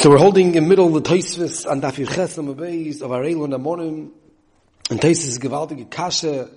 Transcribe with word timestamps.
So 0.00 0.08
we're 0.08 0.16
holding 0.16 0.54
in 0.54 0.66
middle 0.66 0.88
the 0.88 1.02
Toisvis 1.02 1.70
and 1.70 1.82
Dafir 1.82 2.06
Chesam 2.06 2.54
Abayis 2.54 3.02
of 3.02 3.10
Arelu 3.10 3.44
and 3.44 3.52
Amonim. 3.52 4.10
And 4.88 4.98
Toisvis 4.98 5.28
is 5.28 5.38
gewaltige 5.38 5.90
Kasha, 5.90 6.48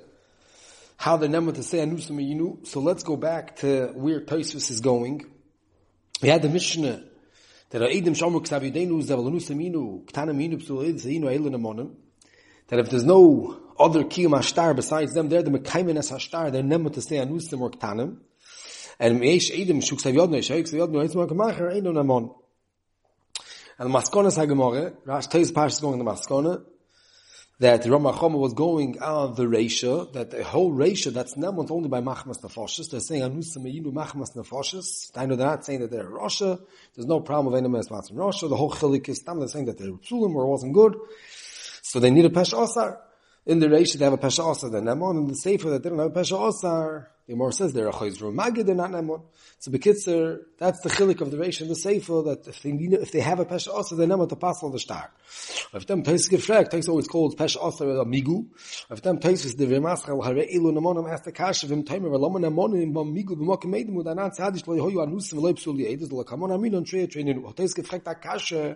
how 0.95 1.17
they're 1.17 1.27
never 1.27 1.51
to 1.51 1.61
say 1.61 1.79
Anusam 1.79 2.21
Yinu. 2.21 2.65
So 2.65 2.79
let's 2.79 3.03
go 3.03 3.17
back 3.17 3.57
to 3.57 3.87
where 3.95 4.21
Toisvis 4.21 4.71
is 4.71 4.79
going. 4.79 5.25
We 6.21 6.29
had 6.29 6.41
the 6.41 6.47
Mishnah 6.47 7.03
that 7.71 7.81
are 7.81 7.89
Eidim 7.89 8.15
Shomer 8.15 8.39
Ksavidenu 8.39 9.05
Zaval 9.05 9.29
Anusam 9.29 9.57
Yinu, 9.57 10.05
Ktanim 10.05 10.37
Yinu 10.37 10.65
Psul 10.65 10.87
Eid 10.87 10.95
Zayinu 10.95 11.23
Eilu 11.23 11.47
and 11.47 11.55
Amonim. 11.55 11.95
That 12.67 12.79
if 12.79 12.91
there's 12.91 13.03
no 13.03 13.59
other 13.77 14.05
Kiyum 14.05 14.39
Ashtar 14.39 14.73
besides 14.73 15.11
them, 15.11 15.27
they're 15.27 15.43
the 15.43 15.51
Mekaimen 15.51 15.97
as 15.97 16.11
Ashtar, 16.11 16.49
they're 16.49 16.63
never 16.63 16.89
to 16.91 17.01
say 17.01 17.17
Anusam 17.17 17.59
or 17.59 17.71
Ktanim. 17.71 18.19
And 19.01 19.19
Meish 19.19 19.51
Eidim 19.51 19.85
Shuk 19.85 19.99
Yodno, 19.99 20.41
Shaykh 20.41 20.67
Yodno, 20.67 21.05
Eitzma 21.05 21.27
Kamacher, 21.27 21.73
Eilu 21.73 21.89
and 21.89 21.97
Amonim. 21.97 22.35
And 23.83 23.93
Maskona 23.93 24.31
Sagamore, 24.31 24.93
Rash 25.03 25.27
Teis 25.27 25.53
Pash 25.53 25.73
is 25.73 25.79
going 25.81 25.99
in 25.99 26.05
the 26.05 26.09
Maskona, 26.09 26.63
that 27.59 27.81
the 27.81 27.91
Rama 27.91 28.17
Choma 28.17 28.37
was 28.37 28.53
going 28.53 28.97
out 29.01 29.31
of 29.31 29.35
the 29.35 29.45
ratio, 29.45 30.05
that 30.13 30.31
the 30.31 30.41
whole 30.41 30.71
ratio 30.71 31.11
that's 31.11 31.35
not 31.35 31.69
only 31.69 31.89
by 31.89 31.99
Machmas 31.99 32.39
Nefoshes, 32.41 32.89
they're 32.89 33.01
saying 33.01 33.23
Anusa 33.23 33.57
Meinu 33.57 33.91
Machmas 33.91 34.37
Nefoshes. 34.37 35.11
I 35.17 35.25
know 35.25 35.35
they're 35.35 35.47
not 35.47 35.65
saying 35.65 35.81
that 35.81 35.91
they're 35.91 36.07
Russia. 36.07 36.61
There's 36.95 37.07
no 37.07 37.19
problem 37.19 37.53
of 37.53 37.57
any 37.57 37.67
man 37.67 37.83
in 38.09 38.15
Russia. 38.15 38.47
The 38.47 38.55
whole 38.55 38.71
Chilik 38.71 39.09
is 39.09 39.21
they're 39.21 39.47
saying 39.49 39.65
that 39.65 39.77
they're 39.77 39.91
Psulim 39.91 40.33
or 40.33 40.49
wasn't 40.49 40.73
good. 40.73 40.95
So 41.81 41.99
they 41.99 42.09
need 42.09 42.23
a 42.23 42.29
Pesha 42.29 42.65
Osar. 42.65 42.99
In 43.45 43.59
the 43.59 43.69
ratio 43.69 43.99
they 43.99 44.05
have 44.05 44.13
a 44.13 44.17
Pesha 44.17 44.45
Osar. 44.45 44.71
The 44.71 44.79
Nemon 44.79 45.17
in 45.17 45.27
the 45.27 45.35
Sefer 45.35 45.71
that 45.71 45.83
they 45.83 45.89
don't 45.89 45.99
have 45.99 46.15
a 46.15 46.19
Pesha 46.21 46.39
Osar. 46.39 47.07
The 47.25 47.35
Gemara 47.35 47.53
says 47.53 47.71
they're 47.71 47.87
a 47.87 47.93
chayzru 47.93 48.35
magid, 48.35 48.65
they're 48.65 48.75
not 48.75 48.91
nemon. 48.91 49.21
So 49.57 49.71
bekitzer, 49.71 50.39
that's 50.57 50.81
the 50.81 50.89
chilik 50.89 51.21
of 51.21 51.31
the 51.31 51.37
reish 51.37 51.61
in 51.61 51.69
the 51.69 51.75
sefer 51.75 52.21
that 52.23 52.45
if 52.49 52.61
they 52.61 52.73
need, 52.73 52.91
if 52.91 53.13
they 53.13 53.21
have 53.21 53.39
a 53.39 53.45
pesha 53.45 53.69
also, 53.69 53.95
they're 53.95 54.07
nemon 54.07 54.27
to 54.27 54.35
pass 54.35 54.61
on 54.61 54.73
the 54.73 54.79
star. 54.79 55.09
If 55.73 55.87
them 55.87 56.03
tais 56.03 56.27
gefragt, 56.27 56.71
tais 56.71 56.89
always 56.89 57.07
called 57.07 57.37
pesha 57.37 57.55
also 57.61 57.89
a 57.89 58.05
migu. 58.05 58.47
If 58.89 59.01
them 59.03 59.19
tais 59.19 59.45
is 59.45 59.55
the 59.55 59.65
v'maschal 59.65 60.21
hare 60.21 60.35
ilu 60.35 60.73
nemonim 60.73 61.09
ask 61.09 61.23
the 61.23 61.31
kasha 61.31 61.67
v'im 61.67 61.85
taimer 61.85 62.09
v'loma 62.09 62.39
nemonim 62.41 62.91
b'm 62.91 63.15
migu 63.15 63.37
b'mokim 63.37 63.71
meidim 63.71 63.93
with 63.93 64.07
anan 64.07 64.31
tzadish 64.31 64.67
lo 64.67 64.75
yehoyu 64.75 65.07
anusim 65.07 65.35
v'lo 65.35 65.53
yipsul 65.53 65.79
yeidus 65.79 66.11
lo 66.11 66.25
kamon 66.25 66.53
amin 66.53 66.75
on 66.75 66.83
trei 66.83 67.07
trei 67.07 67.23
ninu. 67.23 67.55
Tais 67.55 67.73
gefragt 67.73 68.05
a 68.05 68.15
kasha, 68.15 68.75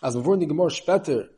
as 0.00 0.16
we're 0.16 0.34
in 0.34 0.40
the 0.40 0.46
Gemara 0.46 0.70
später, 0.70 1.28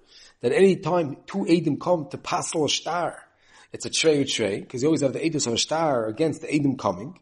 that 0.43 0.53
any 0.53 0.77
time 0.77 1.17
two 1.27 1.47
edim 1.47 1.81
come 1.81 2.09
to 2.11 2.19
pass 2.19 2.55
a 2.55 2.69
star, 2.69 3.26
it's 3.72 3.86
a 3.86 3.91
trey 3.91 4.25
trey, 4.25 4.61
because 4.61 4.83
you 4.83 4.89
always 4.89 5.03
have 5.03 5.12
the 5.12 5.20
edus 5.20 5.47
of 5.47 5.53
a 5.53 5.59
star 5.59 6.06
against 6.06 6.41
the 6.42 6.48
edim 6.48 6.78
coming. 6.78 7.19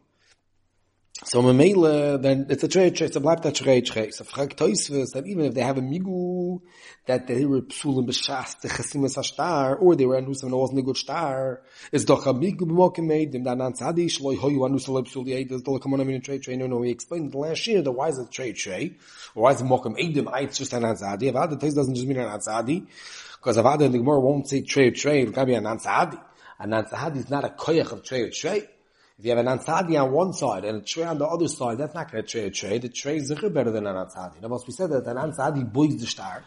So 1.23 1.41
Mamela, 1.41 2.21
then 2.21 2.47
it's 2.49 2.63
a 2.65 2.67
trey 2.67 2.89
trey, 2.89 3.07
it's 3.07 3.15
a 3.15 3.21
blab 3.21 3.41
that 3.43 3.55
trey 3.55 3.79
trey. 3.79 4.11
So 4.11 4.25
Frag 4.25 4.57
Toisves, 4.57 5.13
that 5.13 5.25
even 5.25 5.45
if 5.45 5.53
they 5.53 5.61
have 5.61 5.77
a 5.77 5.81
migu, 5.81 6.59
that 7.05 7.25
they 7.25 7.45
were 7.45 7.61
psulim 7.61 8.05
b'shas, 8.05 8.59
the 8.59 8.67
chesimas 8.67 9.23
star, 9.23 9.77
or 9.77 9.95
they 9.95 10.05
were 10.05 10.21
anusim 10.21 10.43
and 10.43 10.51
it 10.51 10.57
wasn't 10.57 10.79
a 10.79 10.81
good 10.81 10.97
star, 10.97 11.61
it's 11.93 12.03
doch 12.03 12.25
a 12.25 12.33
migu 12.33 12.59
b'mokim 12.59 13.05
made, 13.07 13.31
them 13.31 13.43
dan 13.43 13.59
antzadi, 13.59 14.07
shloi 14.07 14.37
hoyu 14.37 14.59
anusim 14.69 14.89
lo 14.89 15.03
psuli 15.03 15.47
eidas, 15.47 15.63
dol 15.63 15.79
kamon 15.79 16.01
amin 16.01 16.21
trey 16.21 16.37
trey, 16.37 16.57
no, 16.57 16.67
no, 16.67 16.77
we 16.77 16.89
explained 16.89 17.31
the 17.31 17.37
last 17.37 17.65
year 17.65 17.81
that 17.81 17.93
why 17.93 18.09
is 18.09 18.19
it 18.19 18.29
trey 18.29 18.51
trey, 18.51 18.97
why 19.33 19.53
is 19.53 19.61
mokim 19.61 19.97
eidim, 19.97 20.27
ah, 20.27 20.35
it's 20.39 20.57
just 20.57 20.73
an 20.73 20.83
antzadi, 20.83 21.23
if 21.23 21.35
other 21.35 21.55
doesn't 21.55 21.95
just 21.95 22.05
mean 22.05 22.17
an 22.17 22.27
antzadi, 22.27 22.85
because 23.37 23.55
if 23.55 23.65
other 23.65 23.87
the 23.87 23.99
Gemara 23.99 24.19
won't 24.19 24.49
say 24.49 24.63
trey 24.63 24.91
trey, 24.91 25.21
it 25.21 25.33
can 25.33 25.47
be 25.47 25.53
an 25.53 25.63
antzadi. 25.63 26.19
A 26.59 26.67
Nansahadi 26.67 27.17
is 27.17 27.29
not 27.29 27.43
a 27.43 27.49
koyach 27.49 27.91
of 27.91 28.03
trey 28.03 28.21
or 28.21 28.29
trey. 28.29 28.67
If 29.17 29.25
you 29.25 29.35
have 29.35 29.45
a 29.45 29.49
Nansahadi 29.49 30.01
on 30.01 30.11
one 30.11 30.33
side 30.33 30.65
and 30.65 30.81
a 30.81 30.85
trey 30.85 31.03
on 31.03 31.17
the 31.17 31.25
other 31.25 31.47
side, 31.47 31.77
that's 31.77 31.93
not 31.93 32.11
going 32.11 32.23
to 32.23 32.29
trey 32.29 32.45
or 32.47 32.49
trey. 32.49 32.77
The 32.77 32.89
trey 32.89 33.17
is 33.17 33.29
better 33.29 33.71
than 33.71 33.87
a 33.87 33.93
Nansahadi. 33.93 34.41
Now, 34.41 34.59
we 34.65 34.73
said 34.73 34.89
that 34.91 35.07
a 35.07 35.13
Nansahadi 35.13 35.71
boys 35.71 35.97
the 35.97 36.07
star. 36.07 36.43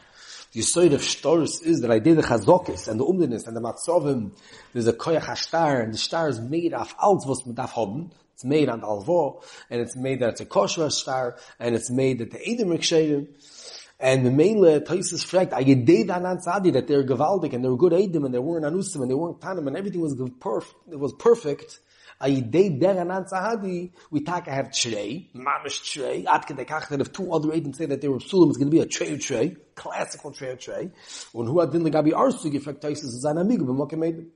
The 0.53 0.63
side 0.63 0.95
of 0.95 1.03
stars 1.03 1.61
is 1.61 1.83
that 1.83 1.91
I 1.91 1.99
did 1.99 2.17
the 2.17 2.23
chazokis 2.23 2.89
and 2.89 2.99
the 2.99 3.05
umdiness 3.05 3.47
and 3.47 3.55
the 3.55 3.61
matzovim. 3.61 4.33
There's 4.73 4.87
a 4.87 4.95
koyach 4.95 5.25
hashtar 5.25 5.83
and 5.83 5.93
the 5.93 5.99
star 5.99 6.31
is 6.31 6.41
made 6.41 6.73
of 6.73 6.95
alt 6.99 7.27
was 7.27 7.47
mit. 7.47 7.59
It's 8.33 8.45
made 8.45 8.71
on 8.71 8.81
the 8.81 8.87
alvo 8.87 9.43
and 9.69 9.81
it's 9.83 9.95
made 9.95 10.21
that 10.21 10.31
it's 10.31 10.41
a 10.41 10.47
kosher 10.47 10.89
star 10.89 11.37
and 11.61 11.75
it's 11.75 11.91
made 11.91 12.21
that 12.21 12.31
the 12.31 12.39
edim 12.39 12.69
rikshedim. 12.69 13.29
And 14.01 14.25
the 14.25 14.31
mainly 14.31 14.79
Taisus 14.79 15.25
fragt, 15.25 15.53
I 15.53 15.65
did 15.65 16.09
Anan 16.09 16.41
Sadi 16.41 16.71
that 16.71 16.87
they're 16.87 17.03
Gavaldik 17.03 17.53
and 17.53 17.65
they 17.65 17.69
were 17.69 17.77
good 17.77 17.93
Eidim 17.93 18.25
and 18.25 18.33
they 18.33 18.39
weren't 18.39 18.65
Anusim 18.65 19.03
and 19.03 19.11
they 19.11 19.15
weren't 19.15 19.41
Tanim 19.41 19.67
and 19.67 19.77
everything 19.77 20.01
was 20.01 20.15
perfect. 20.39 20.77
It 20.93 21.01
was 21.01 21.13
perfect. 21.15 21.81
I 22.21 22.39
did 22.39 22.79
der 22.79 22.97
Anan 23.01 23.27
Sadi. 23.27 23.93
We 24.13 24.21
talk 24.21 24.47
I 24.47 24.53
have 24.53 24.73
Trey, 24.73 25.31
Mamish 25.35 25.93
Trey. 25.93 26.25
Atke 26.25 26.57
de 26.57 26.65
Kach 26.65 26.89
that 26.91 27.01
if 27.01 27.13
two 27.13 27.33
other 27.33 27.49
Eidim 27.49 27.75
say 27.75 27.87
that 27.87 28.01
they 28.01 28.07
were 28.07 28.19
Psulim, 28.19 28.51
it's 28.51 28.59
going 28.59 28.71
to 28.71 28.77
be 28.77 28.81
a 28.81 28.87
Trey 28.87 29.19
Trey, 29.19 29.57
classical 29.75 30.31
Trey 30.31 30.55
Trey. 30.55 30.91
When 31.33 31.49
who 31.49 31.59
had 31.59 31.73
the 31.73 31.79
Gabi 31.79 32.13
Arsu 32.13 32.53
gefragt 32.53 32.81
Taisus 32.81 33.05
is 33.05 33.25
an 33.25 33.39
Amigo 33.39 33.65
b'moke 33.65 33.95
Eidim. 33.95 34.29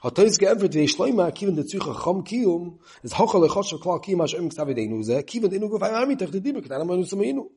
Hat 0.00 0.14
Taisus 0.14 0.38
geämpft, 0.38 0.74
wie 0.74 0.86
Schleima, 0.86 1.32
kiven 1.32 1.56
de 1.56 1.64
Zuche 1.64 1.92
Chom 1.92 2.24
Kiyum, 2.24 2.78
is 3.02 3.12
hochel 3.12 3.48
echosher 3.48 3.80
klal 3.80 4.00
Kiyum 4.00 4.22
ash 4.22 4.34
im 4.34 4.48
Ksavideinu 4.48 5.02
ze, 5.02 5.24
kiven 5.24 5.50
Inu 5.50 5.68
gofay 5.68 5.90
Amitach 5.90 6.30
de 6.30 6.40
Dibur, 6.40 6.62
ketan 6.62 6.82
amanu 6.82 7.04
Samayinu. 7.04 7.48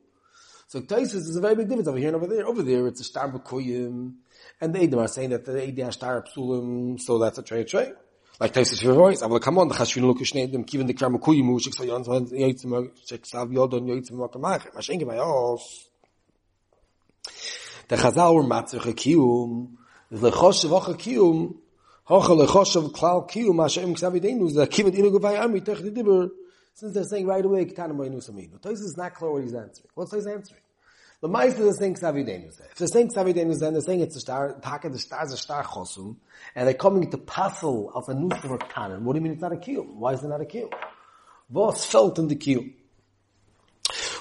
So 0.72 0.80
Taisus 0.80 1.28
is 1.28 1.36
a 1.36 1.40
very 1.42 1.54
big 1.54 1.68
difference 1.68 1.86
over 1.86 1.98
here 1.98 2.06
and 2.06 2.16
over 2.16 2.26
there. 2.26 2.46
Over 2.46 2.62
there, 2.62 2.86
it's 2.86 3.02
a 3.02 3.04
star 3.04 3.30
b'koyim, 3.30 4.14
and 4.58 4.74
the 4.74 4.78
Eidim 4.78 4.96
are 4.96 5.06
saying 5.06 5.28
that 5.28 5.44
the 5.44 5.52
Eidim 5.52 5.86
are 5.86 5.92
star 5.92 6.24
psulim, 6.24 6.98
so 6.98 7.18
that's 7.18 7.36
a 7.36 7.42
trade 7.42 7.68
trade. 7.68 7.92
Like 8.40 8.54
Taisus 8.54 8.82
for 8.82 8.94
voice, 8.94 9.20
I 9.20 9.26
will 9.26 9.38
come 9.38 9.58
on, 9.58 9.68
the 9.68 9.74
chashvin 9.74 10.04
look 10.04 10.20
shnei 10.20 10.50
Eidim, 10.50 10.64
kiven 10.64 10.86
the 10.86 10.94
kram 10.94 11.18
b'koyim, 11.18 11.44
hu 11.44 11.60
shik 11.60 11.76
sayon, 11.76 12.06
yoitzim, 12.06 12.90
shik 13.06 13.26
sav 13.26 13.48
yodon, 13.48 13.82
yoitzim, 13.82 14.12
makamach, 14.12 14.72
mashenke 14.72 15.02
bayos. 15.02 15.60
The 17.88 17.96
chazal 17.96 18.34
were 18.34 18.42
matzir 18.42 18.80
chakiyum, 18.80 19.72
lechoshev 20.10 20.80
ochakiyum, 20.80 21.54
hocha 22.08 22.46
lechoshev 22.46 22.92
klal 22.92 23.30
kiyum, 23.30 23.60
Hashem 23.60 23.94
ksavidenu, 23.94 24.54
the 24.54 24.66
kiven 24.66 24.96
inu 24.96 25.12
gavai 25.12 25.38
ami, 25.38 25.60
tech 25.60 25.76
dibber, 25.80 26.30
since 26.74 26.94
they're 26.94 27.04
saying 27.04 27.26
right 27.26 27.44
away, 27.44 27.66
Ketana 27.66 27.92
Moinu 27.92 28.26
Saminu. 28.26 28.58
Tosis 28.58 28.84
is 28.84 28.96
not 28.96 29.14
clear 29.14 29.30
what 29.30 29.42
he's 29.42 29.54
answering. 29.54 29.90
What's 29.94 30.12
he 30.12 30.18
answering? 30.18 30.61
The 31.22 31.28
Meister 31.28 31.68
is 31.68 31.78
saying 31.78 31.94
Ksavidenus. 31.94 32.60
If 32.72 32.74
they're 32.74 32.88
saying 32.88 33.10
Ksavidenus, 33.10 33.60
then 33.60 33.74
they're 33.74 33.80
saying 33.80 34.00
it's 34.00 34.16
a 34.16 34.20
star, 34.20 34.58
Taka 34.60 34.88
the 34.88 34.98
star 34.98 35.24
is 35.24 35.32
a 35.32 35.36
star 35.36 35.62
chosum, 35.62 36.16
and 36.56 36.66
they're 36.66 36.74
coming 36.74 37.08
to 37.12 37.16
puzzle 37.16 37.92
of 37.94 38.08
a 38.08 38.12
Nusam 38.12 38.50
or 38.50 38.58
Kanan. 38.58 39.02
What 39.02 39.12
do 39.12 39.20
you 39.20 39.22
mean 39.22 39.32
it's 39.34 39.40
not 39.40 39.52
a 39.52 39.56
kiyum? 39.56 39.94
Why 39.94 40.14
is 40.14 40.24
it 40.24 40.26
not 40.26 40.40
a 40.40 40.44
kiyum? 40.44 40.72
Was 41.48 41.86
felt 41.86 42.18
in 42.18 42.26
the 42.26 42.34
kiyum? 42.34 42.72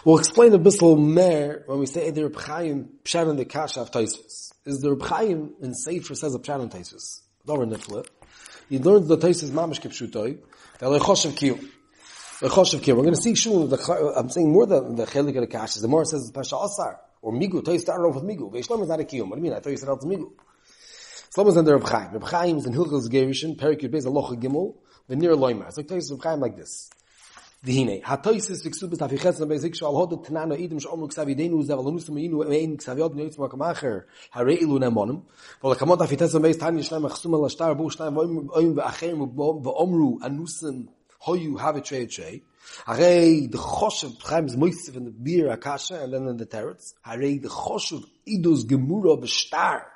We'll 0.06 0.20
explain 0.20 0.54
a 0.54 0.60
bit 0.60 0.80
more 0.80 0.96
when 0.96 1.80
we 1.80 1.88
say 1.88 2.12
the 2.12 2.28
Reb 2.28 2.40
Chaim 2.40 2.90
the 3.04 3.46
Kasha 3.46 3.82
of 3.82 3.90
Taisus. 3.90 4.54
Is 4.66 4.82
the 4.82 4.94
Reb 4.94 5.54
in 5.60 5.74
Sefer 5.74 6.14
says 6.14 6.36
a 6.36 6.40
Pshat 6.40 6.62
in 6.62 6.70
Taisus. 6.70 7.22
Dover 7.48 7.66
Nifle. 7.66 8.06
He 8.70 8.78
learns 8.78 9.08
the 9.08 9.18
Taisus 9.18 9.50
Mamish 9.50 9.82
Kipshutoi. 9.82 10.38
They're 10.78 10.90
like 10.90 11.02
Choshev 11.02 11.32
kiyum. 11.32 11.68
The 12.42 12.48
Choshev 12.48 12.82
kiyum. 12.82 12.96
We're 12.98 13.04
going 13.04 13.14
to 13.14 13.22
see 13.22 13.36
Shul, 13.36 13.68
the, 13.68 14.14
I'm 14.18 14.32
saying 14.32 14.52
more 14.52 14.66
than 14.66 14.96
the 14.96 15.06
Chelik 15.06 15.36
of 15.36 15.42
the 15.42 15.48
Kasha. 15.48 15.80
The 15.80 15.88
more 15.88 16.04
says 16.06 16.32
Pasha 16.32 16.56
Asar. 16.56 17.00
Or 17.22 17.32
Migu. 17.32 17.62
Taisus 17.62 17.82
started 17.82 18.04
off 18.04 18.16
with 18.16 18.24
Migu. 18.24 18.52
Veishlam 18.52 18.82
is 18.82 18.90
not 18.90 19.00
a 19.00 19.04
kiyum. 19.04 19.30
What 19.30 19.36
do 19.36 19.44
you 19.44 19.44
mean? 19.44 19.54
I 19.54 19.60
thought 19.60 19.70
you 19.70 19.78
said 19.78 19.90
it's 19.90 20.04
Migu. 20.04 20.32
Slum 21.30 21.48
is 21.50 21.58
under 21.58 21.78
Reb 21.78 21.88
Chaim. 21.88 22.14
Reb 22.14 22.24
Chaim 22.24 22.58
is 22.58 22.66
in 22.66 22.74
Hilchos 22.74 23.08
Gerishin, 23.10 23.56
Perik 23.60 23.82
Yud 23.82 23.92
Beis 23.94 24.08
Alocha 24.08 24.42
Gimel, 24.42 24.74
the 25.08 25.16
near 25.16 25.36
Loimer. 25.36 25.72
So 25.72 25.84
Taisus 25.84 26.10
Reb 26.14 26.24
Chaim 26.24 26.40
like 26.40 26.58
this. 26.58 26.90
Dihine. 27.64 28.02
Hatoisis 28.02 28.66
viksubis 28.66 28.98
afiches 28.98 29.40
na 29.40 29.46
bezik 29.46 29.76
shal 29.76 29.94
hod 29.94 30.26
tnana 30.26 30.58
idim 30.58 30.80
shomu 30.82 31.08
ksavi 31.08 31.38
denu 31.38 31.62
ze 31.64 31.74
valonu 31.74 32.00
smeinu 32.02 32.42
ein 32.50 32.76
ksaviot 32.76 33.14
neutz 33.14 33.38
ma 33.38 33.50
kamacher 33.50 34.06
hare 34.32 34.56
ilu 34.56 34.80
na 34.80 34.90
monem 34.90 35.22
vol 35.62 35.76
kamot 35.76 36.00
afites 36.00 36.34
beis 36.42 36.58
tan 36.58 36.76
yishlam 36.76 37.08
khsum 37.08 37.36
al 37.36 37.48
shtar 37.50 37.76
bu 37.76 37.84
shtaim 37.84 38.16
voim 38.16 38.50
oim 38.50 38.74
ve 38.74 38.82
achem 38.82 39.20
ve 39.64 39.70
omru 39.70 40.18
anusen 40.24 40.88
how 41.26 41.34
you 41.34 41.58
have 41.58 41.76
a 41.76 41.82
trade 41.82 42.10
trade 42.10 42.42
Arei 42.88 43.50
de 43.50 43.58
khoshev 43.58 44.46
is 44.48 44.58
moist 44.58 44.92
fun 44.94 45.06
de 45.06 45.12
beer 45.12 45.50
akasha, 45.50 45.90
kasha 45.90 46.04
and 46.04 46.14
then 46.14 46.38
the 46.38 46.46
terrace. 46.46 46.94
Arei 47.06 47.42
de 47.42 47.48
khoshev 47.48 48.04
idos 48.28 48.66
gemuro 48.66 49.20
be 49.20 49.28
star 49.28 49.88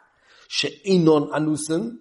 she 0.47 0.69
inon 0.85 1.31
anusen. 1.31 1.97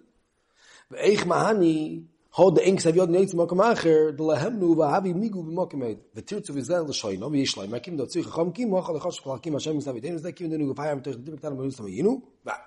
Ve 0.91 1.13
ich 1.13 1.25
ma 1.25 1.45
hani 1.45 2.03
hod 2.31 2.55
de 2.55 2.61
engs 2.67 2.83
hab 2.83 2.95
yod 2.95 3.09
neits 3.09 3.33
mo 3.33 3.47
kemacher 3.47 4.15
de 4.15 4.23
lahem 4.23 4.59
nu 4.59 4.75
va 4.75 4.89
hab 4.89 5.05
migu 5.05 5.43
be 5.43 5.51
mo 5.51 5.65
ve 6.13 6.21
tuts 6.21 6.49
of 6.49 6.55
izel 6.55 6.85
de 6.85 6.93
shoy 6.93 7.17
no 7.17 7.29
mi 7.29 7.41
ish 7.41 7.55
makim 7.55 7.97
do 7.97 8.05
tsikh 8.05 8.25
khom 8.25 8.53
kim 8.53 8.69
mo 8.69 8.81
khol 8.81 8.99
khosh 8.99 9.21
khol 9.21 9.41
kim 9.41 9.55
a 9.55 9.59
shem 9.59 9.79
misavit 9.79 10.03
in 10.03 10.19
ze 10.19 10.31
kim 10.31 10.49
de 10.49 10.57
nu 10.57 10.73
ge 10.73 11.01
tsikh 11.01 11.23
de 11.23 11.37
tarm 11.37 11.55
moist 11.55 11.79
mo 11.79 11.87
yinu. 11.87 12.21
Ba. 12.43 12.57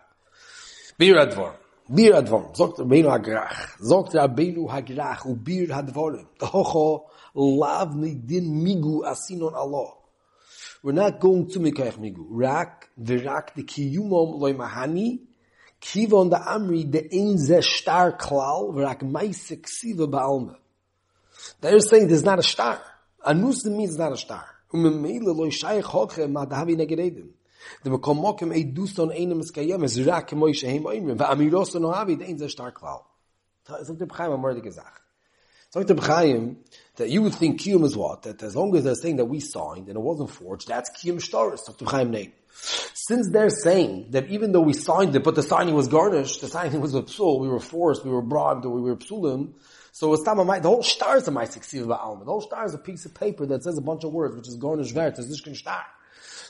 Bier 0.98 1.18
advar. 1.18 1.67
Bir 1.88 2.14
hat 2.14 2.30
vorn, 2.30 2.54
sagt 2.54 2.78
Rabbeinu 2.78 3.10
Hagrach. 3.10 3.78
Sagt 3.80 4.14
Rabbeinu 4.14 4.70
Hagrach, 4.70 5.24
u 5.24 5.34
bir 5.46 5.70
hat 5.70 5.94
vorn. 5.94 6.26
Tocho, 6.38 7.06
lav 7.34 7.96
ni 7.96 8.14
din 8.14 8.62
migu 8.62 9.04
asinon 9.06 9.54
Allah. 9.54 9.94
We're 10.82 10.92
not 10.92 11.18
going 11.18 11.48
to 11.48 11.60
me 11.60 11.72
kaich 11.72 11.96
migu. 11.96 12.26
Rak, 12.30 12.90
ve 12.98 13.24
rak, 13.24 13.54
de 13.56 13.62
ki 13.62 13.94
yumom 13.94 14.38
loy 14.38 14.52
mahani, 14.52 15.20
ki 15.80 16.06
von 16.06 16.28
da 16.28 16.40
amri, 16.54 16.84
de 16.90 17.00
in 17.10 17.38
ze 17.38 17.62
star 17.62 18.18
klal, 18.18 18.74
rak 18.74 19.00
rak 19.00 19.10
meise 19.10 19.56
ksive 19.56 20.10
ba 20.10 20.18
alme. 20.18 20.56
They're 21.62 21.80
saying 21.80 22.08
there's 22.08 22.24
not 22.24 22.38
a 22.38 22.42
star. 22.42 22.82
Anus 23.24 23.62
de 23.62 23.70
means 23.70 23.96
not 23.96 24.12
a 24.12 24.16
star. 24.18 24.44
Um 24.74 25.00
me 25.02 25.20
le 25.20 25.32
loy 25.32 25.48
shaykh 25.48 25.84
hokhe 25.84 26.30
ma 26.30 26.44
davi 26.44 26.76
havi. 26.76 27.37
The 27.82 27.90
Mekom 27.90 28.20
Mokim 28.20 28.54
Ei 28.54 28.64
Duston 28.64 29.10
Einem 29.10 29.40
Eskayem 29.40 29.82
is 29.84 30.04
Rak 30.04 30.30
Moishe 30.30 30.68
Heim 30.68 30.84
Oimrim. 30.84 31.16
Va 31.16 31.26
Amiros 31.26 31.78
no 31.80 31.92
Havi, 31.92 32.18
the 32.18 32.26
Ein 32.26 32.38
Zeh 32.38 32.50
Stark 32.50 32.80
Val. 32.80 33.06
Sagt 33.66 34.00
der 34.00 34.06
Bchaim 34.06 34.32
am 34.32 34.40
Mordige 34.40 34.72
Sach. 34.72 35.00
Sagt 35.70 35.88
der 35.88 35.94
Bchaim, 35.94 36.56
that 36.96 37.10
you 37.10 37.22
would 37.22 37.34
think 37.34 37.60
Kiyum 37.60 37.84
is 37.84 37.96
what? 37.96 38.22
That 38.22 38.42
as 38.42 38.56
long 38.56 38.74
as 38.76 38.84
they're 38.84 38.94
saying 38.94 39.16
that 39.16 39.26
we 39.26 39.40
signed 39.40 39.88
and 39.88 39.96
it 39.96 40.00
wasn't 40.00 40.30
forged, 40.30 40.68
that's 40.68 40.90
Kiyum 40.90 41.16
Shtaris. 41.16 41.60
Sagt 41.60 41.78
der 41.78 41.86
Bchaim 41.86 42.10
name. 42.10 42.32
Since 42.50 43.30
they're 43.30 43.50
saying 43.50 44.10
that 44.10 44.28
even 44.30 44.52
though 44.52 44.62
we 44.62 44.72
signed 44.72 45.14
it, 45.14 45.22
but 45.22 45.34
the 45.34 45.42
signing 45.42 45.74
was 45.74 45.86
garnished, 45.86 46.40
the 46.40 46.48
signing 46.48 46.80
was 46.80 46.94
a 46.94 47.02
psul, 47.02 47.40
we 47.40 47.48
were 47.48 47.60
forced, 47.60 48.04
we 48.04 48.10
were 48.10 48.22
bribed, 48.22 48.64
we 48.64 48.80
were 48.80 48.96
psulim, 48.96 49.52
so 49.98 50.14
it's 50.14 50.22
time 50.22 50.36
the 50.36 50.60
whole 50.62 50.84
star 50.84 51.16
is 51.16 51.26
a 51.26 51.32
Maisik 51.32 51.64
Siva 51.64 51.86
Ba'alma. 51.88 52.20
The 52.20 52.30
whole 52.30 52.40
star 52.40 52.64
is 52.64 52.72
a 52.72 52.78
piece 52.78 53.04
of 53.04 53.14
paper 53.14 53.46
that 53.46 53.64
says 53.64 53.78
a 53.78 53.80
bunch 53.80 54.04
of 54.04 54.12
words, 54.12 54.36
which 54.36 54.46
is 54.46 54.56
garnished 54.56 54.94
vert, 54.94 55.18
is 55.18 55.26
Nishkin 55.26 55.56
Star. 55.56 55.84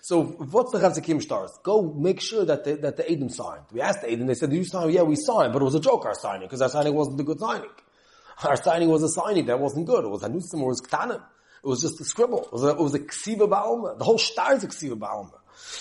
So 0.08 0.22
what's 0.25 0.72
the 0.72 0.78
Chavzikim 0.78 1.20
stars? 1.20 1.50
Go 1.62 1.82
make 1.82 2.22
sure 2.22 2.43
that 2.43 2.64
the, 2.64 2.76
that 2.76 2.96
the 2.96 3.10
Edom 3.10 3.28
signed. 3.28 3.64
We 3.70 3.82
asked 3.82 4.00
the 4.00 4.10
Edom, 4.10 4.26
they 4.26 4.32
said, 4.32 4.49
"Do 4.49 4.56
you 4.56 4.64
sign? 4.64 4.88
Yeah, 4.88 5.02
we 5.02 5.16
signed, 5.16 5.52
but 5.52 5.60
it 5.60 5.66
was 5.66 5.75
a 5.75 5.81
joke 5.81 6.06
our 6.06 6.14
signing 6.14 6.46
because 6.49 6.62
our 6.62 6.70
signing 6.70 6.94
wasn't 6.94 7.20
a 7.20 7.25
good 7.25 7.38
signing. 7.38 7.69
Our 8.43 8.56
signing 8.56 8.88
was 8.88 9.02
a 9.02 9.08
signing 9.08 9.46
that 9.46 9.58
wasn't 9.60 9.87
good. 9.87 10.05
It 10.05 10.08
was 10.08 10.22
Hanusim 10.22 10.60
or 10.60 10.66
it 10.70 10.76
was 10.76 10.81
Ktanim. 10.81 11.20
It 11.64 11.66
was 11.66 11.82
just 11.82 12.00
a 12.00 12.05
scribble. 12.05 12.44
It 12.44 12.52
was 12.52 12.64
a, 12.64 12.69
it 12.69 12.78
was 12.78 12.94
a 12.94 13.00
Ksiva 13.00 13.49
Ba'alma. 13.50 13.99
The 13.99 14.05
whole 14.05 14.16
star 14.16 14.55
is 14.55 14.62
a 14.62 14.69
Ksiva 14.69 14.96
Ba'alma. 14.96 15.38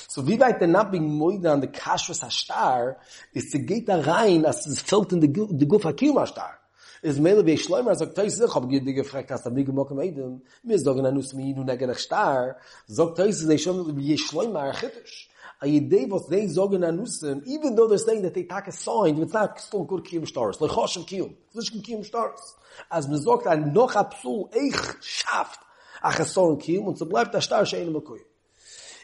So 0.09 0.23
wie 0.23 0.37
weit 0.37 0.59
they're 0.59 0.67
not 0.67 0.91
being 0.91 1.07
moida 1.07 1.53
on 1.53 1.61
the 1.61 1.67
kashrus 1.67 2.21
hashtar 2.25 2.95
is 3.33 3.51
to 3.51 3.59
get 3.59 3.85
da 3.85 4.01
rein 4.01 4.43
as 4.43 4.67
es 4.67 4.81
fällt 4.81 5.13
in 5.13 5.19
the, 5.21 5.27
the 5.27 5.67
guf 5.67 5.83
hakil 5.83 6.15
hashtar. 6.15 6.55
Is 7.01 7.19
mele 7.19 7.43
be 7.43 7.55
shloimer 7.55 7.95
sagt 7.95 8.15
teis 8.15 8.39
ich 8.39 8.55
hab 8.55 8.69
gede 8.69 8.93
gefragt 8.93 9.31
hast 9.31 9.49
mir 9.49 9.63
gemok 9.63 9.91
mit 9.91 10.17
dem 10.17 10.41
mir 10.63 10.79
sagen 10.79 11.05
an 11.05 11.17
us 11.17 11.33
mi 11.33 11.53
nu 11.53 11.63
negen 11.63 11.93
star. 11.95 12.57
Sagt 12.87 13.17
teis 13.17 13.39
ze 13.39 13.57
schon 13.57 13.95
wie 13.97 14.17
shloimer 14.17 14.73
khitish 14.73 15.27
a 15.61 15.65
yidei 15.65 16.09
was 16.09 16.27
they 16.27 16.47
sagen 16.47 16.83
an 16.83 16.99
us 16.99 17.23
even 17.45 17.75
though 17.75 17.87
they're 17.87 17.97
saying 17.97 18.21
that 18.21 18.33
they 18.33 18.43
take 18.43 18.67
a 18.67 18.71
sign 18.71 19.21
it's 19.21 19.33
not 19.33 19.59
still 19.59 19.83
good 19.83 20.03
kim 20.03 20.25
stars 20.25 20.59
like 20.61 20.71
khosh 20.71 21.05
kim 21.07 21.35
this 21.53 21.69
kim 21.69 22.03
stars. 22.03 22.55
As 22.89 23.07
mir 23.07 23.17
sagt 23.17 23.47
ein 23.47 23.73
noch 23.73 23.95
absol 23.95 24.49
ich 24.55 24.75
schafft 25.01 25.59
a 26.01 26.11
khson 26.11 26.59
kim 26.59 26.87
und 26.87 26.97
so 26.97 27.05
bleibt 27.05 27.33
der 27.33 27.41
star 27.41 27.65
schein 27.65 27.87
im 27.87 28.03
koy 28.03 28.21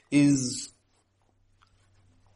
is 0.09 0.73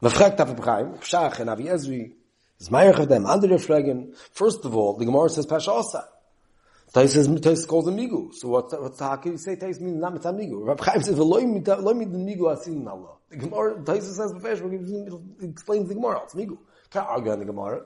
Man 0.00 0.12
fragt 0.12 0.40
auf 0.40 0.50
Ibrahim, 0.50 1.00
Pshach 1.00 1.40
Ezri, 1.40 2.14
is 2.60 2.70
Meir 2.70 2.90
of 2.90 3.08
them, 3.08 3.26
andere 3.26 3.58
fragen, 3.58 4.16
first 4.32 4.64
of 4.64 4.76
all, 4.76 4.96
the 4.96 5.04
Gemara 5.04 5.28
says 5.30 5.46
Pasha 5.46 5.72
Osa. 5.72 6.08
Tais 6.92 7.08
says, 7.08 7.28
Tais 7.40 7.66
calls 7.66 7.86
a 7.86 7.90
Migu. 7.90 8.32
So 8.34 8.48
what, 8.48 8.80
what's 8.80 8.98
how 8.98 9.16
can 9.16 9.32
you 9.32 9.38
say 9.38 9.56
Tais 9.56 9.78
means 9.80 10.00
not 10.00 10.14
a 10.14 10.32
Migu? 10.32 10.66
Rav 10.66 10.80
Chaim 10.80 11.02
says, 11.02 11.18
Loi 11.18 11.42
mit 11.42 11.64
the 11.64 11.76
Migu 11.76 12.40
asin 12.40 12.86
Allah. 12.88 13.16
The 13.28 13.36
Gemara, 13.36 13.84
Tais 13.84 14.00
says, 14.00 14.32
it 14.32 15.50
explains 15.50 15.88
the 15.88 15.94
Gemara, 15.94 16.22
it's 16.24 16.34
Migu. 16.34 16.58
Can't 16.90 17.06
argue 17.06 17.32
on 17.32 17.38
the 17.40 17.44
Gemara. 17.44 17.82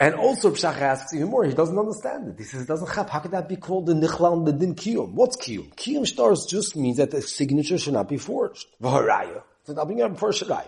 And 0.00 0.14
also 0.14 0.50
Pshach 0.52 0.80
asks 0.80 1.12
even 1.14 1.28
more, 1.28 1.44
he 1.44 1.54
doesn't 1.54 1.76
understand 1.76 2.28
it. 2.28 2.34
He 2.38 2.44
says, 2.44 2.62
it 2.62 2.68
doesn't 2.68 2.88
have, 2.90 3.08
how 3.08 3.18
could 3.18 3.32
that 3.32 3.48
be 3.48 3.56
called 3.56 3.86
the 3.86 3.94
Nichlan, 3.94 4.44
the 4.46 4.52
Din 4.52 4.76
Kiyum? 4.76 5.12
What's 5.12 5.36
Kiyum? 5.36 5.74
Kiyum 5.74 6.06
stars 6.06 6.46
just 6.48 6.76
means 6.76 6.98
that 6.98 7.10
the 7.10 7.20
signature 7.20 7.78
should 7.78 7.94
not 7.94 8.08
be 8.08 8.18
forged. 8.18 8.66
Vaharaya. 8.80 9.42
I'll 9.76 9.86
bring 9.86 10.00
up 10.00 10.18
first 10.18 10.42
Shirai. 10.42 10.64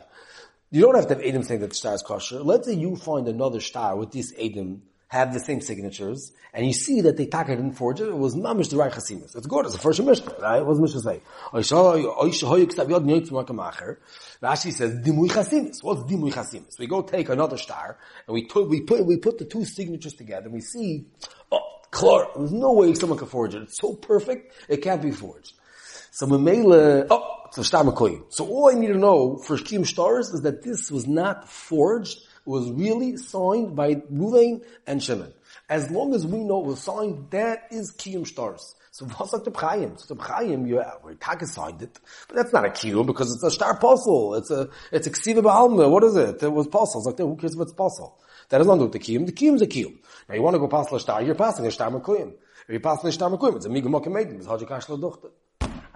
You 0.72 0.82
don't 0.82 0.94
have 0.94 1.08
to 1.08 1.14
have 1.14 1.24
Adam 1.24 1.42
saying 1.42 1.60
that 1.60 1.70
the 1.70 1.74
star 1.74 1.94
is 1.94 2.02
kosher. 2.02 2.40
Let's 2.40 2.68
say 2.68 2.74
you 2.74 2.94
find 2.94 3.26
another 3.26 3.58
star 3.60 3.96
with 3.96 4.12
these 4.12 4.32
Adam 4.38 4.82
have 5.08 5.34
the 5.34 5.40
same 5.40 5.60
signatures, 5.60 6.32
and 6.54 6.64
you 6.64 6.72
see 6.72 7.00
that 7.00 7.16
they 7.16 7.26
taka 7.26 7.56
didn't 7.56 7.72
forge 7.72 8.00
it, 8.00 8.06
it 8.06 8.16
was 8.16 8.36
mamish 8.36 8.70
the 8.70 8.76
right 8.76 8.92
chasimus. 8.92 9.34
It's 9.34 9.48
good, 9.48 9.64
it's 9.64 9.74
the 9.74 9.80
first 9.80 10.00
Mishnah, 10.00 10.36
right? 10.40 10.60
What 10.64 10.74
does 10.74 10.80
Mishnah 10.80 11.00
say? 11.00 11.20
Rashi 14.40 14.72
says, 14.72 14.94
dimui 15.04 15.28
chasimus. 15.28 15.82
What's 15.82 16.02
dimui 16.02 16.32
chasimus? 16.32 16.78
We 16.78 16.86
go 16.86 17.02
take 17.02 17.28
another 17.28 17.56
star, 17.56 17.98
and 18.28 18.34
we 18.34 18.44
put, 18.44 18.68
we 18.68 18.82
put, 18.82 19.04
we 19.04 19.16
put 19.16 19.38
the 19.38 19.46
two 19.46 19.64
signatures 19.64 20.14
together, 20.14 20.44
and 20.44 20.54
we 20.54 20.60
see, 20.60 21.06
oh, 21.50 21.80
clear, 21.90 22.26
there's 22.36 22.52
no 22.52 22.74
way 22.74 22.94
someone 22.94 23.18
can 23.18 23.26
forge 23.26 23.56
it. 23.56 23.62
It's 23.62 23.80
so 23.80 23.94
perfect, 23.94 24.54
it 24.68 24.76
can't 24.76 25.02
be 25.02 25.10
forged. 25.10 25.54
So 26.12 26.26
Mamela, 26.26 27.06
oh, 27.10 27.29
so 27.52 28.46
all 28.46 28.70
I 28.70 28.74
need 28.74 28.88
to 28.88 28.98
know 28.98 29.36
for 29.36 29.56
Shkim 29.56 29.86
Stars 29.86 30.30
is 30.30 30.42
that 30.42 30.62
this 30.62 30.90
was 30.90 31.06
not 31.06 31.48
forged, 31.48 32.18
it 32.18 32.46
was 32.46 32.70
really 32.70 33.16
signed 33.16 33.74
by 33.74 33.96
Ruvain 33.96 34.62
and 34.86 35.02
Shimon. 35.02 35.32
As 35.68 35.90
long 35.90 36.14
as 36.14 36.26
we 36.26 36.42
know 36.42 36.60
it 36.60 36.66
was 36.66 36.80
signed, 36.80 37.30
that 37.30 37.68
is 37.70 37.92
Kiyum 37.92 38.26
Stars. 38.26 38.74
So 38.92 39.04
what's 39.16 39.32
like 39.32 39.44
the 39.44 39.50
B'chayim? 39.50 40.00
So 40.00 40.14
the 40.14 40.20
B'chayim, 40.20 40.68
you, 40.68 40.80
uh, 40.80 40.92
well, 41.04 41.14
Taka 41.20 41.46
signed 41.46 41.82
it, 41.82 41.98
but 42.28 42.36
that's 42.36 42.52
not 42.52 42.64
a 42.64 42.70
Kiyum 42.70 43.06
because 43.06 43.32
it's 43.32 43.42
a 43.44 43.50
Star 43.50 43.76
Puzzle. 43.78 44.34
It's 44.34 44.50
a, 44.50 44.68
it's 44.90 45.06
a 45.06 45.10
Ksiva 45.10 45.42
Ba'alma. 45.42 45.90
What 45.90 46.04
is 46.04 46.16
it? 46.16 46.42
It 46.42 46.52
was 46.52 46.66
Puzzle. 46.66 47.00
It's 47.00 47.06
like, 47.06 47.18
who 47.18 47.36
cares 47.36 47.54
if 47.54 47.60
it's 47.60 47.72
Puzzle? 47.72 48.18
That 48.48 48.58
has 48.58 48.66
nothing 48.66 48.90
to 48.90 48.98
do 48.98 48.98
with 48.98 49.06
the 49.06 49.18
Kiyum. 49.18 49.26
The 49.26 49.32
Kiyum 49.32 49.54
is 49.54 49.62
a 49.62 49.66
Kiyum. 49.66 49.98
Now 50.28 50.34
you 50.34 50.42
want 50.42 50.54
to 50.54 50.58
go 50.60 50.68
past 50.68 50.96
Star, 51.00 51.22
you're 51.22 51.34
passing 51.34 51.66
a 51.66 51.70
Star 51.70 51.90
Mekuyam. 51.90 52.32
If 52.32 52.68
you're 52.68 52.80
passing 52.80 53.08
a 53.08 53.12
Star 53.12 53.30
Mekuyam, 53.30 53.56
it's 53.56 53.66
a 53.66 53.68
Migum 53.68 53.86
Mokamedim. 53.86 54.36
It's 54.36 54.46
Hajikash 54.46 54.86
Laduchte. 54.86 55.30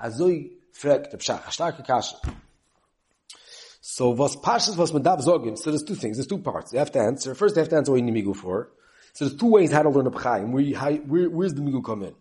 Azoi, 0.01 0.51
fragt 0.75 1.13
der 1.13 1.19
Pschach, 1.19 1.47
a 1.47 1.51
starke 1.51 1.83
Kasche. 1.87 2.17
So 3.81 4.11
was 4.11 4.37
Pashas, 4.37 4.77
was 4.77 4.93
man 4.93 5.03
darf 5.03 5.21
sagen, 5.21 5.57
so 5.57 5.71
there's 5.71 5.85
two 5.85 5.95
things, 5.95 6.17
there's 6.17 6.27
two 6.27 6.39
parts. 6.39 6.73
You 6.73 6.81
have 6.81 6.91
to 6.93 7.01
answer. 7.01 7.35
First, 7.35 7.55
you 7.55 7.61
have 7.61 7.69
to 7.69 7.77
answer 7.77 7.93
what 7.93 8.01
you 8.01 8.11
need 8.11 8.25
Migu 8.25 8.35
for. 8.35 8.71
So 9.13 9.25
there's 9.27 9.39
two 9.39 9.47
ways 9.47 9.71
how 9.71 9.83
to 9.83 9.91
learn 9.91 10.07
a 10.07 10.11
Pchaim. 10.11 10.51
Where, 10.51 10.95
where, 11.03 11.31
where's 11.31 11.55
the 11.55 11.61
Migu 11.61 11.85
come 11.85 12.03
in? 12.03 12.15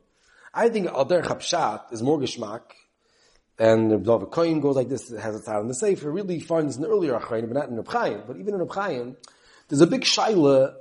I 0.53 0.69
think 0.69 0.91
Alder 0.91 1.23
Chapshat 1.23 1.91
is 1.91 2.03
more 2.03 2.19
Geshmak, 2.19 2.61
and 3.57 3.89
the 3.89 3.97
David 3.97 4.29
Kohen 4.29 4.59
goes 4.59 4.75
like 4.75 4.89
this, 4.89 5.09
it 5.09 5.19
has 5.19 5.35
its 5.35 5.47
out 5.47 5.61
in 5.61 5.67
the 5.67 5.73
Sefer, 5.73 6.11
really 6.11 6.39
find 6.39 6.69
this 6.69 6.75
in 6.75 6.83
the 6.83 6.89
earlier 6.89 7.17
Achayim, 7.17 7.47
but 7.47 7.53
not 7.53 7.69
in 7.69 7.83
Pchaim. 7.83 8.27
But 8.27 8.37
even 8.37 8.53
in 8.53 8.67
Pchaim, 8.67 9.15
there's 9.67 9.81
a 9.81 9.87
big 9.87 10.01
Shaila, 10.01 10.75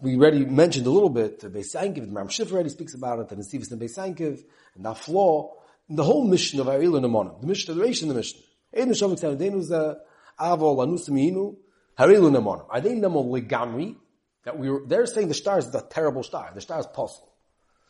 we 0.00 0.16
already 0.16 0.44
mentioned 0.44 0.86
a 0.86 0.90
little 0.90 1.10
bit, 1.10 1.40
the 1.40 1.48
Beisankiv, 1.48 2.06
the 2.06 2.12
Ram 2.12 2.28
Shif 2.28 2.50
already 2.50 2.70
speaks 2.70 2.94
about 2.94 3.20
it, 3.20 3.30
and 3.30 3.38
the 3.38 3.44
Stevenson 3.44 3.78
Beisankiv, 3.78 4.42
and 4.74 4.84
that 4.84 4.96
flaw, 4.98 5.54
the 5.88 6.04
whole 6.04 6.24
mission 6.24 6.60
of 6.60 6.68
and 6.68 6.82
Amonim, 6.82 7.40
the 7.40 7.46
mission, 7.46 7.70
of 7.70 7.76
the 7.78 7.84
Reish 7.84 8.02
and 8.02 8.10
the 8.10 8.14
mission. 8.14 8.40
Ein 8.76 8.88
Hashem 8.88 9.10
Yitzhak, 9.10 9.38
Deinu 9.38 9.66
Zeh, 9.66 9.96
Avo, 10.38 10.76
Lanus 10.76 11.08
Mihinu, 11.08 11.56
Haril 11.98 12.26
and 12.26 12.36
Amonim. 12.36 12.66
Are 12.68 12.80
they 12.80 12.94
Nemo 12.94 13.22
Legamri? 13.22 13.96
That 14.44 14.58
we 14.58 14.70
were, 14.70 14.82
they're 14.86 15.06
saying 15.06 15.28
the 15.28 15.34
star 15.34 15.58
is 15.58 15.74
a 15.74 15.80
terrible 15.80 16.22
star. 16.22 16.52
The 16.54 16.60
star 16.60 16.80
is 16.80 16.86
possible. 16.86 17.32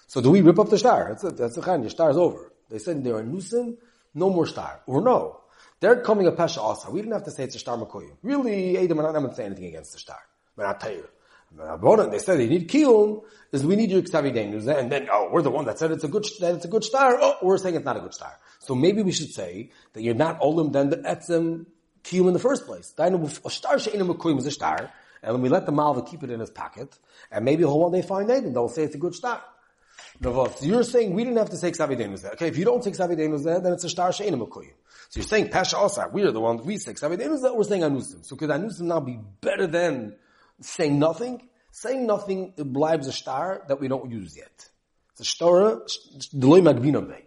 So 0.06 0.20
do 0.20 0.30
we 0.30 0.40
rip 0.40 0.58
up 0.58 0.70
the 0.70 0.78
star? 0.78 1.08
That's 1.10 1.24
a, 1.24 1.30
that's 1.30 1.56
a 1.56 1.60
kind, 1.60 1.84
the 1.84 1.90
star 1.90 2.10
is 2.10 2.16
over. 2.16 2.52
They 2.70 2.78
said 2.78 3.04
they 3.04 3.10
are 3.10 3.22
Nusim, 3.22 3.76
no 4.14 4.30
more 4.30 4.46
star. 4.46 4.80
Or 4.86 5.02
no. 5.02 5.40
They're 5.80 6.00
coming 6.02 6.26
a 6.26 6.32
Pesha 6.32 6.58
Asa. 6.58 6.90
We 6.90 7.00
didn't 7.00 7.12
have 7.12 7.24
to 7.24 7.30
say 7.30 7.44
it's 7.44 7.54
a 7.54 7.58
star 7.58 7.76
Makoyim. 7.76 8.16
Really, 8.22 8.78
Adam 8.78 8.98
and 8.98 9.24
not 9.24 9.36
say 9.36 9.44
anything 9.44 9.66
against 9.66 9.92
the 9.92 9.98
star. 9.98 10.18
But 10.56 10.66
I'll 10.66 10.74
They 11.56 12.18
said 12.18 12.38
they 12.38 12.46
need 12.46 12.68
kiyum, 12.68 13.22
is 13.52 13.64
we 13.64 13.76
need 13.76 13.90
your 13.90 14.02
ksavidenus, 14.02 14.68
and 14.68 14.92
then, 14.92 15.08
oh, 15.10 15.30
we're 15.32 15.42
the 15.42 15.50
one 15.50 15.64
that 15.64 15.78
said 15.78 15.90
it's 15.90 16.04
a 16.04 16.08
good, 16.08 16.26
that 16.40 16.56
it's 16.56 16.66
a 16.66 16.68
good 16.68 16.84
star, 16.84 17.16
oh, 17.18 17.36
we're 17.42 17.56
saying 17.56 17.74
it's 17.74 17.84
not 17.84 17.96
a 17.96 18.00
good 18.00 18.12
star. 18.12 18.38
So 18.58 18.74
maybe 18.74 19.02
we 19.02 19.12
should 19.12 19.32
say 19.32 19.70
that 19.94 20.02
you're 20.02 20.14
not 20.14 20.40
olim 20.40 20.72
then 20.72 20.90
the 20.90 20.98
etzem 20.98 21.64
kiyum 22.04 22.28
in 22.28 22.34
the 22.34 22.38
first 22.38 22.66
place. 22.66 22.92
A 22.98 23.50
star 23.50 23.76
kiyum 23.76 24.38
is 24.38 24.46
a 24.46 24.50
star, 24.50 24.92
and 25.22 25.32
when 25.32 25.42
we 25.42 25.48
let 25.48 25.64
the 25.64 25.72
malva 25.72 26.02
keep 26.02 26.22
it 26.22 26.30
in 26.30 26.40
his 26.40 26.50
pocket, 26.50 26.98
and 27.30 27.44
maybe 27.44 27.62
he'll 27.62 27.78
one 27.78 27.92
day 27.92 28.02
find 28.02 28.28
it, 28.30 28.44
and 28.44 28.54
they'll 28.54 28.68
say 28.68 28.82
it's 28.82 28.94
a 28.94 28.98
good 28.98 29.14
star. 29.14 29.42
So 30.22 30.52
you're 30.60 30.84
saying 30.84 31.14
we 31.14 31.24
didn't 31.24 31.38
have 31.38 31.50
to 31.50 31.56
say 31.56 31.70
ksavidenus 31.70 32.22
there. 32.22 32.32
Okay, 32.32 32.48
if 32.48 32.58
you 32.58 32.64
don't 32.64 32.82
take 32.82 32.94
ksavidenus 32.94 33.42
there, 33.44 33.60
then 33.60 33.72
it's 33.72 33.84
a 33.84 33.88
star 33.88 34.12
she'enim 34.12 34.40
kiyum. 34.40 34.74
So 35.08 35.20
you're 35.20 35.26
saying 35.26 35.48
pasha 35.48 35.76
osar, 35.76 36.12
we 36.12 36.22
are 36.24 36.30
the 36.30 36.40
ones, 36.40 36.60
we 36.62 36.76
say 36.76 36.92
ksavidenus 36.92 37.40
there, 37.42 37.54
we're 37.54 37.64
saying 37.64 37.82
anusim. 37.82 38.24
So 38.26 38.36
could 38.36 38.50
anusim 38.50 38.82
now 38.82 39.00
be 39.00 39.18
better 39.40 39.66
than 39.66 40.16
saying 40.60 40.98
nothing, 40.98 41.48
saying 41.70 42.06
nothing 42.06 42.54
blibes 42.56 43.06
a 43.06 43.12
star 43.12 43.62
that 43.68 43.80
we 43.80 43.88
don't 43.88 44.10
use 44.10 44.36
yet. 44.36 44.68
It's 45.12 45.20
a 45.20 45.24
star, 45.24 45.82
deloy 46.34 46.62
magbina 46.62 47.20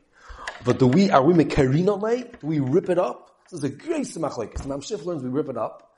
But 0.63 0.79
do 0.79 0.87
we, 0.87 1.09
are 1.09 1.23
we 1.23 1.33
mekarina 1.33 2.01
lay? 2.01 2.23
Do 2.23 2.47
we 2.47 2.59
rip 2.59 2.89
it 2.89 2.97
up? 2.97 3.29
This 3.49 3.59
is 3.59 3.63
a 3.65 3.69
great 3.69 4.05
semachlekes. 4.05 4.65
Mam 4.65 4.81
Shif 4.81 5.05
learns 5.05 5.23
we 5.23 5.29
rip 5.29 5.49
it 5.49 5.57
up. 5.57 5.89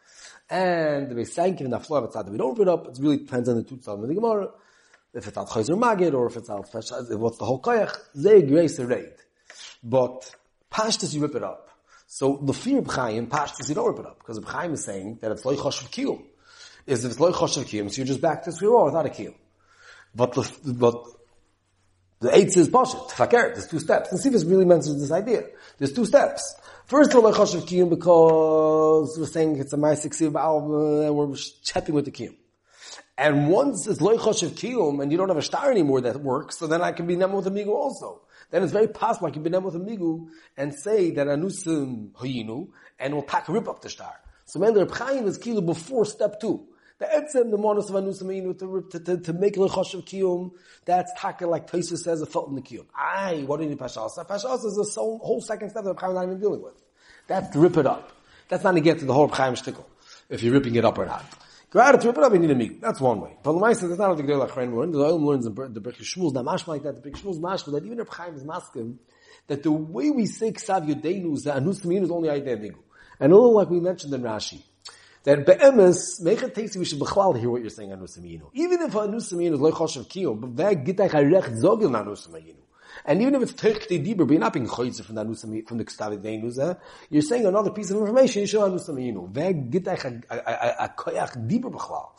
And 0.50 1.10
the 1.10 1.16
Beisankin 1.16 1.62
in 1.62 1.70
the 1.70 1.80
floor 1.80 2.04
of 2.04 2.30
we 2.30 2.38
don't 2.38 2.58
rip 2.58 2.68
it 2.68 2.72
up. 2.72 2.88
It 2.88 2.98
really 3.00 3.18
depends 3.18 3.48
on 3.48 3.56
the 3.56 3.64
two 3.64 3.80
of 3.86 4.02
the 4.02 4.14
Gemara. 4.14 4.50
If 5.14 5.28
it's 5.28 5.38
al 5.38 5.46
Chayzer 5.46 5.78
Magid 5.78 6.14
or 6.14 6.28
if 6.28 6.38
it's 6.38 6.50
al 6.50 6.66
uh, 6.66 7.18
what's 7.18 7.38
the 7.38 7.46
whole 7.46 7.62
Koyach, 7.62 7.96
they 8.16 8.42
grace 8.42 8.78
the 8.78 8.88
raid. 8.88 9.14
But 9.84 10.36
Pashtas 10.72 11.14
you 11.14 11.22
rip 11.22 11.36
it 11.36 11.44
up. 11.44 11.70
So 12.08 12.40
the 12.44 12.54
fear 12.54 12.80
of 12.80 12.88
Chaim, 12.88 13.28
Pashtas 13.28 13.70
you 13.70 13.76
don't 13.76 13.88
rip 13.88 14.00
it 14.00 14.06
up. 14.06 14.18
Because 14.18 14.44
Chaim 14.44 14.74
is 14.74 14.84
saying 14.84 15.20
that 15.22 15.32
it's 15.32 15.44
chosh 15.44 15.82
of 15.82 15.92
kiyum 15.92 16.24
is 16.86 17.06
if 17.06 17.12
it's 17.12 17.20
loy 17.20 17.32
choshev 17.32 17.66
kiyum, 17.66 17.90
so 17.90 17.98
you're 17.98 18.08
just 18.08 18.22
back 18.22 18.44
to 18.44 18.52
one 18.70 18.86
without 18.86 19.06
a 19.06 19.10
kiyum. 19.10 19.36
But 20.16 20.34
the, 20.34 20.74
but 20.74 21.06
the 22.20 22.36
eight 22.36 22.56
is 22.56 22.70
poshet, 22.70 23.12
fakir, 23.12 23.52
there's 23.54 23.68
two 23.68 23.80
steps. 23.80 24.12
And 24.12 24.20
Sivas 24.20 24.50
really 24.50 24.66
mentions 24.66 25.02
this 25.02 25.12
idea. 25.12 25.44
There's 25.78 25.92
two 25.92 26.06
steps. 26.06 26.56
First 26.86 27.14
loy 27.14 27.32
choshev 27.32 27.62
kiyum 27.62 27.90
because 27.90 29.18
we're 29.18 29.26
saying 29.26 29.58
it's 29.58 29.74
a 29.74 29.78
ma'asik 29.78 30.14
siv 30.14 31.08
and 31.08 31.16
we're 31.16 31.36
chatting 31.64 31.96
with 31.96 32.06
the 32.06 32.12
kiyum. 32.12 32.36
And 33.18 33.50
once 33.50 33.88
it's 33.88 34.02
loy 34.02 34.16
choshev 34.16 34.52
kiyum 34.52 35.02
and 35.02 35.12
you 35.12 35.18
don't 35.18 35.30
have 35.30 35.38
a 35.38 35.42
star 35.42 35.72
anymore 35.72 36.02
that 36.02 36.22
works, 36.22 36.58
so 36.58 36.68
then 36.68 36.82
I 36.82 36.92
can 36.92 37.08
be 37.08 37.16
nemo 37.16 37.38
with 37.38 37.48
amigo 37.48 37.74
also. 37.74 38.22
then 38.52 38.64
it's 38.64 38.72
very 38.72 38.88
possible 38.88 39.28
like 39.28 39.36
you've 39.36 39.44
been 39.44 39.62
with 39.64 39.76
a 39.76 39.80
migu 39.80 40.28
and 40.56 40.74
say 40.74 41.12
that 41.12 41.28
anusim 41.28 42.12
hoyinu 42.12 42.70
and 43.00 43.14
we'll 43.14 43.24
pack 43.24 43.50
a 43.50 43.52
rip 43.52 43.68
up 43.68 43.82
the 43.82 43.90
star. 43.90 44.14
So 44.46 44.60
man, 44.60 44.74
the 44.74 44.86
Chaim 44.86 45.28
is 45.28 45.38
kilo 45.38 45.62
before 45.62 46.06
step 46.06 46.40
two. 46.40 46.68
The 47.04 47.10
etzem, 47.10 47.52
the 47.52 47.58
monos 47.58 47.90
of 47.90 48.60
to, 48.90 49.00
to, 49.00 49.18
to, 49.18 49.34
make 49.34 49.56
lechosh 49.56 49.94
of 49.94 50.06
kiyum, 50.06 50.52
that's 50.86 51.12
taka 51.18 51.46
like 51.46 51.68
Tosa 51.70 51.98
says 51.98 52.22
a 52.22 52.26
fault 52.26 52.48
in 52.48 52.56
the 52.56 52.62
kiyum. 52.62 52.86
Aye, 52.96 53.44
what 53.46 53.58
do 53.58 53.64
you 53.64 53.70
need 53.72 53.80
pashasa? 53.80 54.26
Pashasa 54.26 54.66
is 54.66 54.96
a 54.98 55.02
whole 55.02 55.42
second 55.42 55.72
step 55.72 55.84
that 55.84 55.96
is 55.98 56.02
not 56.02 56.24
even 56.24 56.40
dealing 56.40 56.62
with. 56.62 56.82
That's 57.28 57.50
to 57.50 57.60
rip 57.60 57.76
it 57.76 57.86
up. 57.86 58.14
That's 58.48 58.64
not 58.64 58.72
to 58.72 58.80
get 58.80 59.00
to 59.00 59.06
the 59.06 59.14
whole 59.14 59.28
Chaim 59.28 59.56
shtickle, 59.56 59.84
if 60.30 60.44
you're 60.44 60.54
ripping 60.54 60.76
it 60.76 60.86
up 60.86 60.98
or 60.98 61.06
not. 61.06 61.26
Gerade 61.74 62.00
to 62.00 62.08
rip 62.08 62.18
it 62.18 62.24
up, 62.24 62.32
you 62.32 62.40
need 62.40 62.52
a 62.52 62.56
meat. 62.56 62.80
That's 62.80 63.02
one 63.02 63.20
way. 63.20 63.36
But 63.44 63.52
the 63.52 63.60
Maisa, 63.60 63.90
that's 63.90 64.00
not 64.00 64.16
the 64.16 64.24
Gedel 64.24 64.50
Achrein 64.50 64.74
learn. 64.74 64.92
The 64.92 65.00
oil 65.00 65.20
learns 65.20 65.46
in 65.46 65.54
the 65.56 65.82
Berkei 65.82 66.04
Shmuel, 66.04 66.34
the 66.34 66.42
mashma 66.42 66.68
like 66.68 66.84
that, 66.84 67.04
the 67.04 67.10
Berkei 67.10 67.22
Shmuel's 67.22 67.40
mashma, 67.40 67.74
that 67.74 67.86
even 67.86 68.00
if 68.00 68.08
Chaim 68.08 68.34
is 68.36 68.46
maskim, 68.46 68.96
that 69.48 69.62
the 69.62 69.74
way 69.74 70.10
we 70.10 70.26
say 70.26 70.54
Ksav 70.54 70.88
Yodeinu 70.88 71.44
that 71.44 71.58
Anus 71.58 71.84
is 71.84 72.12
only 72.12 72.30
Aydeh 72.30 72.62
Migu. 72.62 72.78
And 73.20 73.34
a 73.34 73.36
little 73.36 73.56
like 73.56 73.70
we 73.70 73.82
mentioned 73.82 74.14
in 74.14 74.22
Rashi, 74.22 74.64
that 75.24 75.46
be'emes, 75.46 76.26
it 76.26 76.56
taste 76.56 76.76
we 76.76 76.86
should 76.86 77.00
bechlal 77.00 77.40
hear 77.40 77.50
what 77.50 77.62
you're 77.62 77.70
saying 77.70 77.92
Anus 77.92 78.18
Taminu. 78.18 78.50
Even 78.54 78.82
if 78.82 78.94
Anus 78.94 79.32
Taminu 79.32 79.54
is 79.54 79.60
loy 79.60 79.72
choshev 79.72 80.08
kiyom, 80.08 80.42
but 80.42 80.50
veg 80.52 80.86
gitach 80.86 81.12
harech 81.12 81.50
zogil 81.62 81.98
Anus 81.98 82.28
Taminu. 82.28 82.56
And 83.06 83.22
even 83.22 83.36
if 83.36 83.42
it's 83.42 83.54
Terchte 83.54 84.06
Dibur, 84.06 84.20
but 84.20 84.32
you're 84.32 84.40
not 84.40 84.54
being 84.54 84.68
choyzer 84.68 85.04
from 85.04 85.16
the 85.16 85.26
Anusam, 85.26 85.68
from 85.68 85.78
the 85.78 85.84
Kstavi 85.84 86.20
Veinuza, 86.20 86.80
you're 87.10 87.22
saying 87.22 87.46
another 87.46 87.72
piece 87.72 87.92
of 87.92 87.98
information, 87.98 88.42
you 88.42 88.48
show 88.48 88.62
Anusam 88.62 88.96
Yinu. 88.96 89.30
Veg 89.30 89.72
gitach 89.72 90.24
a 90.30 90.90
koyach 90.96 91.48
Dibur 91.50 91.72
Bechlal. 91.72 92.10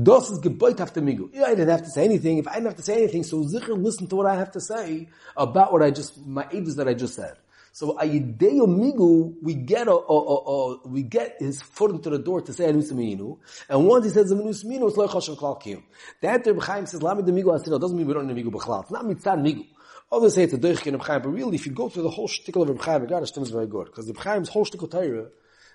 Das 0.00 0.30
is 0.30 0.40
geboit 0.40 0.80
after 0.80 1.02
migu. 1.02 1.28
I 1.36 1.50
didn't 1.50 1.68
have 1.68 1.82
to 1.82 1.90
say 1.90 2.04
anything. 2.04 2.38
If 2.38 2.48
I 2.48 2.54
didn't 2.54 2.68
have 2.68 2.76
to 2.76 2.82
say 2.82 2.96
anything, 2.96 3.24
so 3.24 3.42
Zichar 3.44 3.76
listen 3.82 4.06
to 4.06 4.16
what 4.16 4.26
I 4.26 4.36
have 4.36 4.52
to 4.52 4.60
say 4.60 5.08
about 5.36 5.70
what 5.70 5.82
I 5.82 5.90
just, 5.90 6.24
my 6.26 6.46
ages 6.50 6.76
that 6.76 6.88
I 6.88 6.94
just 6.94 7.14
said. 7.14 7.36
So 7.74 7.96
Ayideo 7.96 8.66
Migu, 8.66 9.34
we 9.40 9.54
get 9.54 9.88
a, 9.88 9.92
a, 9.92 9.94
a, 9.94 10.74
a, 10.74 10.88
we 10.88 11.02
get 11.02 11.36
his 11.38 11.62
foot 11.62 11.90
into 11.90 12.10
the 12.10 12.18
door 12.18 12.42
to 12.42 12.52
say 12.52 12.70
Anusminu, 12.70 13.38
and 13.70 13.86
once 13.86 14.04
he 14.04 14.10
says 14.10 14.30
Anus 14.30 14.62
Minu, 14.62 14.88
it's 14.88 14.98
like 14.98 15.08
Choshev 15.08 15.38
Klal 15.38 15.60
Kiyum. 15.60 15.82
That 16.20 16.46
Reb 16.46 16.62
Chaim 16.62 16.84
says 16.84 17.02
Lamed 17.02 17.24
Migu 17.24 17.44
Asino 17.44 17.80
doesn't 17.80 17.96
mean 17.96 18.06
we 18.06 18.12
don't 18.12 18.26
need 18.26 18.44
Migu 18.44 18.52
Bechlal. 18.52 18.82
It's 18.82 18.90
not 18.90 19.04
mitzad 19.04 19.40
Migu. 19.40 19.66
Others 20.12 20.34
say 20.34 20.42
it's 20.42 20.52
a 20.52 20.58
Deichkin 20.58 20.92
of 20.92 21.00
Chaim, 21.00 21.22
but 21.22 21.30
really, 21.30 21.54
if 21.54 21.64
you 21.64 21.72
go 21.72 21.88
through 21.88 22.02
the 22.02 22.10
whole 22.10 22.28
shtickle 22.28 22.60
of 22.60 22.68
Reb 22.68 22.82
Chaim, 22.82 23.06
God, 23.06 23.20
Hashem 23.20 23.42
is 23.42 23.50
very 23.50 23.66
good. 23.66 23.86
Because 23.86 24.06
Reb 24.06 24.22
Chaim's 24.22 24.50
whole 24.50 24.66
shtickle 24.66 24.90
Torah 24.90 25.28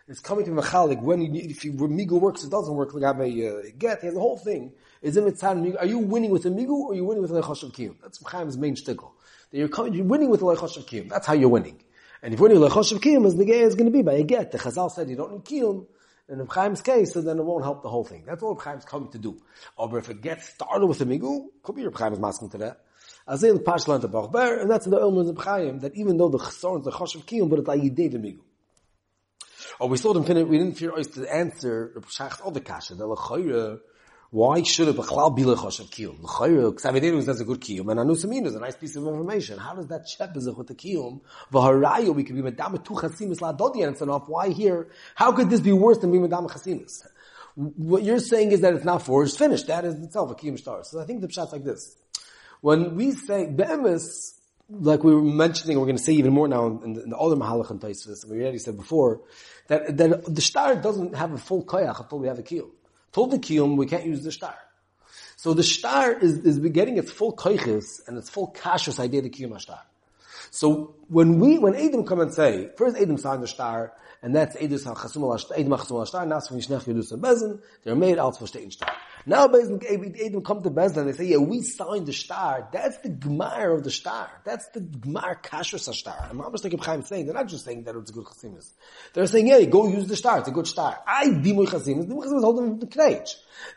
is 0.08 0.20
coming 0.20 0.46
to 0.46 0.52
Machalik, 0.52 1.02
when 1.02 1.22
you, 1.22 1.42
if 1.50 1.66
you, 1.66 1.74
Migu 1.74 2.22
works, 2.22 2.44
it 2.44 2.52
doesn't 2.52 2.76
work, 2.76 2.94
like 2.94 3.04
have 3.04 3.20
a 3.20 3.24
uh, 3.24 3.62
get, 3.76 4.02
he 4.02 4.06
has 4.06 4.14
the 4.14 4.22
whole 4.22 4.38
thing. 4.38 4.72
Is 5.02 5.18
in 5.18 5.24
Mitzad 5.24 5.60
Migu, 5.60 5.80
are 5.80 5.88
you 5.88 5.98
winning 5.98 6.30
with 6.30 6.46
a 6.46 6.50
Migu, 6.50 6.70
or 6.70 6.92
are 6.92 6.96
you 6.96 7.06
winning 7.06 7.24
with 7.24 7.32
a 7.32 7.42
Lechosh 7.42 7.64
of 7.64 7.72
Kiyum? 7.72 7.96
That's 8.04 8.22
Reb 8.22 8.56
main 8.58 8.76
shtickle. 8.76 9.14
That 9.50 9.58
you're 9.58 9.68
coming, 9.68 9.96
you're 9.96 10.06
winning 10.06 10.30
with 10.30 10.44
a 10.44 10.46
Lechosh 10.46 10.78
of 10.78 10.86
Kiyum. 10.86 11.10
That's 11.10 11.26
how 11.26 11.34
you're 11.34 11.50
winning. 11.50 11.82
And 12.22 12.34
if 12.34 12.40
you're 12.40 12.50
winning 12.50 12.62
with 12.62 12.72
Lechosh 12.72 12.92
of 12.92 13.02
Kiyum, 13.02 13.26
as 13.26 13.36
the 13.36 13.46
gay 13.46 13.62
is 13.62 13.76
going 13.76 13.86
to 13.86 13.92
be 13.92 14.02
by 14.02 14.14
a 14.14 14.24
get. 14.24 14.52
The 14.52 14.58
Chazal 14.58 14.92
said 14.92 15.10
you 15.10 15.16
don't 15.16 15.32
need 15.34 15.46
Kiyum, 15.46 15.86
in 16.30 16.40
Reb 16.40 16.52
Chaim's 16.52 16.82
case, 16.82 17.14
so 17.14 17.22
then 17.22 17.40
it 17.40 17.46
won't 17.46 17.64
help 17.64 17.84
the 17.84 17.90
whole 17.90 18.04
thing. 18.04 18.24
That's 18.26 18.44
all 18.44 18.56
Reb 18.56 18.64
Chaim's 18.64 18.86
coming 18.86 19.10
to 19.12 19.18
do. 19.18 19.42
Or 19.78 19.98
if 19.98 20.10
it 20.10 20.22
gets 20.22 20.50
started 20.50 20.86
with 20.86 21.00
a 21.02 21.06
Migu, 21.06 21.46
could 21.64 21.76
be 21.76 21.86
Reb 21.86 21.98
Chaim's 21.98 22.20
masking 22.20 22.50
to 22.50 22.58
that. 22.60 22.82
Azil 23.28 23.64
Pashlan 23.64 24.02
to 24.02 24.08
Bachber, 24.08 24.62
and 24.62 24.70
that's 24.70 24.86
the 24.86 24.98
Ilmans 24.98 25.30
of 25.30 25.38
Chaim, 25.38 25.80
that 25.80 25.96
even 25.96 26.18
though 26.18 26.30
the 26.30 26.38
Chesron 26.38 26.80
is 26.80 26.86
the 26.86 26.92
of 26.92 27.26
Kiyum, 27.26 27.50
but 27.50 27.60
it's 27.60 27.68
like 27.68 27.82
Yidei 27.82 28.12
the 28.12 28.18
Migu. 28.18 28.40
Or 29.80 29.90
we 29.90 29.98
saw 29.98 30.14
them 30.14 30.24
finish, 30.24 30.46
we 30.48 30.58
didn't 30.58 30.78
fear 30.78 30.94
us 30.94 31.08
to 31.08 31.34
answer 31.34 31.92
the 31.96 32.02
Shach's 32.02 32.42
other 32.44 32.60
Kasha, 32.60 32.96
the 32.96 33.08
Lechayra, 33.08 33.80
why 34.30 34.62
should 34.64 34.90
a 34.90 34.94
Bechlal 34.94 35.34
be 35.36 35.44
Lechosh 35.44 35.80
of 35.80 35.90
Kiyum? 35.90 36.20
Lechayra, 36.20 36.74
Ksavidenu 36.74 37.24
says 37.24 37.40
a 37.40 37.46
good 37.46 37.62
Kiyum, 37.62 37.90
and 37.90 38.00
Anusamin 38.00 38.46
is 38.46 38.56
a 38.56 38.60
nice 38.60 38.76
piece 38.76 38.96
of 38.98 39.08
information. 39.08 39.58
How 39.58 39.74
does 39.74 39.88
that 39.88 40.06
Shepazach 40.06 40.58
with 40.58 40.68
the 40.68 40.76
Kiyum? 40.76 41.22
V'harayu, 41.54 42.14
we 42.14 42.26
could 42.26 42.36
be 42.36 42.42
Medama 42.42 42.84
Tu 42.84 42.94
Chasimis 42.94 43.40
Ladodi, 43.40 43.84
and 43.84 43.94
it's 43.94 44.02
enough. 44.02 44.28
Why 44.28 44.50
here? 44.50 44.90
How 45.16 45.32
could 45.32 45.50
this 45.50 45.62
be 45.62 45.72
worse 45.72 46.00
than 46.00 46.12
being 46.12 46.28
Medama 46.28 46.52
Chasimis? 46.52 47.08
What 47.56 48.04
you're 48.04 48.20
saying 48.20 48.52
is 48.52 48.62
that 48.62 48.74
it's 48.74 48.84
not 48.84 49.02
forged, 49.02 49.38
finished. 49.38 49.68
That 49.68 49.86
is 49.86 49.96
itself 49.96 50.30
a 50.30 50.36
Kiyum 50.36 50.60
star. 50.60 50.84
So 50.84 51.00
I 51.00 51.06
think 51.06 51.22
the 51.22 51.28
Pshat's 51.28 51.54
like 51.54 51.64
this. 51.64 51.96
When 52.60 52.96
we 52.96 53.12
say 53.12 53.46
be'emes, 53.46 54.34
like 54.70 55.04
we 55.04 55.16
were 55.16 55.22
mentioning, 55.22 55.80
we're 55.80 55.86
going 55.86 55.98
to 55.98 56.04
say 56.04 56.14
even 56.14 56.34
more 56.34 56.48
now 56.48 56.68
in 56.84 56.94
the, 56.94 57.04
in 57.04 57.10
the 57.12 57.18
other 57.18 57.38
Mahalach 57.38 57.70
and 57.70 57.80
Taisvis, 57.80 58.26
we 58.30 58.42
already 58.42 58.58
said 58.58 58.76
before, 58.76 59.22
that, 59.68 59.96
that 59.98 60.36
the 60.36 60.42
star 60.42 60.76
doesn't 60.76 61.16
have 61.16 61.32
a 61.32 61.38
full 61.38 61.64
koyach 61.64 62.02
until 62.02 62.20
we 62.20 62.28
have 62.28 62.40
a 62.40 62.44
kiyum. 62.44 62.70
Until 63.18 63.32
the 63.32 63.40
kiyum, 63.40 63.78
we 63.78 63.88
can't 63.88 64.06
use 64.06 64.24
the 64.24 64.32
star. 64.32 64.54
So 65.38 65.56
the 65.56 65.64
star 65.64 66.14
is, 66.14 66.38
is 66.46 66.60
getting 66.60 67.00
its 67.00 67.12
full 67.12 67.36
koiches 67.36 68.08
and 68.08 68.16
its 68.16 68.30
full 68.30 68.54
kashrus 68.56 69.00
idea 69.00 69.24
the 69.24 69.30
kiyum 69.32 69.60
star. 69.60 69.82
So 70.52 70.94
when 71.08 71.40
we, 71.40 71.58
when 71.58 71.74
Edom 71.74 72.06
come 72.06 72.20
and 72.20 72.32
say, 72.32 72.70
first 72.78 72.96
Edom 72.96 73.18
signed 73.18 73.42
the 73.42 73.48
star, 73.48 73.94
and 74.22 74.36
that's 74.36 74.56
Edom 74.56 74.78
Chasum 74.78 75.24
al 75.24 75.58
Edom 75.58 75.72
Chasum 75.74 76.00
al 76.00 76.06
Star, 76.06 76.26
Nas 76.26 76.48
from 76.48 76.58
Yishnech 76.58 76.84
Yedus 76.84 77.12
and 77.12 77.22
Bezin, 77.22 77.62
they're 77.84 77.96
made 77.96 78.18
out 78.18 78.38
for 78.38 78.48
Stein 78.48 78.72
Star. 78.72 78.92
Now 79.26 79.48
Bezin, 79.48 79.84
Edom 80.20 80.44
come 80.44 80.64
to 80.64 80.70
Bezin, 80.70 80.98
and 80.98 81.10
they 81.10 81.14
say, 81.14 81.26
yeah, 81.26 81.38
we 81.38 81.62
signed 81.62 82.06
the 82.06 82.14
star, 82.14 82.70
that's 82.72 82.98
the 83.00 83.10
Gmar 83.10 83.76
of 83.76 83.84
the 83.84 83.92
star, 83.92 84.30
that's 84.46 84.70
the 84.70 84.80
Gmar 84.80 85.42
Kashrus 85.44 85.94
star. 85.94 86.28
And 86.30 86.40
Mamash 86.40 86.64
like 86.64 86.84
Chaim 86.84 87.04
saying, 87.04 87.26
they're 87.26 87.36
not 87.36 87.48
just 87.48 87.66
saying 87.66 87.84
that 87.84 87.96
it's 87.96 88.12
a 88.12 88.14
good 88.14 88.26
Chasimus. 88.26 88.72
They're 89.14 89.28
saying, 89.28 89.48
yeah, 89.48 89.62
go 89.66 89.88
use 89.88 90.08
the 90.08 90.16
star, 90.16 90.40
it's 90.40 90.48
a 90.48 90.52
good 90.52 90.68
star. 90.68 90.98
I, 91.06 91.26
Dimoy 91.28 91.68
Chasimus, 91.68 92.08
Dimoy 92.08 92.26
Chasimus 92.26 92.42
holding 92.42 92.80
the 92.80 92.88
Knech. 92.88 93.30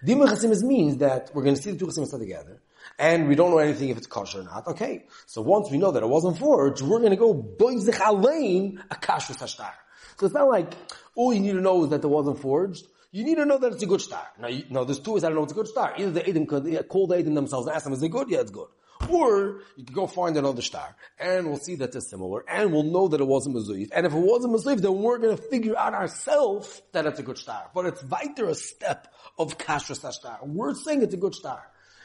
Dimoy 0.07 0.29
Chasimus 0.29 0.63
means 0.63 0.99
that 0.99 1.31
we're 1.35 1.43
going 1.43 1.57
to 1.57 1.63
see 1.63 1.73
the 1.73 1.79
two 1.79 1.87
Chasimus 1.87 2.17
together, 2.17 2.61
and 2.99 3.29
we 3.29 3.35
don't 3.35 3.51
know 3.51 3.59
anything 3.59 3.89
if 3.89 3.99
it's 3.99 4.07
kosher 4.07 4.41
or 4.41 4.45
not. 4.45 4.69
Okay, 4.69 5.07
so 5.27 5.43
once 5.43 5.71
we 5.71 5.79
know 5.79 5.91
that 5.91 6.03
it 6.03 6.09
wasn't 6.09 6.39
forged, 6.39 6.83
we're 6.83 6.99
going 6.99 7.11
to 7.11 7.17
go 7.17 7.35
boizich 7.35 7.99
alein 7.99 8.79
a 8.91 8.95
kashrus 8.95 9.39
hashtar. 9.39 9.73
So 10.21 10.27
it's 10.27 10.35
not 10.35 10.49
like 10.49 10.75
all 11.15 11.33
you 11.33 11.41
need 11.41 11.53
to 11.53 11.61
know 11.61 11.83
is 11.85 11.91
that 11.91 12.05
it 12.05 12.07
wasn't 12.07 12.39
forged. 12.41 12.87
You 13.11 13.25
need 13.25 13.37
to 13.37 13.47
know 13.47 13.59
that 13.59 13.73
it's 13.73 13.83
a 13.83 13.87
good 13.87 14.03
star. 14.03 14.27
Now, 14.39 14.49
you, 14.49 14.65
now 14.71 14.85
there's 14.85 15.01
two 15.01 15.13
ways 15.13 15.25
I 15.25 15.29
don't 15.29 15.37
know 15.37 15.45
it's 15.45 15.53
a 15.53 15.57
good 15.57 15.67
star. 15.67 15.95
Either 15.97 16.11
the 16.11 16.29
Edom 16.29 16.47
could 16.47 16.89
call 16.89 17.07
the 17.07 17.17
Edom 17.17 17.35
themselves 17.35 17.67
and 17.67 17.75
ask 17.75 17.85
them, 17.85 17.95
is 17.95 18.03
it 18.03 18.11
good? 18.11 18.29
Yeah, 18.31 18.41
it's 18.41 18.51
good. 18.51 18.69
Or 19.09 19.63
you 19.77 19.85
can 19.85 19.95
go 19.95 20.07
find 20.07 20.37
another 20.37 20.61
star, 20.61 20.95
and 21.19 21.49
we'll 21.49 21.59
see 21.59 21.75
that 21.77 21.91
they're 21.91 22.03
similar, 22.03 22.45
and 22.47 22.71
we'll 22.71 22.83
know 22.83 23.09
that 23.09 23.21
it 23.21 23.27
wasn't 23.27 23.57
Mazuif. 23.57 23.89
And 23.95 24.05
if 24.05 24.13
it 24.13 24.19
wasn't 24.19 24.55
Mazuif, 24.55 24.83
then 24.83 24.99
we're 24.99 25.17
going 25.17 25.35
to 25.35 25.43
figure 25.43 25.77
out 25.77 25.95
ourselves 25.95 26.83
that 26.93 27.07
it's 27.07 27.19
a 27.19 27.23
good 27.23 27.39
star. 27.39 27.71
But 27.75 27.87
it's 27.87 28.05
weiter 28.05 28.51
a 28.51 28.55
step 28.55 29.13
of 29.39 29.57
Kashrus 29.57 30.13
star. 30.13 30.39
We're 30.43 30.75
saying 30.75 31.03
it's 31.03 31.15
a 31.15 31.17
good 31.17 31.35
star 31.35 31.63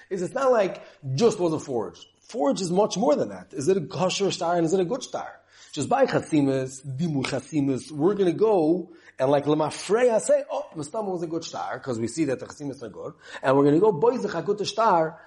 is 0.10 0.22
it's 0.22 0.34
not 0.34 0.52
like 0.52 0.82
just 1.16 1.40
wasn't 1.40 1.62
forged. 1.62 2.06
Forged 2.22 2.62
is 2.62 2.72
much 2.72 2.98
more 2.98 3.16
than 3.16 3.30
that. 3.30 3.54
Is 3.54 3.68
it 3.68 3.78
a 3.78 3.82
kosher 3.82 4.32
star 4.32 4.56
and 4.58 4.66
is 4.66 4.74
it 4.74 4.80
a 4.80 4.86
good 4.86 5.04
star? 5.04 5.40
Just 5.76 5.90
by 5.90 6.06
chasimas, 6.06 6.86
dimu 6.86 7.22
chasimas, 7.26 7.92
we're 7.92 8.14
gonna 8.14 8.32
go 8.32 8.94
and 9.20 9.30
like 9.30 9.44
lemafreya 9.44 10.22
say, 10.22 10.42
oh, 10.50 10.68
Mustama 10.74 11.12
was 11.12 11.24
a 11.24 11.28
good 11.28 11.44
star, 11.44 11.78
because 11.78 12.00
we 12.00 12.08
see 12.08 12.24
that 12.24 12.40
the 12.40 12.46
chasimas 12.46 12.82
are 12.82 12.88
good, 12.88 13.12
and 13.44 13.58
we're 13.58 13.66
gonna 13.66 13.82
go, 13.82 13.92
boys, 13.92 14.24
the 14.24 14.42
good 14.42 14.66
star, 14.66 15.20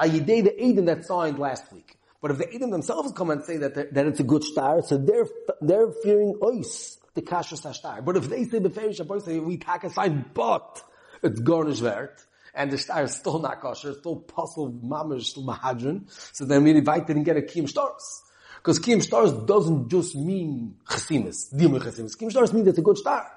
ayidei 0.00 0.44
the 0.44 0.64
Eden 0.64 0.84
that 0.84 1.04
signed 1.04 1.40
last 1.40 1.72
week. 1.72 1.98
But 2.22 2.30
if 2.30 2.38
the 2.38 2.48
Eden 2.54 2.70
themselves 2.70 3.10
come 3.16 3.30
and 3.30 3.42
say 3.42 3.56
that, 3.56 3.92
that 3.94 4.06
it's 4.06 4.20
a 4.20 4.22
good 4.22 4.44
star, 4.44 4.80
so 4.82 4.96
they're, 4.96 5.26
they're 5.60 5.90
fearing 6.04 6.34
ois, 6.40 6.98
the 7.14 7.22
kasher 7.22 7.56
star. 7.74 8.00
But 8.00 8.16
if 8.16 8.28
they 8.28 8.44
say 8.44 8.60
beferish, 8.60 9.24
say 9.24 9.40
we 9.40 9.56
take 9.56 9.82
a 9.82 9.90
sign, 9.90 10.24
but 10.32 10.84
it's 11.20 11.40
garnish 11.40 11.80
vert, 11.80 12.24
and 12.54 12.70
the 12.70 12.78
star 12.78 13.02
is 13.02 13.14
still 13.16 13.40
not 13.40 13.60
kosher, 13.60 13.92
still 13.94 14.20
puzzle 14.20 14.70
mamish, 14.70 15.24
still 15.24 15.44
mahadran. 15.44 16.08
So 16.32 16.44
then 16.44 16.62
we 16.62 16.70
invite 16.70 17.08
didn't 17.08 17.24
get 17.24 17.36
a 17.36 17.40
kiyum 17.40 17.68
stars. 17.68 18.22
Because 18.66 18.80
kiyum 18.80 19.00
stars 19.00 19.32
doesn't 19.32 19.88
just 19.88 20.16
mean 20.16 20.74
chasimis, 20.88 21.54
dimur 21.54 21.80
chasimis. 21.80 22.16
Kiyum 22.16 22.32
stars 22.32 22.52
means 22.52 22.66
it's 22.66 22.78
a 22.78 22.82
good 22.82 22.98
star. 22.98 23.30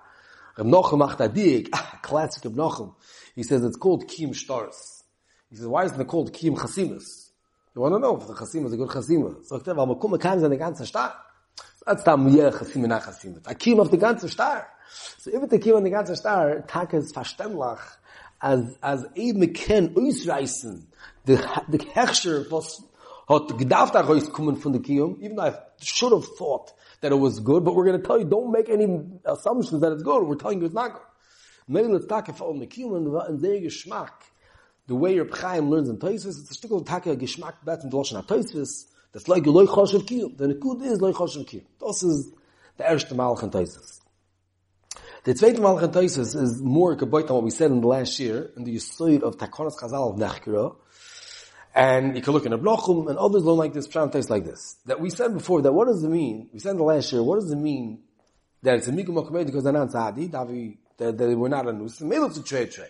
Reb 0.57 0.65
Nochem 0.65 1.07
Achtadik, 1.07 1.69
ah, 1.73 1.99
classic 2.01 2.45
of 2.45 2.53
Nochem. 2.53 2.95
He 3.35 3.43
says 3.43 3.63
it's 3.63 3.77
called 3.77 4.07
kiyum 4.07 4.35
stars. 4.35 5.03
He 5.51 5.55
says, 5.55 5.67
why 5.67 5.85
isn't 5.85 6.01
it 6.01 6.07
called 6.07 6.33
kiyum 6.33 6.57
chasimis? 6.57 7.29
You 7.75 7.81
want 7.81 7.93
to 7.93 7.99
know 7.99 8.17
if 8.17 8.25
the 8.25 8.33
chasim 8.33 8.65
is 8.65 8.73
a 8.73 8.77
good 8.77 8.89
chasim. 8.89 9.45
So 9.45 9.57
ich 9.57 9.63
tell 9.63 9.75
you, 9.75 9.95
kumme 9.97 10.19
kann 10.19 10.39
sein 10.39 10.49
der 10.49 10.57
ganze 10.57 10.87
star. 10.87 11.13
That's 11.85 12.01
the 12.01 12.17
yeah 12.31 12.49
chasim 12.49 12.87
nach 12.87 13.05
chasim. 13.05 13.37
A 13.45 13.53
kiyum 13.53 13.81
of 13.81 13.91
the 13.91 13.99
ganze 13.99 14.27
star. 14.31 14.67
So 15.19 15.29
if 15.31 15.43
it's 15.43 15.53
a 15.53 15.59
kiyum 15.59 15.77
of 15.77 15.83
the 15.83 15.91
ganze 15.91 16.17
star, 16.17 16.65
tak 16.67 16.95
is 16.95 17.13
verständlich 17.13 17.81
as 18.41 18.77
as 18.81 19.05
eben 19.15 19.53
ken 19.53 19.93
ausreißen 19.93 20.87
the 21.25 21.35
the 21.67 21.77
hechsher 21.77 22.49
was 22.49 22.81
hat 23.29 23.57
gedacht 23.57 23.95
er 23.95 24.03
da 24.03 24.07
raus 24.07 24.31
kommen 24.31 24.55
von 24.55 24.73
der 24.73 24.81
kiyum 24.81 25.21
even 25.21 25.35
though 25.35 25.45
I 25.45 25.53
should 25.81 26.11
have 26.11 26.27
thought 26.37 26.73
that 27.01 27.11
it 27.11 27.19
was 27.19 27.39
good 27.39 27.63
but 27.63 27.75
we're 27.75 27.85
going 27.85 28.01
to 28.01 28.07
tell 28.07 28.19
you 28.19 28.25
don't 28.25 28.51
make 28.51 28.69
any 28.69 28.87
assumptions 29.25 29.81
that 29.81 29.91
it's 29.93 30.03
good 30.03 30.23
we're 30.27 30.35
telling 30.35 30.59
you 30.59 30.65
it's 30.65 30.75
not 30.75 30.93
good 30.93 31.01
maybe 31.67 31.87
let's 31.87 32.07
talk 32.07 32.27
about 32.27 32.59
the 32.59 32.67
kiyum 32.67 32.97
and 33.27 33.39
the 33.41 33.47
geschmack 33.47 34.11
the 34.87 34.95
way 34.95 35.13
your 35.13 35.27
Chaim 35.31 35.69
learns 35.69 35.87
in 35.87 35.97
Toysis, 35.97 36.41
it's 36.41 36.49
a 36.49 36.53
stickle 36.55 36.83
taka 36.83 37.15
geschmack 37.15 37.63
bet 37.63 37.83
in 37.83 37.91
the 37.91 37.95
Lashon 37.95 38.25
HaToysis, 38.25 38.87
that's 39.11 39.27
like 39.27 39.45
a 39.45 39.51
loy 39.51 39.67
choshev 39.67 40.01
kiyum. 40.01 40.35
The 40.35 40.47
nekud 40.47 40.81
is 40.81 40.99
loy 40.99 41.11
choshev 41.11 41.45
kiyum. 41.45 41.65
Das 41.79 42.01
is 42.01 42.31
the 42.77 42.83
erste 42.85 43.13
Malach 43.15 43.43
in 43.43 43.51
Toysis. 43.51 43.99
The 45.25 45.33
zweite 45.33 45.59
Mal 45.59 45.77
Toises 45.89 46.33
is 46.35 46.61
more 46.61 46.95
than 46.95 47.11
what 47.11 47.43
we 47.43 47.51
said 47.51 47.71
in 47.71 47.81
the 47.81 47.87
last 47.87 48.19
year, 48.19 48.51
in 48.55 48.63
the 48.63 48.75
Yisoid 48.77 49.21
of 49.21 49.37
Takonas 49.37 49.77
Chazal 49.77 50.13
of 50.13 50.17
Nechkira. 50.17 50.75
And 51.75 52.15
you 52.15 52.21
can 52.21 52.33
look 52.33 52.45
in 52.45 52.53
a 52.53 52.57
blochum, 52.57 53.09
and 53.09 53.17
others 53.17 53.43
don't 53.43 53.57
like 53.57 53.73
this 53.73 53.87
pshat 53.87 54.11
tastes 54.11 54.29
like 54.29 54.43
this. 54.43 54.77
That 54.85 54.99
we 54.99 55.09
said 55.09 55.33
before, 55.33 55.61
that 55.61 55.71
what 55.71 55.87
does 55.87 56.03
it 56.03 56.09
mean? 56.09 56.49
We 56.51 56.59
said 56.59 56.77
the 56.77 56.83
last 56.83 57.11
year, 57.13 57.21
what 57.21 57.39
does 57.39 57.51
it 57.51 57.57
mean 57.57 57.99
that 58.63 58.75
it's 58.77 58.87
a 58.87 58.91
mikum 58.91 59.09
mokamed 59.09 59.45
because 59.45 59.63
they're 59.63 59.73
not 59.73 59.89
tzadi, 59.89 60.77
that, 60.97 61.17
they 61.17 61.35
were 61.35 61.49
not 61.49 61.67
a 61.67 61.73
nus, 61.73 62.01
maybe 62.01 62.23
it's 62.25 62.37
a 62.37 62.43
trade 62.43 62.71
trade. 62.71 62.89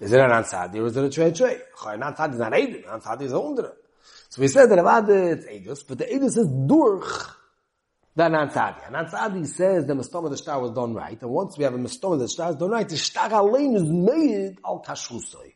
Is 0.00 0.12
it 0.12 0.20
an 0.20 0.30
tzadi 0.30 0.76
or 0.76 0.86
is 0.86 0.96
it 0.96 1.04
a 1.04 1.10
trade 1.10 1.34
trade? 1.34 1.60
Not 1.98 2.16
tzadi 2.16 2.34
is 2.34 2.38
not 2.38 2.54
edin, 2.54 2.82
not 2.86 3.02
tzadi 3.02 3.22
is 3.22 3.32
a 3.32 3.36
undra. 3.36 3.72
So 4.30 4.40
we 4.40 4.48
said 4.48 4.70
that 4.70 4.78
about 4.78 5.10
it's 5.10 5.44
edus, 5.44 5.86
but 5.86 5.98
the 5.98 6.06
edus 6.06 6.38
is 6.38 6.48
durch 6.66 7.28
the 8.16 8.24
Anan 8.24 8.48
Tzadi. 8.48 8.86
Anan 8.88 9.04
Tzadi 9.04 9.46
says 9.46 9.86
the 9.86 9.92
Mestoma 9.92 10.30
the 10.30 10.38
star 10.38 10.58
was 10.58 10.70
done 10.70 10.94
right, 10.94 11.20
and 11.20 11.30
once 11.30 11.58
we 11.58 11.64
have 11.64 11.74
a 11.74 11.78
Mestoma 11.78 12.18
the 12.18 12.28
star 12.28 12.48
is 12.50 12.56
done 12.56 12.70
right, 12.70 12.88
the 12.88 12.96
star 12.96 13.30
allein 13.30 13.74
is 13.76 13.84
made 13.84 14.56
al 14.64 14.82
kashrusoi. 14.82 15.52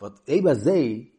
But 0.00 0.26
Eba 0.26 0.56
Zei, 0.56 1.11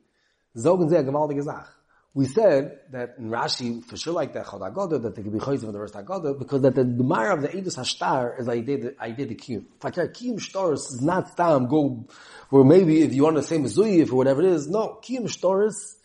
Zogen 0.56 0.92
a 0.92 1.04
gewaltige 1.04 1.44
Sach. 1.44 1.70
We 2.16 2.28
said 2.28 2.80
that 2.92 3.16
in 3.18 3.32
Rashi, 3.32 3.84
for 3.84 3.98
sure 3.98 4.14
like 4.14 4.34
that 4.34 4.46
Chod 4.46 4.62
Agoda, 4.62 5.02
that 5.02 5.16
they 5.16 5.24
could 5.24 5.34
be 5.34 5.40
choice 5.40 5.64
of 5.64 5.74
the 5.74 5.80
rest 5.80 5.96
Agoda, 5.96 6.38
because 6.38 6.62
that 6.62 6.76
the 6.76 6.84
Gemara 6.84 7.34
of 7.34 7.42
the 7.42 7.48
Edus 7.48 7.76
HaStar 7.76 8.40
is 8.40 8.48
I 8.48 8.60
did, 8.60 8.96
I 9.00 9.12
the 9.12 9.34
Kiyum. 9.34 9.66
Fakir 9.80 10.10
Kiyum 10.10 10.36
Shtoris 10.36 10.92
is 10.92 11.02
not 11.02 11.32
Stam, 11.32 11.68
go, 11.68 12.06
where 12.50 12.64
maybe 12.64 13.02
if 13.02 13.16
you 13.16 13.24
want 13.24 13.38
to 13.38 13.42
say 13.42 13.58
Mezuyif 13.58 14.12
or 14.12 14.16
whatever 14.16 14.44
it 14.44 14.54
is, 14.54 14.68
no, 14.68 15.00
Kiyum 15.02 15.24
Shtoris 15.24 15.96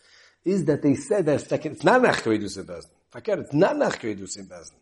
is 0.43 0.65
that 0.65 0.81
they 0.81 0.95
said 0.95 1.27
that 1.27 1.41
second, 1.41 1.73
it's 1.73 1.83
not 1.83 2.01
Nechker 2.01 2.35
Edus 2.35 2.57
Bezdin. 2.57 2.89
Fakir, 3.11 3.41
it's 3.41 3.53
not 3.53 3.75
Nechker 3.75 4.17
Edus 4.17 4.35
Bezdin. 4.47 4.79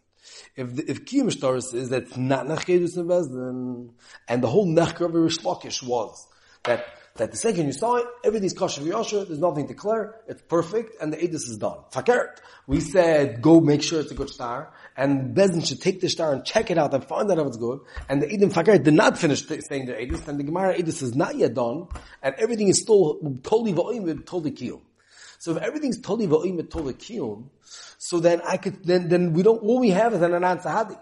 If 0.56 0.76
the, 0.78 0.90
if 0.90 1.04
Kiyum 1.04 1.30
Shtoris 1.30 1.74
is 1.74 1.90
that 1.90 2.04
it's 2.04 2.16
not 2.16 2.46
Nechker 2.46 2.80
Edus 2.80 2.96
Bezdin, 2.96 3.90
and 4.30 4.42
the 4.42 4.48
whole 4.48 4.66
Nechker 4.66 5.08
of 5.08 5.14
Rish 5.14 5.40
Lakish 5.40 5.86
was 5.86 6.26
that 6.64 6.86
that 7.18 7.32
the 7.32 7.38
second 7.38 7.68
you 7.68 7.74
saw 7.74 7.96
it, 7.98 8.06
everything's 8.24 8.54
kosher 8.54 8.82
v'yosher, 8.82 9.28
there's 9.28 9.40
nothing 9.40 9.68
to 9.68 9.74
clear, 9.74 10.16
it's 10.28 10.42
perfect, 10.42 11.02
and 11.02 11.12
the 11.12 11.18
edus 11.18 11.48
is 11.50 11.58
done. 11.58 11.78
Fakert. 11.92 12.38
We 12.68 12.80
said, 12.82 13.42
go 13.42 13.60
make 13.62 13.82
sure 13.82 14.00
it's 14.00 14.12
a 14.12 14.16
good 14.16 14.30
star, 14.30 14.74
and 14.96 15.36
Bezin 15.36 15.66
should 15.66 15.82
take 15.82 16.02
the 16.02 16.10
star 16.10 16.34
and 16.34 16.44
check 16.44 16.70
it 16.72 16.78
out 16.78 16.94
and 16.94 17.04
find 17.04 17.32
out 17.32 17.40
if 17.40 17.48
it's 17.48 17.58
good, 17.58 17.80
and 18.10 18.22
the 18.22 18.32
Edom 18.32 18.52
Fakert 18.52 18.84
did 18.84 18.94
not 18.94 19.18
finish 19.18 19.46
saying 19.48 19.86
their 19.86 20.00
edus, 20.00 20.28
and 20.28 20.40
the 20.40 20.44
Gemara 20.44 20.76
edus 20.76 21.02
is 21.02 21.16
not 21.16 21.36
yet 21.36 21.54
done, 21.54 21.88
and 22.22 22.36
everything 22.38 22.68
is 22.68 22.82
still 22.82 23.20
totally 23.44 23.74
va'im 23.74 24.26
totally 24.26 24.52
kiyum. 24.52 24.82
So 25.40 25.52
if 25.56 25.58
everything's 25.64 26.02
totally 26.02 26.28
va'im 26.28 26.58
totally 26.70 26.94
kiyum, 26.94 27.50
so 27.98 28.20
then 28.20 28.42
I 28.46 28.58
could, 28.58 28.84
then, 28.84 29.08
then 29.08 29.34
we 29.34 29.44
don't, 29.44 29.60
all 29.60 29.80
we 29.80 29.92
have 29.92 30.14
is 30.14 30.22
an 30.22 30.34
anan 30.34 30.60
sahadi. 30.60 31.00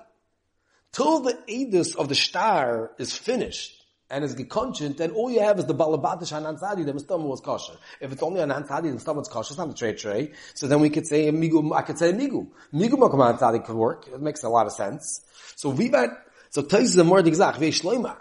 Till 0.92 1.22
the 1.22 1.34
edus 1.50 1.96
of 1.96 2.08
the 2.10 2.16
star 2.16 2.92
is 2.98 3.16
finished, 3.16 3.85
and 4.10 4.24
is 4.24 4.36
gekonchent, 4.36 4.98
then 4.98 5.12
all 5.12 5.32
you 5.32 5.40
have 5.42 5.58
is 5.58 5.66
the 5.66 5.74
balabatish 5.74 6.30
hanan 6.30 6.58
tzadi, 6.58 6.86
the 6.86 7.00
stomach 7.00 7.28
was 7.28 7.42
kosher. 7.42 7.74
If 8.00 8.12
it's 8.12 8.22
only 8.22 8.40
tzadi, 8.40 8.94
the 8.94 9.00
stomach's 9.00 9.30
kosher, 9.30 9.52
it's 9.52 9.58
not 9.58 9.70
a 9.70 9.74
tray 9.74 9.94
tray. 9.94 10.32
So 10.54 10.68
then 10.68 10.80
we 10.80 10.90
could 10.90 11.08
say 11.08 11.32
migu, 11.32 11.76
I 11.76 11.82
could 11.82 11.98
say 11.98 12.14
migu. 12.14 12.48
Migu 12.74 12.92
makom 12.92 13.40
tzadi 13.40 13.66
could 13.66 13.76
work. 13.76 14.08
It 14.08 14.22
makes 14.22 14.44
a 14.44 14.50
lot 14.50 14.68
of 14.68 14.74
sense. 14.74 15.22
So 15.56 15.72
vivat, 15.72 16.10
so 16.52 16.62
tais 16.62 16.84
is 16.84 16.98
a 16.98 17.04
more 17.04 17.20
exact, 17.20 17.58
ve 17.58 17.70
shloimar. 17.70 18.18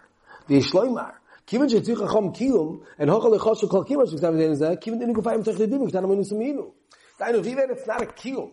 Ve 0.48 0.60
shloimar. 0.60 1.14
Kiven 1.46 1.70
she 1.70 1.80
tzich 1.80 1.96
chachom 1.96 2.34
kiyum, 2.34 2.80
and 2.98 3.10
hochal 3.10 3.38
lechoshu 3.38 3.68
kol 3.68 3.84
she 3.84 4.14
examine 4.14 4.40
in 4.40 4.52
zeh, 4.52 4.82
kiven 4.82 5.02
dinu 5.02 5.14
gufayim 5.14 5.44
tech 5.44 5.56
lidim, 5.56 5.90
ktan 5.90 6.04
amonu 6.04 6.24
suminu. 6.26 6.72
Dainu, 7.20 7.44
vivat, 7.44 7.70
it's 7.70 7.86
not 7.86 8.02
a 8.02 8.06
kiyum. 8.06 8.52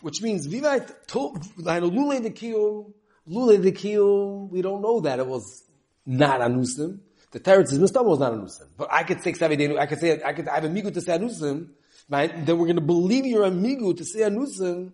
Which 0.00 0.22
means, 0.22 0.46
vivat, 0.46 1.06
dainu, 1.08 1.90
lule 1.90 2.22
the 2.22 2.30
kiyum, 2.30 2.92
lule 3.28 3.62
the 3.62 3.72
kiyum, 3.72 4.48
we 4.50 4.62
don't 4.62 4.80
know 4.80 5.00
that 5.00 5.18
it 5.18 5.26
was 5.26 5.64
not 6.10 6.40
anusim. 6.40 6.98
The 7.30 7.40
teretz 7.40 7.72
is 7.72 7.78
Mustama 7.78 8.06
was 8.06 8.18
not 8.18 8.32
anusim. 8.32 8.66
But 8.76 8.88
I 8.92 9.04
could 9.04 9.22
say 9.22 9.32
Ksavei 9.32 9.78
I 9.78 9.86
could 9.86 9.98
say, 9.98 10.22
I 10.22 10.32
could, 10.32 10.48
I 10.48 10.56
have 10.56 10.64
a 10.64 10.68
migu 10.68 10.92
to 10.92 11.00
say 11.00 11.16
anusim, 11.16 11.68
right? 12.08 12.44
Then 12.44 12.58
we're 12.58 12.72
to 12.72 12.80
believe 12.80 13.26
you're 13.26 13.44
a 13.44 13.50
migu 13.50 13.96
to 13.96 14.04
say 14.04 14.20
anusim, 14.20 14.92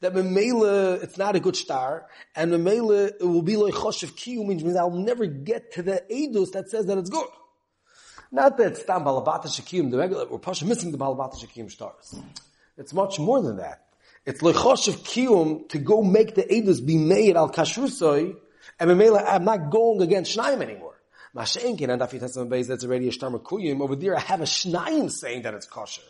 that 0.00 0.14
Memela, 0.14 1.02
it's 1.02 1.18
not 1.18 1.36
a 1.36 1.40
good 1.40 1.56
star, 1.56 2.06
and 2.34 2.52
Memela, 2.52 3.08
it 3.08 3.24
will 3.24 3.42
be 3.42 3.56
like 3.56 3.74
Choshev 3.74 4.12
Kiyum, 4.12 4.46
which 4.46 4.62
means 4.62 4.76
I'll 4.76 4.90
never 4.90 5.26
get 5.26 5.72
to 5.72 5.82
the 5.82 6.02
Edus 6.10 6.52
that 6.52 6.70
says 6.70 6.86
that 6.86 6.98
it's 6.98 7.10
good. 7.10 7.28
Not 8.32 8.56
that 8.58 8.72
it's 8.72 8.80
Stam 8.80 9.04
Balabata 9.04 9.46
Shakim, 9.46 9.90
the 9.90 9.98
regular, 9.98 10.26
we're 10.26 10.38
Pasha 10.38 10.64
missing 10.64 10.92
the 10.92 10.98
Balabata 10.98 11.34
Shakim 11.34 11.70
stars. 11.70 12.14
It's 12.78 12.94
much 12.94 13.18
more 13.18 13.42
than 13.42 13.58
that. 13.58 13.84
It's 14.24 14.40
Lechoshev 14.40 15.00
Kiyum 15.00 15.68
to 15.68 15.78
go 15.78 16.02
make 16.02 16.34
the 16.34 16.44
Edus 16.44 16.84
be 16.84 16.96
made 16.96 17.36
al 17.36 17.50
Kashrusoi, 17.50 18.36
and 18.80 18.90
Mamela, 18.90 19.24
I'm 19.28 19.44
not 19.44 19.70
going 19.70 20.00
against 20.00 20.36
Shnaim 20.36 20.62
anymore. 20.62 20.98
That's 21.34 21.56
already 21.58 23.08
a. 23.08 23.82
Over 23.82 23.96
there, 23.96 24.16
I 24.16 24.20
have 24.20 24.40
a 24.40 24.44
Shnaim 24.44 25.10
saying 25.10 25.42
that 25.42 25.54
it's 25.54 25.66
kosher. 25.66 26.02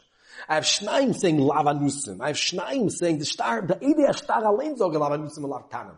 I 0.48 0.54
have 0.54 0.64
Shnaim 0.64 1.14
saying 1.14 1.37
Lavanusim. 1.37 2.20
I 2.20 2.28
have 2.28 2.37
Shnaim 2.37 2.90
saying 2.90 3.18
the 3.18 3.24
Shtar, 3.24 3.62
the 3.62 3.76
Idea 3.76 4.12
Shtar 4.12 4.42
Alein 4.42 4.76
Zog 4.78 4.94
Lavanusim 4.94 5.38
and 5.38 5.46
Lavtanim. 5.46 5.96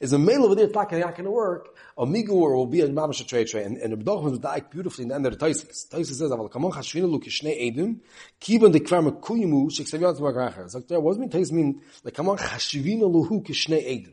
Is 0.00 0.12
a 0.12 0.18
mail 0.18 0.44
over 0.44 0.54
there 0.54 0.68
talking 0.68 1.00
not 1.00 1.16
going 1.16 1.24
to 1.24 1.30
work, 1.32 1.76
a 1.98 2.06
migur 2.06 2.28
will 2.28 2.66
be 2.66 2.82
a 2.82 2.88
mamash 2.88 3.26
trade 3.26 3.48
trade, 3.48 3.66
and, 3.66 3.78
and 3.78 4.04
B'dach 4.04 4.22
was 4.22 4.38
dyed 4.38 4.70
beautifully 4.70 5.02
in 5.02 5.08
the 5.08 5.16
end 5.16 5.26
of 5.26 5.36
the 5.36 5.44
Taisis. 5.44 5.88
Taisis 5.88 6.14
says, 6.14 6.30
"Aval 6.30 6.48
kamon 6.48 6.72
chashvina 6.72 7.10
lu 7.10 7.18
kishnei 7.18 7.74
edim, 7.74 7.98
kivan 8.40 8.70
de 8.70 8.78
kvar 8.78 9.02
mekuyimu 9.02 9.68
sheksaviyan 9.70 10.16
tzmar 10.16 10.32
gracher." 10.32 10.68
So 10.68 10.78
there 10.80 11.00
was 11.00 11.18
mean 11.18 11.30
Taisis 11.30 11.50
mean 11.50 11.82
like 12.04 12.14
kamon 12.14 12.38
chashvina 12.38 13.02
luhu 13.02 13.44
kishnei 13.44 14.06
edim. 14.06 14.12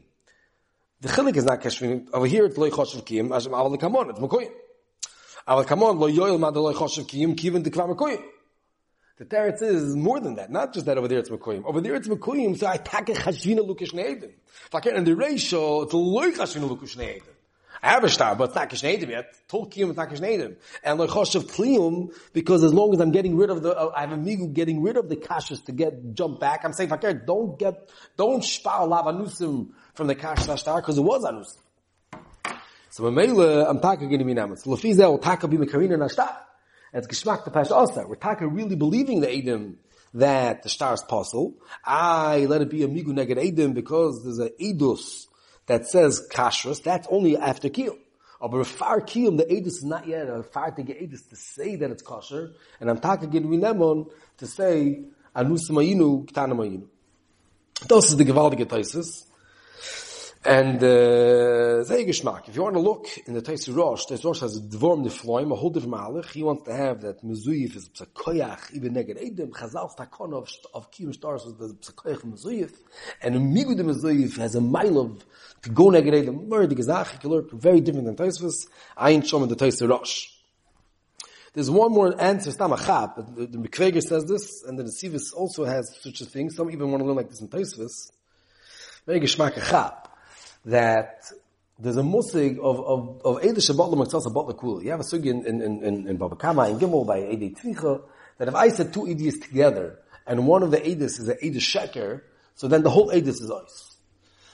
The 1.02 1.08
chilik 1.08 1.38
is 1.38 1.46
not 1.46 1.62
kashvin. 1.62 2.10
Over 2.12 2.26
here 2.26 2.46
it's 2.46 2.58
loy 2.58 2.70
choshev 2.70 3.06
kiyim. 3.06 3.30
Aval 3.30 3.80
kamon 3.80 4.10
it's 4.10 4.20
mekoyim. 4.20 4.52
Aval 5.48 5.66
kamon 5.66 5.98
lo 5.98 6.12
yoyel 6.12 6.38
mad 6.38 6.54
loy 6.58 6.74
choshev 6.74 7.06
kiyim 7.06 7.38
kiven 7.38 7.64
dekvar 7.64 7.96
mekoyim. 7.96 8.22
The 9.18 9.24
teretz 9.24 9.62
is 9.62 9.96
more 9.96 10.20
than 10.20 10.36
that. 10.36 10.52
Not 10.52 10.74
just 10.74 10.86
that 10.88 10.98
over 10.98 11.08
there 11.08 11.20
it's 11.20 11.30
mekoyim. 11.30 11.64
Over 11.64 11.80
there 11.80 11.96
it's 11.96 12.10
mekoyim. 12.10 12.58
So 12.58 12.68
I 12.68 12.76
take 12.76 13.08
a 13.08 13.14
chashvina 13.14 13.60
lukish 13.60 13.94
needim. 13.94 14.32
If 14.66 14.76
I 14.76 14.82
can 14.82 14.98
in 14.98 15.06
the 15.06 15.16
ratio, 15.16 15.84
it's 15.84 15.94
loy 15.94 16.32
chashvina 16.32 16.68
lukish 16.70 16.98
needim. 16.98 17.24
I 17.82 17.92
have 17.92 18.04
a 18.04 18.10
star, 18.10 18.36
but 18.36 18.50
it's 18.50 18.56
not 18.56 18.70
kishnedim 18.70 19.10
yet. 19.10 19.34
Tol 19.48 19.70
kiyum, 19.70 19.90
it's 19.90 19.98
not 19.98 20.10
kishnedim. 20.10 20.58
And 20.84 21.00
like 21.00 21.10
choshev 21.12 21.50
kliyum, 21.50 22.14
because 22.34 22.64
as 22.64 22.74
long 22.74 22.94
as 22.94 23.00
I'm 23.00 23.12
getting 23.12 23.38
rid 23.38 23.50
of 23.50 23.64
the, 23.64 23.74
uh, 23.74 23.94
I 23.96 24.02
have 24.02 24.12
a 24.12 24.18
migu 24.18 24.52
getting 24.52 24.82
rid 24.82 24.98
of 24.98 25.08
the 25.08 25.16
kashas 25.16 25.64
to 25.66 25.72
get, 25.72 26.14
jump 26.14 26.42
back, 26.42 26.66
I'm 26.66 26.74
saying, 26.74 26.90
fakir, 26.90 27.14
don't 27.14 27.58
get, 27.58 27.90
don't 28.18 28.44
spar 28.44 28.86
lavanusim 28.86 29.70
from 30.00 30.08
the 30.08 30.16
kash 30.16 30.40
star, 30.44 30.80
because 30.80 30.98
it 30.98 31.02
was 31.02 31.26
anusim. 31.26 31.58
So 32.90 33.04
Mamela, 33.04 33.70
I'm 33.70 33.82
taka 33.82 34.08
getting 34.08 34.26
me 34.26 34.34
namas. 34.34 34.66
Lefizel, 34.66 35.22
taka 35.22 35.50
be 35.50 35.58
mekarina 35.58 35.98
nashtar. 35.98 36.38
It's 36.94 37.06
geschmack 37.06 37.44
the 37.44 37.52
pash 37.52 37.70
also. 37.70 38.08
We're 38.08 38.16
taka 38.16 38.48
really 38.48 38.78
believing 38.78 39.20
the 39.20 39.30
Edom 39.30 39.78
that 40.14 40.64
the 40.64 40.70
star 40.70 40.94
is 40.94 41.02
possible. 41.04 41.56
I 41.84 42.46
let 42.46 42.62
it 42.62 42.70
be 42.70 42.84
a 42.84 42.88
migu 42.88 43.08
neged 43.08 43.38
Edom 43.38 43.74
because 43.74 44.24
there's 44.24 44.40
a 44.40 44.52
edus 44.52 45.28
that 45.66 45.86
says 45.88 46.26
kashrus, 46.32 46.82
that's 46.82 47.06
only 47.12 47.36
after 47.36 47.68
kiyum. 47.68 47.98
But 48.40 48.64
far 48.68 49.02
kiyum, 49.02 49.36
the 49.36 49.44
edus 49.44 49.68
is 49.68 49.84
not 49.84 50.08
yet 50.08 50.30
a 50.30 50.44
far 50.44 50.72
to 50.72 50.82
get 50.82 51.02
edus 51.02 51.28
to 51.28 51.36
say 51.36 51.76
that 51.76 51.92
it's 51.92 52.02
kosher, 52.02 52.54
and 52.80 52.90
I'm 52.90 53.00
talking 53.00 53.28
again 53.28 53.44
nemon 53.50 54.10
to 54.38 54.48
say 54.48 55.02
anus 55.36 55.70
mayinu 55.70 56.26
ktana 56.32 56.54
mayinu. 56.54 56.88
Das 57.86 58.10
is 58.10 58.16
the 58.16 58.24
gewaltige 58.24 58.66
Taisis. 58.66 59.26
And 60.46 60.82
uh, 60.82 61.84
sehr 61.84 62.06
geschmack. 62.06 62.48
If 62.48 62.56
you 62.56 62.64
want 62.64 62.76
to 62.76 62.80
look 62.80 63.08
in 63.26 63.34
the 63.34 63.42
Taisi 63.42 63.76
Rosh, 63.76 64.06
the 64.06 64.16
Rosh 64.24 64.40
has 64.40 64.56
a 64.56 64.62
dvorm 64.62 65.06
nefloim, 65.06 65.52
a 65.52 65.56
whole 65.56 65.70
different 65.70 65.96
malach. 65.96 66.32
He 66.32 66.44
wants 66.44 66.64
to 66.64 66.74
have 66.74 67.02
that 67.02 67.22
mezuyif 67.26 67.76
is 67.76 67.90
psakoyach, 67.90 68.72
even 68.72 68.94
neged 68.94 69.22
edem, 69.22 69.52
chazal 69.52 69.94
takon 69.98 70.34
of, 70.34 70.50
of 70.74 70.90
kiyum 70.92 71.14
stars 71.14 71.44
the 71.44 71.76
psakoyach 71.82 72.22
mezuyif, 72.22 72.72
and 73.22 73.36
migu 73.36 73.76
de 73.76 73.84
mezuyif 73.84 74.38
has 74.38 74.56
a 74.56 74.62
mile 74.62 75.00
of 75.00 75.26
to 75.62 75.72
go 75.72 75.88
neged 75.90 76.48
more 76.48 76.66
the 76.66 76.76
gezach, 76.76 77.60
very 77.60 77.82
different 77.82 78.06
than 78.06 78.16
Taisvis, 78.16 78.68
ayin 78.98 79.22
shom 79.22 79.44
in 79.44 79.50
the 79.50 79.58
Taisi 79.58 79.90
Rosh. 79.90 80.30
There's 81.52 81.70
one 81.70 81.92
more 81.92 82.16
answer, 82.22 82.50
it's 82.50 82.60
not 82.60 82.80
a 82.80 82.82
chap, 82.82 83.18
the, 83.36 83.46
the 83.46 83.58
Mekveger 83.58 84.02
says 84.02 84.24
this, 84.24 84.64
and 84.64 84.80
the 84.80 84.84
Nesivis 84.84 85.34
also 85.36 85.66
has 85.66 85.98
such 86.02 86.22
a 86.22 86.26
thing, 86.26 86.50
some 86.50 86.72
even 86.72 86.92
want 86.92 87.02
to 87.02 87.06
learn 87.06 87.18
like 87.18 87.30
this 87.30 87.42
in 87.42 87.50
Taisvis, 87.50 88.12
very 89.06 89.20
geschmack 89.20 89.58
a 89.58 89.62
chap 89.62 90.09
that 90.66 91.24
there's 91.80 91.98
a 91.98 92.02
musig 92.02 92.60
of 92.60 92.80
of 92.80 93.22
of 93.24 93.42
Eidah 93.42 93.58
Shabbat 93.58 93.92
L'Maktzas 93.92 94.26
Shabbat. 94.26 94.84
You 94.84 94.92
have 94.92 95.00
a 95.00 95.04
sugi 95.04 95.28
in 95.28 95.46
in 95.46 95.84
in 95.84 96.08
in 96.08 96.18
Baba 96.18 96.36
Kama 96.36 96.70
in 96.70 96.78
Gimel 96.78 97.08
by 97.08 97.20
Eidah 97.20 97.58
Tvicha 97.58 98.02
that 98.38 98.48
if 98.48 98.56
I 98.56 98.70
said 98.70 98.94
two 98.94 99.02
Eidas 99.02 99.42
together 99.42 100.00
and 100.28 100.46
one 100.46 100.64
of 100.64 100.72
the 100.72 100.78
Eidas 100.78 101.20
is 101.20 101.30
an 101.30 101.38
Eidah 101.42 101.56
Sheker, 101.56 102.22
so 102.56 102.68
then 102.68 102.84
the 102.84 102.90
whole 102.90 103.10
Eidas 103.10 103.42
is 103.42 103.50
Ois. 103.50 103.96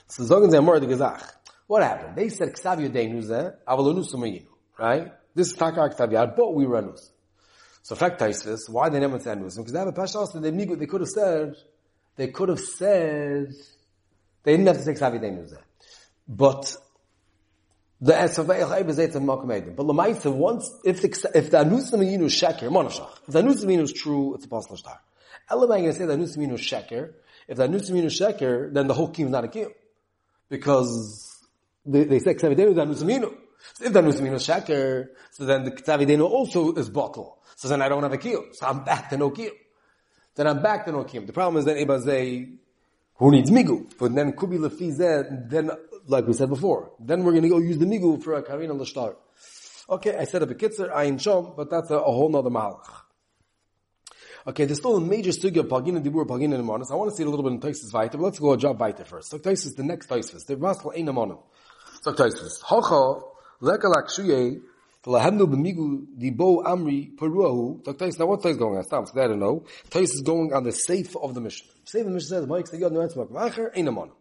So 0.08 0.22
Zogan 0.22 0.50
Zemor 0.50 0.80
the 0.80 0.86
Gezach. 0.86 1.32
What 1.66 1.82
happened? 1.82 2.16
They 2.16 2.28
said 2.28 2.52
Ksav 2.52 2.78
Yodeinu 2.78 3.24
Zeh 3.24 3.54
Avalonu 3.66 4.08
Sumayinu. 4.08 4.46
Right? 4.78 5.12
This 5.34 5.50
is 5.50 5.56
Takar 5.56 5.92
Ksav 5.94 6.12
Yad, 6.12 6.36
but 6.36 6.54
we 6.54 6.64
were 6.64 6.78
Anus. 6.78 7.10
So 7.82 7.94
fact 7.96 8.20
this, 8.20 8.68
why 8.68 8.88
they 8.88 9.00
never 9.00 9.18
said 9.18 9.38
Anus? 9.38 9.56
Because 9.56 9.72
they 9.72 9.78
have 9.78 9.88
a 9.88 9.92
Pashas 9.92 10.32
that 10.32 10.40
they 10.40 10.50
they 10.50 10.86
could 10.86 11.00
have 11.00 11.10
said, 11.10 11.54
they 12.14 12.28
could 12.28 12.48
have 12.50 12.60
said, 12.60 13.52
they 14.44 14.52
didn't 14.52 14.66
have 14.68 14.76
to 14.76 14.82
say 14.84 14.92
Ksav 14.92 15.20
Yodeinu. 15.20 15.58
But 16.28 16.76
the 18.00 18.12
esavei 18.12 18.66
chayv 18.68 18.88
is 18.88 18.98
etzem 18.98 19.24
makom 19.24 19.46
edim. 19.46 19.74
But 19.76 19.86
lemaisa, 19.86 20.32
once, 20.32 20.70
if 20.84 21.00
the, 21.00 21.30
if 21.34 21.50
the 21.50 21.58
anusim 21.58 22.00
yinu 22.00 22.26
sheker, 22.26 22.68
monashach, 22.68 23.10
if 23.26 23.32
the 23.32 23.42
anusim 23.42 23.66
yinu 23.66 23.82
is 23.82 23.92
true, 23.92 24.34
it's 24.34 24.44
a 24.44 24.48
possible 24.48 24.76
star. 24.76 25.00
Elamai 25.50 25.68
going 25.68 25.84
to 25.84 25.92
say 25.94 26.04
the 26.04 26.16
anusim 26.16 26.38
yinu 26.38 26.54
sheker. 26.54 27.12
If 27.48 27.56
the 27.56 27.66
anusim 27.66 27.92
yinu 27.92 28.06
sheker, 28.06 28.72
then 28.72 28.86
the 28.86 28.94
whole 28.94 29.12
kiyum 29.12 29.26
is 29.26 29.30
not 29.30 29.44
a 29.44 29.48
kiyum. 29.48 29.70
Because 30.48 31.42
they, 31.84 32.04
they 32.04 32.18
say 32.18 32.34
ksavidenu 32.34 32.74
the 32.74 32.84
anusim 32.84 33.10
yinu. 33.10 33.34
So 33.74 33.84
if 33.86 33.92
the 33.92 34.02
anusim 34.02 34.22
yinu 34.22 34.34
sheker, 34.34 35.08
so 35.30 35.44
then 35.46 35.64
the 35.64 35.70
ksavidenu 35.70 36.28
also 36.28 36.74
is 36.74 36.90
bottle. 36.90 37.38
So 37.54 37.68
then 37.68 37.80
I 37.80 37.88
don't 37.88 38.02
have 38.02 38.12
a 38.12 38.18
kiyum. 38.18 38.54
So 38.54 38.66
I'm 38.66 38.84
back 38.84 39.08
to 39.10 39.16
no 39.16 39.30
kiyum. 39.30 39.52
Then 40.34 40.48
I'm 40.48 40.60
back 40.60 40.84
to 40.84 40.92
no 40.92 41.04
kiyum. 41.04 41.26
The 41.26 41.32
problem 41.32 41.60
is 41.60 41.64
that 41.64 41.76
Eba 41.76 42.04
say, 42.04 42.48
who 43.14 43.30
needs 43.30 43.50
migu? 43.50 43.90
But 43.98 44.14
then 44.14 44.32
kubi 44.32 44.58
lefi 44.58 44.94
then 45.48 45.70
like 46.06 46.26
we 46.26 46.32
said 46.32 46.48
before. 46.48 46.92
Then 47.00 47.24
we're 47.24 47.32
going 47.32 47.42
to 47.42 47.48
go 47.48 47.58
use 47.58 47.78
the 47.78 47.86
migu 47.86 48.22
for 48.22 48.34
a 48.34 48.42
karina 48.42 48.74
l'shtar. 48.74 49.16
Okay, 49.88 50.16
I 50.16 50.24
said 50.24 50.42
a 50.42 50.46
bekitzer, 50.46 50.92
ayin 50.92 51.14
shom, 51.14 51.56
but 51.56 51.70
that's 51.70 51.90
a, 51.90 51.96
a 51.96 52.12
whole 52.12 52.28
nother 52.28 52.50
malach. 52.50 53.02
Okay, 54.48 54.64
there's 54.64 54.78
still 54.78 54.96
a 54.96 55.00
major 55.00 55.30
sugya 55.30 55.58
of 55.58 55.66
Pagin 55.66 55.96
and 55.96 56.06
Dibur, 56.06 56.24
Pagin 56.24 56.54
and 56.54 56.62
Amonis. 56.62 56.92
I 56.92 56.94
want 56.94 57.10
to 57.10 57.16
see 57.16 57.24
a 57.24 57.28
little 57.28 57.42
bit 57.42 57.52
in 57.52 57.60
Taisis 57.60 57.92
Vaita, 57.92 58.12
but 58.12 58.20
let's 58.20 58.38
go 58.38 58.52
a 58.52 58.56
job 58.56 58.78
Vaita 58.78 59.04
first. 59.04 59.30
So 59.30 59.38
Taisis, 59.38 59.74
the 59.74 59.82
next 59.82 60.08
Taisis. 60.08 60.46
The 60.46 60.54
Raskal 60.54 60.96
Ein 60.96 61.06
Amonim. 61.06 61.42
So 62.02 62.12
Taisis. 62.12 62.62
Hocha, 62.62 63.22
leka 63.60 63.88
lakshuye, 63.88 64.60
lahemnu 65.04 65.46
b'migu 65.46 66.06
dibo 66.16 66.64
amri 66.64 67.16
peruahu. 67.16 67.84
So 67.84 67.92
Taisis, 67.94 68.20
now 68.20 68.26
what 68.26 68.40
Taisis 68.40 68.58
going 68.58 68.76
on? 68.78 68.84
Stop, 68.84 69.08
I 69.16 69.26
don't 69.26 69.40
know. 69.40 69.64
Taisis 69.90 70.14
is 70.14 70.22
going 70.22 70.52
on 70.52 70.62
the 70.62 70.70
safe 70.70 71.16
of 71.16 71.34
the 71.34 71.40
mission. 71.40 71.66
Safe 71.84 72.02
of 72.02 72.06
the 72.06 72.12
mission 72.12 72.28
says, 72.28 72.46
Mike, 72.46 72.68
say, 72.68 72.78
God, 72.78 72.92
no 72.92 73.02
answer, 73.02 73.24
Macher, 73.24 73.76
Ein 73.76 73.86
Amonim. 73.86 74.12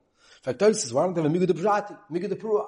Fact 0.46 0.62
is 0.62 0.94
why 0.94 1.04
don't 1.04 1.16
have 1.18 1.26
a 1.26 1.30
migu 1.30 1.48
de 1.48 1.54
prati 1.54 1.96
migu 2.12 2.30
de 2.30 2.36
prua 2.36 2.68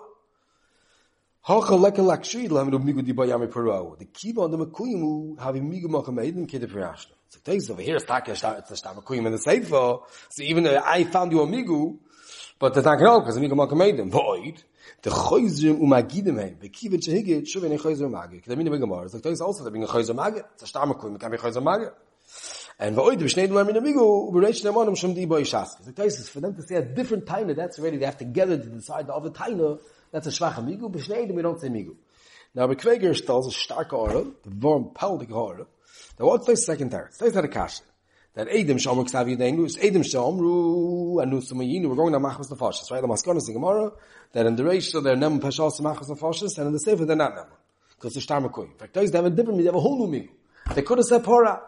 hoch 1.42 1.70
leke 1.70 1.98
lakshri 1.98 2.50
lamen 2.50 2.72
do 2.72 2.80
migu 2.80 3.06
de 3.06 3.14
bayam 3.14 3.48
prua 3.48 3.96
the 4.00 4.06
kiva 4.06 4.42
on 4.42 4.52
the 4.52 4.58
mekuimu 4.58 5.40
have 5.40 5.56
migu 5.56 5.88
mach 5.88 6.06
meiden 6.06 6.48
kide 6.48 6.68
prashna 6.68 7.14
so 7.30 7.40
days 7.44 7.70
over 7.70 7.84
here 7.84 7.98
is 7.98 8.04
start 8.04 8.26
to 8.26 8.76
start 8.76 8.98
mekuim 8.98 9.28
in 9.28 9.32
the 9.32 9.38
safe 9.38 9.68
so 9.68 10.04
even 10.40 10.64
though 10.64 10.82
i 10.84 11.04
found 11.04 11.32
you 11.32 11.38
migu 11.40 12.00
but 12.58 12.74
the 12.74 12.82
thank 12.82 13.00
no 13.02 13.20
because 13.20 13.38
migu 13.38 13.56
mach 13.56 13.70
meiden 13.70 14.10
void. 14.10 14.64
The 15.04 15.12
khoizim 15.12 15.84
um 15.84 15.92
agidem 15.92 16.42
hey 16.42 16.56
the 16.60 16.70
kiva 16.70 16.98
chege 16.98 17.44
shuven 17.44 17.78
khoizim 17.78 18.10
magge 18.10 18.44
the 18.44 18.56
mine 18.56 18.70
migu 18.70 19.12
so 19.12 19.20
days 19.20 19.40
also 19.42 19.64
the 19.64 19.70
migu 19.70 19.86
khoizim 19.86 20.16
magge 20.16 20.44
the 20.58 20.66
start 20.66 20.90
mekuim 20.90 21.20
kann 21.20 21.32
ich 21.32 21.40
khoizim 21.40 21.64
magge 21.64 21.92
And 22.80 22.96
va'oid 22.96 23.18
b'shnei 23.18 23.48
dvar 23.48 23.66
min 23.66 23.76
amigu, 23.76 24.32
b'reish 24.32 24.64
ne'monim 24.64 24.96
shum 24.98 25.14
di 25.14 25.26
boi 25.26 25.42
shaskis. 25.42 25.94
The 25.96 26.04
is 26.04 26.30
for 26.30 26.42
them 26.42 26.56
to 26.56 26.62
say 26.62 26.76
a 26.76 26.82
different 26.84 27.26
taina, 27.26 27.56
that's 27.56 27.80
already, 27.80 27.98
they 27.98 28.06
have 28.06 28.18
to 28.18 28.26
gather 28.26 28.58
to 28.58 28.70
decide 28.70 29.08
the 29.08 29.14
other 29.14 29.32
taina, 29.32 29.80
that's 30.12 30.28
a 30.28 30.30
schwach 30.30 30.54
amigu, 30.54 30.92
b'shnei 30.92 31.34
we 31.34 31.42
don't 31.42 31.60
say 31.60 31.70
migu. 31.70 31.96
Now, 32.54 32.68
Bekweger 32.68 33.26
tells 33.26 33.48
a 33.48 33.52
stark 33.52 33.94
order, 33.94 34.26
the 34.44 34.50
warm, 34.50 34.92
pelvic 34.94 35.32
order, 35.32 35.66
that 36.18 36.26
what 36.26 36.46
says 36.46 36.66
second 36.66 36.92
teretz? 36.92 37.14
Says 37.14 37.34
that 37.34 37.46
a 37.46 37.48
kasha. 37.48 37.84
That 38.34 38.48
Edom 38.50 38.78
Shom 38.78 39.04
Ksavi 39.04 39.36
Denu 39.38 39.66
is 39.66 39.78
Edom 39.82 40.04
Shomru 40.04 41.22
Anu 41.22 41.42
Sumayinu. 41.42 41.90
We're 41.90 41.96
going 41.96 42.14
to 42.14 42.20
Machmas 42.20 42.52
Nefashis, 42.52 42.92
right? 42.92 43.02
The 43.02 43.08
Maskonis 43.08 43.48
in 43.48 43.56
Gemara, 43.56 43.92
that 44.34 44.46
in 44.46 44.56
the 44.56 44.62
Reish, 44.62 45.04
they're 45.04 45.16
Nem 45.16 45.40
Peshas 45.40 45.82
Machmas 45.82 46.10
Nefashis, 46.10 46.58
and 46.60 46.68
in 46.68 46.74
the 46.74 46.80
Sefer 46.80 47.06
they're 47.06 47.16
not 47.16 47.36
Nem. 47.36 47.46
Because 47.96 48.14
they're 48.14 48.22
Shtar 48.22 48.42
Makui. 48.42 48.66
In 48.72 48.78
fact, 48.78 48.94
they 48.94 49.06
have 49.06 49.26
a 49.26 49.30
different, 49.32 49.58
they 49.58 49.66
have 49.66 49.74
a 49.74 49.80
whole 49.80 50.08
new 50.08 50.20
migu. 50.20 50.30
They 50.76 50.84
could 50.84 51.00
have 51.00 51.08
said 51.08 51.24
Porah. 51.24 51.62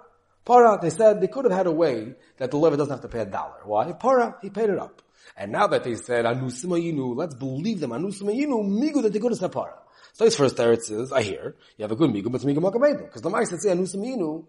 Para, 0.49 0.79
they 0.81 0.89
said 0.89 1.21
they 1.21 1.27
could 1.27 1.45
have 1.45 1.53
had 1.53 1.67
a 1.67 1.71
way 1.71 2.15
that 2.37 2.49
the 2.49 2.57
Levi 2.57 2.75
doesn't 2.75 2.89
have 2.89 3.01
to 3.01 3.07
pay 3.07 3.19
a 3.19 3.25
dollar. 3.27 3.59
Why? 3.65 3.91
Para, 3.91 4.35
he 4.41 4.49
paid 4.49 4.71
it 4.71 4.79
up. 4.79 5.03
And 5.37 5.51
now 5.51 5.67
that 5.67 5.83
they 5.83 5.93
said, 5.93 6.25
Anusimayinu, 6.25 7.15
let's 7.15 7.35
believe 7.35 7.79
them, 7.79 7.91
Anusimayinu, 7.91 8.65
Migu, 8.65 9.03
that 9.03 9.13
they 9.13 9.19
could 9.19 9.31
have 9.31 9.37
said 9.37 9.51
Para. 9.51 9.77
So 10.13 10.25
his 10.25 10.35
first 10.35 10.55
teretz 10.55 10.89
is, 10.89 11.11
I 11.11 11.21
hear, 11.21 11.55
you 11.77 11.83
have 11.83 11.91
a 11.91 11.95
good 11.95 12.09
Migu, 12.09 12.31
but 12.31 12.41
it's 12.41 12.45
Migu 12.45 12.57
Makabedu. 12.57 13.03
Because 13.03 13.21
the 13.21 13.29
Ma'is 13.29 13.55
say 13.59 13.69
Anusimayinu, 13.69 14.43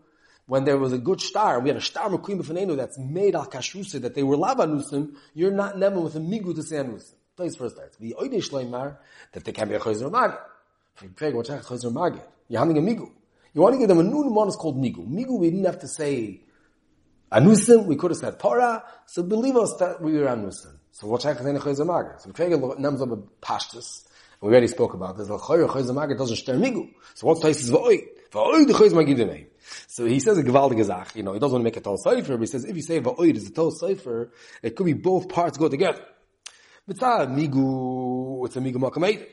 when 0.47 0.65
there 0.65 0.79
was 0.79 0.95
a 0.95 0.99
good 0.99 1.21
star, 1.21 1.61
we 1.61 1.69
had 1.69 1.77
a 1.77 1.83
star 1.83 2.09
Mekwim 2.09 2.41
B'fanenu 2.41 2.79
that's 2.79 2.99
made 2.99 3.35
al 3.35 3.45
Kashruse, 3.45 4.01
that 4.01 4.15
they 4.15 4.23
were 4.23 4.39
Lava 4.39 4.67
Anusim, 4.67 5.17
you're 5.35 5.53
not 5.53 5.77
never 5.77 6.01
with 6.01 6.17
a 6.17 6.21
Migu 6.21 6.55
to 6.55 6.63
say 6.63 6.77
Anusim. 6.77 7.13
So 7.37 7.45
his 7.45 7.57
first 7.57 7.77
teretz. 7.77 7.99
The 7.99 8.15
Oidish 8.19 8.51
Leimar, 8.53 8.97
that 9.33 9.45
they 9.45 9.53
can 9.53 9.69
be 9.69 9.75
a 9.75 9.79
Chayzer. 9.79 10.39
If 10.97 11.03
you 11.03 11.11
pray, 11.11 11.29
a 11.29 11.33
Chayzer 11.33 11.93
Magid? 11.93 12.23
You're 12.49 12.61
having 12.61 12.79
a 12.79 12.81
Migu. 12.81 13.11
You 13.53 13.63
want 13.63 13.75
to 13.75 13.79
give 13.79 13.89
them 13.89 13.99
a 13.99 14.03
new 14.03 14.23
one 14.23 14.51
called 14.53 14.81
Migu. 14.81 15.07
Migu, 15.09 15.39
we 15.39 15.51
didn't 15.51 15.67
have 15.67 15.81
to 15.81 15.89
say 15.89 16.41
Anusim, 17.33 17.87
we 17.87 17.97
could 17.97 18.11
have 18.11 18.19
said 18.19 18.39
Torah, 18.41 18.85
so 19.07 19.23
believe 19.23 19.57
us 19.57 19.75
that 19.77 20.01
we 20.01 20.13
were 20.15 20.27
Anusim. 20.27 20.77
So 20.93 21.07
what 21.07 21.23
Shaykh 21.23 21.39
Zayin 21.39 21.61
Choy 21.61 21.77
Zamager? 21.77 22.21
So 22.21 22.31
Krega 22.31 22.79
names 22.79 23.01
of 23.01 23.13
a 23.13 23.17
Pashtus, 23.17 24.05
we 24.41 24.49
already 24.49 24.67
spoke 24.67 24.95
about 24.95 25.17
this, 25.17 25.29
Choy 25.29 25.69
Choy 25.69 25.83
Zamager 25.83 26.19
doesn't 26.19 26.37
share 26.37 26.57
Migu. 26.57 26.91
So 27.15 27.29
what 27.29 27.41
place 27.41 27.61
is 27.61 27.71
V'oi? 27.71 28.03
V'oi 28.33 28.67
the 28.67 28.73
Choy 28.73 28.91
Zamagidim 28.91 29.47
So 29.87 30.07
he 30.07 30.19
says 30.19 30.39
a 30.39 30.43
gewaltige 30.43 30.85
Zach, 30.85 31.15
you 31.15 31.23
know, 31.23 31.33
he 31.33 31.39
doesn't 31.39 31.53
want 31.53 31.63
to 31.63 31.65
make 31.65 31.77
a 31.77 31.81
Tol 31.81 31.97
Sefer, 31.97 32.37
but 32.37 32.41
he 32.41 32.47
says 32.47 32.65
if 32.65 32.75
you 32.75 32.83
say 32.83 33.01
V'oi 33.01 33.35
is 33.35 33.49
a 33.49 33.53
Tol 33.53 33.71
Sefer, 33.71 34.33
it 34.63 34.75
could 34.75 34.87
be 34.87 34.93
both 34.93 35.29
parts 35.29 35.57
go 35.57 35.69
together. 35.69 36.05
Mitzah, 36.89 37.29
Migu, 37.29 38.47
it's 38.47 38.57
a 38.57 38.61
Migu 38.61 38.77
Makamaydim. 38.77 39.27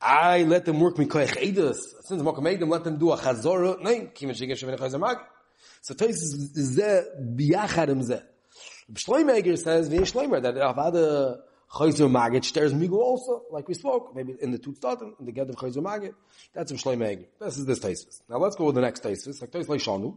I 0.00 0.44
let 0.44 0.64
them 0.64 0.80
work 0.80 0.96
mikoyach 0.96 1.36
edus. 1.36 1.78
Since 2.02 2.22
Mokum 2.22 2.42
made 2.42 2.60
them, 2.60 2.70
let 2.70 2.84
them 2.84 2.98
do 2.98 3.12
a 3.12 3.16
chazor. 3.16 3.80
Nein, 3.82 4.10
kima 4.14 4.30
shigeh 4.30 4.52
shavin 4.52 4.78
chazor 4.78 5.00
mag. 5.00 5.18
So 5.80 5.94
Toys 5.94 6.22
is 6.22 6.74
ze 6.74 7.02
biyachad 7.20 7.88
im 7.88 8.02
ze. 8.02 8.20
Shloimeger 8.92 9.58
says, 9.58 9.88
v'yesh 9.88 10.12
shloimer, 10.12 10.40
that 10.42 10.54
avada 10.54 11.38
chazor 11.72 12.10
magit 12.10 12.52
there's 12.52 12.72
migu 12.72 12.98
also, 12.98 13.42
like 13.50 13.66
we 13.66 13.74
spoke, 13.74 14.14
maybe 14.14 14.36
in 14.40 14.52
the 14.52 14.58
two 14.58 14.72
Tutstaten, 14.72 15.18
in 15.18 15.26
the 15.26 15.32
get 15.32 15.48
of 15.48 15.56
chazor 15.56 15.82
magit. 15.82 16.14
That's 16.54 16.70
in 16.70 16.76
Shloimeger. 16.76 17.26
This 17.40 17.58
is 17.58 17.66
this 17.66 17.80
Toys. 17.80 18.22
Now 18.28 18.38
let's 18.38 18.56
go 18.56 18.64
with 18.64 18.76
the 18.76 18.80
next 18.80 19.02
Toys. 19.02 19.26
Like 19.40 19.50
Toys 19.50 19.68
like 19.68 19.80
Shanu. 19.80 20.16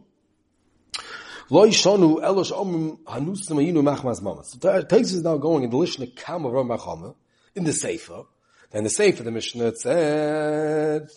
Lo 1.50 1.66
yishonu 1.66 2.22
elosh 2.22 2.52
omim 2.52 2.98
hanusim 3.00 3.58
ayinu 3.58 3.82
machmas 3.82 4.22
mamas. 4.22 4.56
So 4.60 4.96
is 4.96 5.22
now 5.22 5.36
going 5.36 5.64
in 5.64 5.70
the 5.70 5.76
Lishna 5.76 6.14
Kam 6.14 6.46
of 6.46 6.52
Ramachama, 6.52 7.14
in 7.54 7.64
the 7.64 7.72
Sefer, 7.72 8.22
then 8.72 8.84
the 8.84 8.90
Sefer, 8.90 9.18
of 9.18 9.24
the 9.26 9.30
Mishnah 9.30 9.74
said 9.76 11.08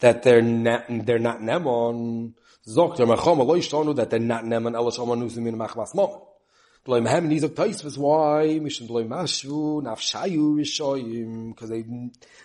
that 0.00 0.22
they're 0.22 0.42
not, 0.42 0.84
they're 0.88 1.18
not 1.18 1.40
Nemon. 1.40 2.32
Zokt 2.66 2.96
der 2.96 3.06
Machama 3.06 3.44
lo 3.44 3.56
yishtonu 3.56 3.94
that 3.96 4.08
they're 4.08 4.18
not 4.18 4.44
Nemon 4.44 4.74
ela 4.74 4.90
shama 4.90 5.14
nusim 5.16 5.46
in 5.46 5.56
machmas 5.56 5.94
mom. 5.94 6.22
Bloim 6.86 7.06
hem 7.06 7.28
nizok 7.28 7.50
taisvus 7.50 7.98
why 7.98 8.58
mission 8.58 8.88
bloim 8.88 9.08
mashu 9.08 9.82
nafshayu 9.82 10.54
rishoyim 10.56 11.50
because 11.50 11.68
they 11.68 11.84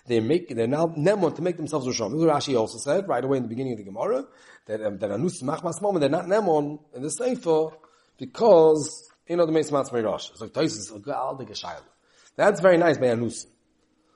they 0.06 0.20
make 0.20 0.54
they're 0.54 0.66
now 0.66 0.88
Nemon 0.88 1.34
to 1.34 1.40
make 1.40 1.56
themselves 1.56 1.86
rishon. 1.86 2.12
Rashi 2.12 2.58
also 2.58 2.78
said 2.78 3.08
right 3.08 3.24
away 3.24 3.38
in 3.38 3.44
the 3.44 3.48
beginning 3.48 3.72
of 3.72 3.78
the 3.78 3.84
Gemara 3.84 4.26
that 4.66 4.82
um, 4.84 4.98
that 4.98 5.10
anusim 5.10 5.44
machmas 5.44 5.80
mom 5.80 5.98
they're 6.00 6.10
not 6.10 6.26
Nemon 6.26 6.80
in 6.94 7.02
the 7.02 7.10
Sefer 7.10 7.68
because 8.18 9.08
you 9.26 9.36
know 9.36 9.46
the 9.46 9.52
Meis 9.52 9.70
Matzmei 9.70 10.04
Rosh. 10.04 10.30
So 10.34 10.48
Taisus 10.48 10.78
is 10.78 10.92
a 10.94 10.98
gal 10.98 11.36
the 11.36 11.44
that's 12.38 12.60
very 12.60 12.78
nice 12.78 12.96
by 12.96 13.06
Anusim. 13.06 13.46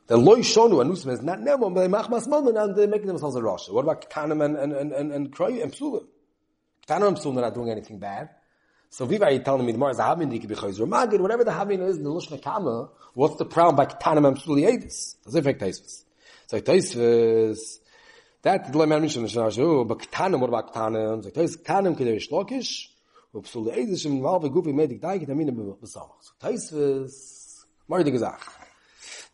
The 0.09 0.17
loy 0.17 0.41
shonu 0.41 0.85
anusim 0.85 1.13
is 1.13 1.23
not 1.23 1.41
nemo, 1.41 1.71
but 1.71 1.81
they 1.81 1.89
machmas 1.89 2.27
mammon 2.27 2.57
and 2.57 2.77
they're 2.77 2.89
making 2.89 3.07
themselves 3.07 3.37
a 3.37 3.41
rasha. 3.41 3.73
What 3.73 3.85
about 3.85 4.11
ketanim 4.11 4.45
and 4.45 4.57
and 4.57 4.73
and 4.73 4.93
and 4.93 5.13
and 5.13 5.33
kroy 5.33 5.63
and 5.63 5.73
psulim? 5.73 6.07
Ketanim 6.87 7.09
and 7.09 7.17
psulim 7.17 7.39
are 7.39 7.43
not 7.43 7.55
doing 7.55 7.71
anything 7.71 7.99
bad. 7.99 8.31
So 8.91 9.07
viva 9.07 9.27
are 9.27 9.39
telling 9.39 9.65
me 9.65 9.73
more 9.73 9.91
is 9.91 9.99
a 9.99 10.03
havin 10.03 10.31
diki 10.31 10.47
b'chayzer 10.47 10.89
magid 10.89 11.21
whatever 11.21 11.45
the 11.45 11.53
havin 11.53 11.81
is 11.81 11.99
in 11.99 12.05
the 12.05 12.11
lushna 12.11 12.43
kama. 12.43 12.91
What's 13.15 13.37
the 13.37 13.45
problem 13.45 13.77
by 13.77 13.87
ketanim 13.87 14.27
and 14.27 14.37
psuli 14.37 14.67
edis? 14.69 15.15
Does 15.25 15.35
it 15.35 15.39
affect 15.39 15.63
taisvis? 15.63 16.03
So 16.49 16.61
taisvis 16.61 17.79
that 18.43 18.73
the 18.73 18.77
lemon 18.77 19.03
mission 19.03 19.25
is 19.25 19.37
oh 19.37 19.85
but 19.85 19.99
ketanim 19.99 20.41
what 20.41 20.49
about 20.49 20.75
ketanim? 20.75 21.23
So 21.23 21.31
taisvis 21.31 21.63
ketanim 21.63 21.97
kedei 21.97 22.21
shlokish. 22.29 22.89
Upsuli 23.35 23.79
edis 23.79 24.05
im 24.05 24.21
valve 24.21 24.51
gufi 24.51 24.75
medik 24.75 25.01
daikit 25.01 25.31
amin 25.31 25.57
b'samach. 25.57 26.21
So 26.21 26.33
taisvis 26.43 27.42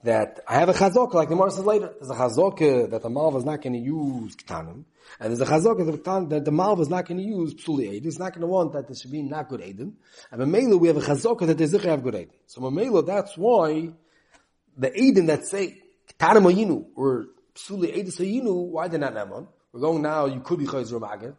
That 0.04 0.40
I 0.46 0.54
have 0.60 0.68
a 0.68 0.72
chazok, 0.72 1.14
like 1.14 1.28
the 1.28 1.34
Gemara 1.34 1.50
says 1.50 1.64
later. 1.64 1.92
There's 1.98 2.10
a 2.10 2.14
chazok 2.14 2.84
uh, 2.84 2.86
that 2.88 3.02
the 3.02 3.10
malva 3.10 3.38
is 3.38 3.44
not 3.44 3.62
going 3.62 3.72
to 3.72 3.78
use 3.78 4.36
ketanim, 4.36 4.84
and 5.18 5.36
there's 5.36 5.40
a 5.40 5.46
chazok 5.46 6.28
that 6.30 6.44
the 6.44 6.52
malva 6.52 6.82
is 6.82 6.88
not 6.88 7.06
going 7.06 7.18
to 7.18 7.24
use 7.24 7.54
psuli 7.54 7.96
eid. 7.96 8.06
It's 8.06 8.18
not 8.18 8.32
going 8.32 8.42
to 8.42 8.46
want 8.46 8.72
that 8.74 8.86
there 8.86 8.94
should 8.94 9.10
be 9.10 9.22
not 9.22 9.48
good 9.48 9.60
eidin. 9.60 9.94
And 10.30 10.40
Mamela, 10.40 10.78
we 10.78 10.88
have 10.88 10.96
a 10.96 11.00
chazok 11.00 11.46
that 11.46 11.58
they 11.58 11.88
have 11.88 12.02
good 12.02 12.14
eidin. 12.14 12.30
So 12.46 12.60
Mamela, 12.60 13.04
that's 13.06 13.36
why 13.36 13.92
the 14.76 14.90
eidin 14.90 15.26
that 15.26 15.46
say 15.46 15.82
ketanim 16.12 16.52
oyinu, 16.52 16.86
or 16.94 17.26
psuli 17.54 17.96
eid 17.96 18.06
sayinu, 18.06 18.68
why 18.70 18.88
they're 18.88 19.00
not 19.00 19.14
nemon? 19.14 19.48
We're 19.72 19.80
going 19.80 20.02
now, 20.02 20.26
you 20.26 20.40
could 20.40 20.58
be 20.58 20.66
chayzer 20.66 21.00
magid. 21.00 21.34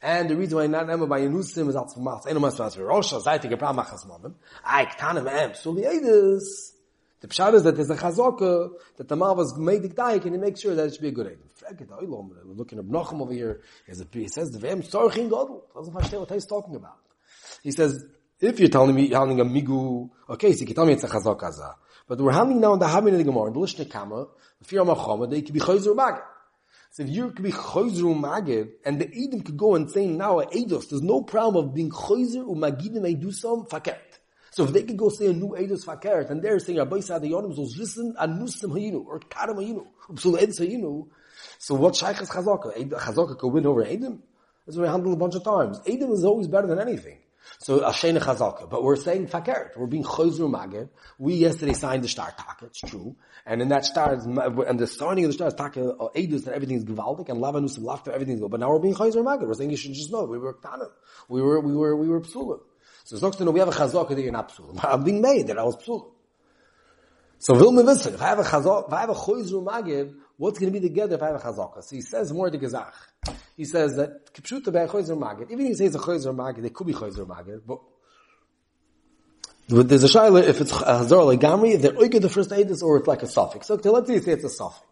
And 0.00 0.28
the 0.28 0.36
reason 0.36 0.58
why 0.58 0.66
not 0.66 0.90
Emma 0.90 1.06
by 1.06 1.20
Yenusim 1.20 1.68
is 1.68 1.76
also 1.76 2.00
Mas. 2.00 2.26
Eno 2.26 2.40
Mas 2.40 2.58
Mas 2.58 2.76
Rosh, 2.76 3.12
as 3.12 3.26
I 3.26 3.38
think 3.38 3.54
a 3.54 3.56
Pram 3.56 3.76
Machas 3.76 4.06
Momim. 4.06 4.34
I 4.64 4.86
Ktanim 4.86 5.30
Em. 5.30 5.54
So 5.54 5.72
the 5.72 5.82
Eidus, 5.82 6.72
the 7.20 7.28
Pshad 7.28 7.54
is 7.54 7.62
that 7.62 7.76
there's 7.76 7.90
a 7.90 7.96
Chazaka, 7.96 8.70
that 8.96 9.08
the 9.08 9.16
Malvas 9.16 9.56
made 9.56 9.82
the 9.82 9.88
Daik, 9.88 10.24
and 10.24 10.34
he 10.34 10.40
makes 10.40 10.60
sure 10.60 10.74
that 10.74 10.86
it 10.86 10.92
should 10.92 11.02
be 11.02 11.08
a 11.08 11.12
good 11.12 11.26
Eidus. 11.26 11.50
Frag 11.54 11.80
it, 11.80 11.90
Oilom, 11.90 12.30
we're 12.44 12.54
looking 12.54 12.78
at 12.78 12.84
Nochem 12.84 13.20
over 13.20 13.32
here, 13.32 13.60
he 13.86 13.94
says, 14.28 14.50
the 14.50 14.58
Vem 14.58 14.82
Sorchin 14.82 15.30
Godel. 15.30 15.62
Doesn't 15.74 15.94
understand 15.94 16.20
what 16.20 16.30
he's 16.30 16.46
talking 16.46 16.74
about. 16.74 16.98
He 17.62 17.70
says, 17.70 18.04
if 18.40 18.58
you're 18.58 18.68
telling 18.68 18.94
me, 18.96 19.08
telling 19.08 19.38
a 19.40 19.44
Migu, 19.44 20.10
okay, 20.30 20.52
so 20.52 20.60
you 20.60 20.66
can 20.66 20.74
tell 20.74 20.84
me 20.84 20.94
it's 20.94 21.04
a 21.04 21.08
Chazaka 21.08 21.74
But 22.08 22.20
we're 22.20 22.32
handling 22.32 22.60
now 22.60 22.72
in 22.72 22.80
the 22.80 22.88
Hamid 22.88 23.14
in 23.14 23.18
the 23.18 23.24
Gemara, 23.24 23.52
the 23.52 23.60
Lishna 23.60 23.88
Kama, 23.88 24.26
the 24.58 24.64
Fir 24.64 24.78
Machama, 24.78 25.30
they 25.30 25.42
could 25.42 25.54
be 25.54 25.60
Chayzer 25.60 25.94
Magid. 25.94 26.22
So 26.92 27.04
if 27.04 27.08
you 27.08 27.30
could 27.30 27.42
be 27.42 27.52
Chayzer 27.52 28.14
Magid, 28.14 28.68
and 28.84 29.00
the 29.00 29.08
Edom 29.08 29.40
could 29.40 29.56
go 29.56 29.74
and 29.76 29.90
say 29.90 30.06
now 30.06 30.40
at 30.40 30.50
Eidos, 30.50 30.90
there's 30.90 31.00
no 31.00 31.22
problem 31.22 31.68
of 31.68 31.74
being 31.74 31.88
Chayzer 31.88 32.46
Umagidim 32.46 33.00
Eidusam 33.00 33.66
Fakert. 33.66 33.96
So 34.50 34.64
if 34.64 34.74
they 34.74 34.82
could 34.82 34.98
go 34.98 35.08
say 35.08 35.28
a 35.28 35.32
new 35.32 35.56
Eidos 35.58 35.86
Fakert, 35.86 36.28
and 36.28 36.42
they're 36.42 36.58
saying 36.58 36.76
Rabbi 36.76 37.00
Sa'ad 37.00 37.22
Yonim, 37.22 37.56
so 37.56 37.62
listen, 37.62 38.14
Anusim 38.20 38.72
Hayinu, 38.72 39.06
or 39.06 39.20
Karam 39.20 39.56
Hayinu, 39.56 39.86
Upsul 40.10 40.38
Edis 40.38 40.60
Hayinu, 40.60 41.08
so 41.58 41.76
what 41.76 41.96
Shaykh 41.96 42.20
is 42.20 42.28
Chazaka? 42.28 42.76
Chazaka 42.90 43.38
could 43.38 43.48
win 43.48 43.64
over 43.64 43.82
Edom? 43.82 44.22
That's 44.66 44.76
what 44.76 44.82
we 44.82 44.88
handled 44.90 45.14
a 45.14 45.16
bunch 45.16 45.34
of 45.34 45.44
times. 45.44 45.80
Edom 45.86 46.12
is 46.12 46.26
always 46.26 46.46
better 46.46 46.66
than 46.66 46.78
anything. 46.78 47.21
So 47.58 47.80
Ashena 47.80 48.20
Chazaka. 48.20 48.68
But 48.68 48.82
we're 48.82 48.96
saying 48.96 49.28
Fakert. 49.28 49.76
We're 49.76 49.86
being 49.86 50.04
Magid. 50.04 50.88
We 51.18 51.34
yesterday 51.34 51.72
signed 51.72 52.04
the 52.04 52.08
star 52.08 52.32
Taka. 52.36 52.66
It's 52.66 52.80
true. 52.80 53.16
And 53.46 53.62
in 53.62 53.68
that 53.68 53.84
star, 53.84 54.14
and 54.14 54.78
the 54.78 54.86
signing 54.86 55.24
of 55.24 55.30
the 55.30 55.34
star 55.34 55.50
Taka, 55.50 55.94
uh, 55.94 56.08
Edus, 56.14 56.44
that 56.44 56.54
everything 56.54 56.76
is 56.76 56.84
Givaldik, 56.84 57.28
and 57.28 57.40
Lavanus 57.40 57.76
and 57.76 57.86
Laughter, 57.86 58.12
everything 58.12 58.34
is 58.34 58.40
good. 58.40 58.50
But 58.50 58.60
now 58.60 58.70
we're 58.70 58.78
being 58.78 58.94
Magid. 58.94 59.46
We're 59.46 59.54
saying 59.54 59.70
you 59.70 59.76
should 59.76 59.94
just 59.94 60.12
know. 60.12 60.24
We 60.24 60.38
were 60.38 60.54
Ktanim. 60.54 60.90
We 61.28 61.42
were, 61.42 61.60
we 61.60 61.74
were, 61.74 61.96
we 61.96 62.08
were 62.08 62.20
Psulim. 62.20 62.60
So 63.04 63.16
it's 63.16 63.22
not 63.22 63.32
to 63.34 63.44
know 63.44 63.50
we 63.50 63.60
have 63.60 63.68
a 63.68 63.72
Chazaka 63.72 64.10
that 64.10 64.22
you're 64.22 64.32
not 64.32 64.52
Psulim. 64.52 64.78
I'm 64.84 65.04
being 65.04 65.20
made 65.20 65.48
that 65.48 65.58
I 65.58 65.64
was 65.64 65.76
Psulim. 65.76 66.10
So 67.38 67.54
Vilma 67.54 67.82
Visser, 67.82 68.14
if 68.14 68.22
I 68.22 68.28
have 68.28 68.38
a 68.38 68.44
Chazaka, 68.44 68.86
if 68.86 68.92
I 68.92 69.00
have 69.00 69.10
a 69.10 69.14
Magid, 69.14 70.14
what's 70.36 70.60
going 70.60 70.72
to 70.72 70.80
be 70.80 70.86
together 70.86 71.16
if 71.16 71.22
I 71.22 71.26
have 71.28 71.36
a 71.36 71.38
Chazaka? 71.40 71.82
So 71.82 71.96
he 71.96 72.02
says 72.02 72.32
more 72.32 72.48
to 72.50 72.56
Gezach. 72.56 72.92
He 73.56 73.64
says 73.64 73.96
that 73.96 74.32
Kipshuta 74.32 74.72
by 74.72 74.86
Choyzer 74.86 75.18
Magid, 75.18 75.50
even 75.50 75.66
if 75.66 75.68
he 75.68 75.74
says 75.74 75.94
a 75.94 75.98
Choyzer 75.98 76.34
Magid, 76.34 76.64
it 76.64 76.74
could 76.74 76.86
be 76.86 76.92
Choyzer 76.92 77.26
Magid, 77.26 77.62
but 77.66 77.80
there's 79.68 80.04
a 80.04 80.08
shaila 80.08 80.42
if 80.42 80.60
it's 80.60 80.70
Hazar 80.70 81.22
like 81.24 81.40
Gamri, 81.40 81.80
they're 81.80 81.92
oiga 81.92 82.20
the 82.20 82.28
first 82.28 82.50
edus 82.50 82.82
or 82.82 82.98
it's 82.98 83.06
like 83.06 83.22
a 83.22 83.26
suffix. 83.26 83.68
So 83.68 83.76
let's 83.76 84.08
say 84.08 84.32
it's 84.32 84.44
a 84.44 84.48
suffix. 84.48 84.86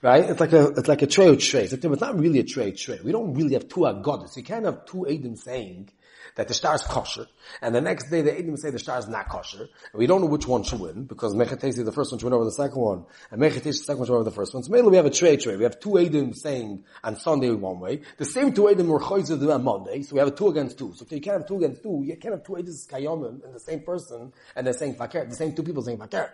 Right? 0.00 0.30
It's 0.30 0.40
like 0.40 0.52
a, 0.52 0.68
it's 0.68 0.88
like 0.88 1.02
a 1.02 1.06
tray 1.06 1.28
of 1.28 1.38
tray. 1.40 1.64
It's 1.64 2.00
not 2.00 2.18
really 2.18 2.38
a 2.38 2.44
tray 2.44 2.72
tray. 2.72 3.00
We 3.02 3.12
don't 3.12 3.34
really 3.34 3.54
have 3.54 3.68
two 3.68 3.80
agodas. 3.80 4.36
You 4.36 4.44
can't 4.44 4.64
have 4.64 4.86
two 4.86 5.06
edim 5.08 5.36
saying, 5.36 5.90
that 6.38 6.46
the 6.46 6.54
star 6.54 6.76
is 6.76 6.82
kosher, 6.82 7.26
and 7.60 7.74
the 7.74 7.80
next 7.80 8.10
day 8.10 8.22
the 8.22 8.32
Edom 8.32 8.56
say 8.56 8.70
the 8.70 8.78
star 8.78 8.96
is 8.96 9.08
not 9.08 9.28
kosher, 9.28 9.62
and 9.62 9.98
we 9.98 10.06
don't 10.06 10.20
know 10.20 10.28
which 10.28 10.46
one 10.46 10.62
should 10.62 10.78
win, 10.78 11.02
because 11.02 11.34
Mechatesi 11.34 11.84
the 11.84 11.90
first 11.90 12.12
one 12.12 12.20
should 12.20 12.26
win 12.26 12.32
over 12.32 12.44
the 12.44 12.52
second 12.52 12.80
one, 12.80 13.04
and 13.32 13.42
Mechatesi 13.42 13.62
the 13.64 13.72
second 13.72 13.98
one 13.98 14.06
should 14.06 14.12
win 14.12 14.20
over 14.20 14.30
the 14.30 14.36
first 14.36 14.54
one. 14.54 14.62
So 14.62 14.70
mainly 14.70 14.90
we 14.90 14.96
have 14.98 15.06
a 15.06 15.10
trade 15.10 15.40
trade. 15.40 15.58
We 15.58 15.64
have 15.64 15.80
two 15.80 15.98
Edom 15.98 16.32
saying 16.34 16.84
on 17.02 17.16
Sunday 17.16 17.50
one 17.50 17.80
way, 17.80 18.02
the 18.18 18.24
same 18.24 18.52
two 18.52 18.68
Edom 18.68 18.86
were 18.86 19.00
Choyzer 19.00 19.52
on 19.52 19.64
Monday, 19.64 20.02
so 20.02 20.14
we 20.14 20.20
have 20.20 20.28
a 20.28 20.30
two 20.30 20.46
against 20.46 20.78
two. 20.78 20.94
So 20.94 21.04
if 21.04 21.10
you 21.10 21.20
can't 21.20 21.38
have 21.38 21.48
two 21.48 21.56
against 21.56 21.82
two, 21.82 22.04
you 22.04 22.16
can't 22.16 22.34
have 22.34 22.44
two 22.44 22.56
Edom 22.56 22.72
Kayomim 22.72 23.44
and 23.44 23.52
the 23.52 23.58
same 23.58 23.80
person, 23.80 24.32
and 24.54 24.64
they're 24.64 24.74
saying 24.74 24.94
Fakir, 24.94 25.24
the 25.24 25.34
same 25.34 25.56
two 25.56 25.64
people 25.64 25.82
saying 25.82 25.98
Fakir. 25.98 26.32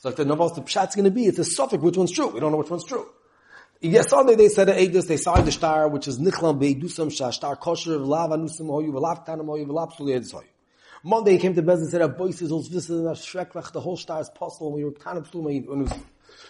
So 0.00 0.10
if 0.10 0.16
the 0.16 0.24
Navos, 0.24 0.54
the 0.54 0.60
Pshat's 0.60 0.94
gonna 0.94 1.10
be, 1.10 1.24
it's 1.24 1.38
a 1.38 1.44
suffix 1.44 1.82
which 1.82 1.96
one's 1.96 2.12
true. 2.12 2.28
We 2.28 2.40
don't 2.40 2.52
know 2.52 2.58
which 2.58 2.70
one's 2.70 2.84
true. 2.84 3.06
Yes, 3.82 4.08
Sunday 4.08 4.36
they 4.36 4.48
said 4.48 4.68
Eidos, 4.68 5.06
they 5.06 5.18
signed 5.18 5.46
the 5.46 5.52
star, 5.52 5.86
which 5.88 6.08
is 6.08 6.18
Nichlam 6.18 6.58
Beidusam 6.58 7.14
Shah, 7.14 7.28
star 7.28 7.56
kosher, 7.56 7.98
Lav 7.98 8.30
Anusim 8.30 8.68
Hoyu, 8.68 8.98
Lav 8.98 9.26
Tanam 9.26 9.44
Hoyu, 9.44 9.68
Lav 9.68 9.92
Suli 9.94 10.14
Hoyu. 10.14 10.44
Monday 11.02 11.32
he 11.32 11.38
came 11.38 11.54
to 11.54 11.60
Bez 11.60 11.80
and 11.82 11.90
said, 11.90 12.16
Bois 12.16 12.28
is 12.28 12.50
uns 12.50 12.70
wissen, 12.70 13.04
that 13.04 13.16
Shreklach, 13.16 13.72
the 13.72 13.80
whole 13.80 13.98
star 13.98 14.22
is 14.22 14.30
possible, 14.30 14.68
and 14.68 14.76
we 14.76 14.84
were 14.84 14.92
Tanam 14.92 15.30
Suli 15.30 15.60
Anusim. 15.60 16.02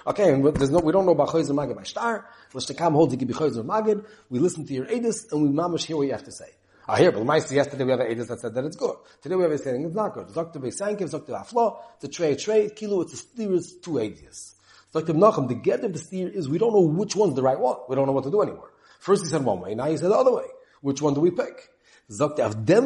Okay, 0.07 0.33
and 0.33 0.45
there's 0.55 0.71
no, 0.71 0.79
we 0.79 0.93
don't 0.93 1.05
know 1.05 1.13
about 1.13 1.31
Chayzer 1.31 1.51
Magid 1.51 1.75
by 1.75 1.83
star, 1.83 2.29
which 2.53 2.67
the 2.67 2.75
Kam 2.75 2.93
holds 2.93 3.13
to 3.13 3.17
give 3.17 3.37
Chayzer 3.37 3.65
Magid, 3.65 4.07
we 4.31 4.39
listen 4.39 4.65
to 4.65 4.73
your 4.73 4.87
Eidos, 4.87 5.33
and 5.33 5.43
we 5.43 5.49
mamash 5.49 5.85
hear 5.85 5.97
what 5.97 6.07
you 6.07 6.13
have 6.13 6.25
to 6.25 6.33
say. 6.33 6.51
I 6.87 7.01
hear, 7.01 7.11
but 7.11 7.25
the 7.25 7.55
yesterday 7.57 7.83
we 7.83 7.91
have 7.91 8.01
an 8.01 8.07
Eidos 8.07 8.29
that 8.29 8.39
said 8.39 8.55
that 8.55 8.65
it's 8.65 8.77
good. 8.77 8.95
Today 9.21 9.35
we 9.35 9.43
have 9.43 9.51
a 9.51 9.59
saying 9.59 9.85
it's 9.85 9.97
not 9.97 10.15
good. 10.15 10.33
Dr. 10.33 10.61
Beisankiv, 10.61 11.11
Dr. 11.11 11.33
Aflo, 11.33 11.79
it's 11.97 12.05
a 12.05 12.09
tray, 12.09 12.37
tray, 12.37 12.71
kilo, 12.71 13.01
it's 13.01 13.15
a 13.15 13.17
steer's 13.17 13.75
two 13.83 13.93
Eidos. 13.93 14.56
Like 14.97 15.05
the 15.05 15.13
the 15.13 15.55
get 15.55 15.85
of 15.85 15.93
the 15.93 15.99
steer 15.99 16.27
is 16.27 16.49
we 16.49 16.57
don't 16.57 16.73
know 16.73 16.81
which 16.81 17.15
one's 17.15 17.35
the 17.35 17.43
right 17.43 17.61
one. 17.61 17.77
We 17.87 17.95
don't 17.95 18.07
know 18.07 18.13
what 18.13 18.25
to 18.25 18.31
do 18.31 18.41
anymore. 18.41 18.73
First 18.99 19.25
he 19.25 19.29
said 19.29 19.45
one 19.45 19.61
way, 19.61 19.75
now 19.75 19.91
he 19.91 19.99
said 19.99 20.09
the 20.09 20.17
other 20.17 20.33
way. 20.33 20.47
Which 20.81 21.03
one 21.03 21.13
do 21.13 21.21
we 21.21 21.31
pick? 21.31 21.69
A 22.09 22.15
Teretz 22.15 22.81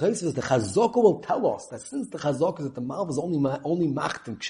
Teisves, 0.00 0.34
the 0.34 0.42
Chazaka 0.42 0.96
will 0.96 1.20
tell 1.20 1.54
us 1.54 1.68
that 1.68 1.82
since 1.82 2.08
the 2.08 2.18
Chazaka 2.18 2.58
is 2.58 2.64
that 2.64 2.74
the 2.74 2.82
Malv 2.82 3.10
is 3.10 3.18
only, 3.18 3.56
only 3.62 3.86
macht 3.86 4.26
and 4.26 4.42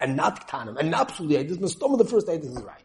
and 0.00 0.16
not 0.16 0.46
ktanim, 0.46 0.76
and 0.76 0.94
absolutely 0.94 1.42
the 1.42 1.86
of 1.92 1.98
the 1.98 2.04
first 2.04 2.26
Edis 2.26 2.58
is 2.58 2.62
right. 2.62 2.84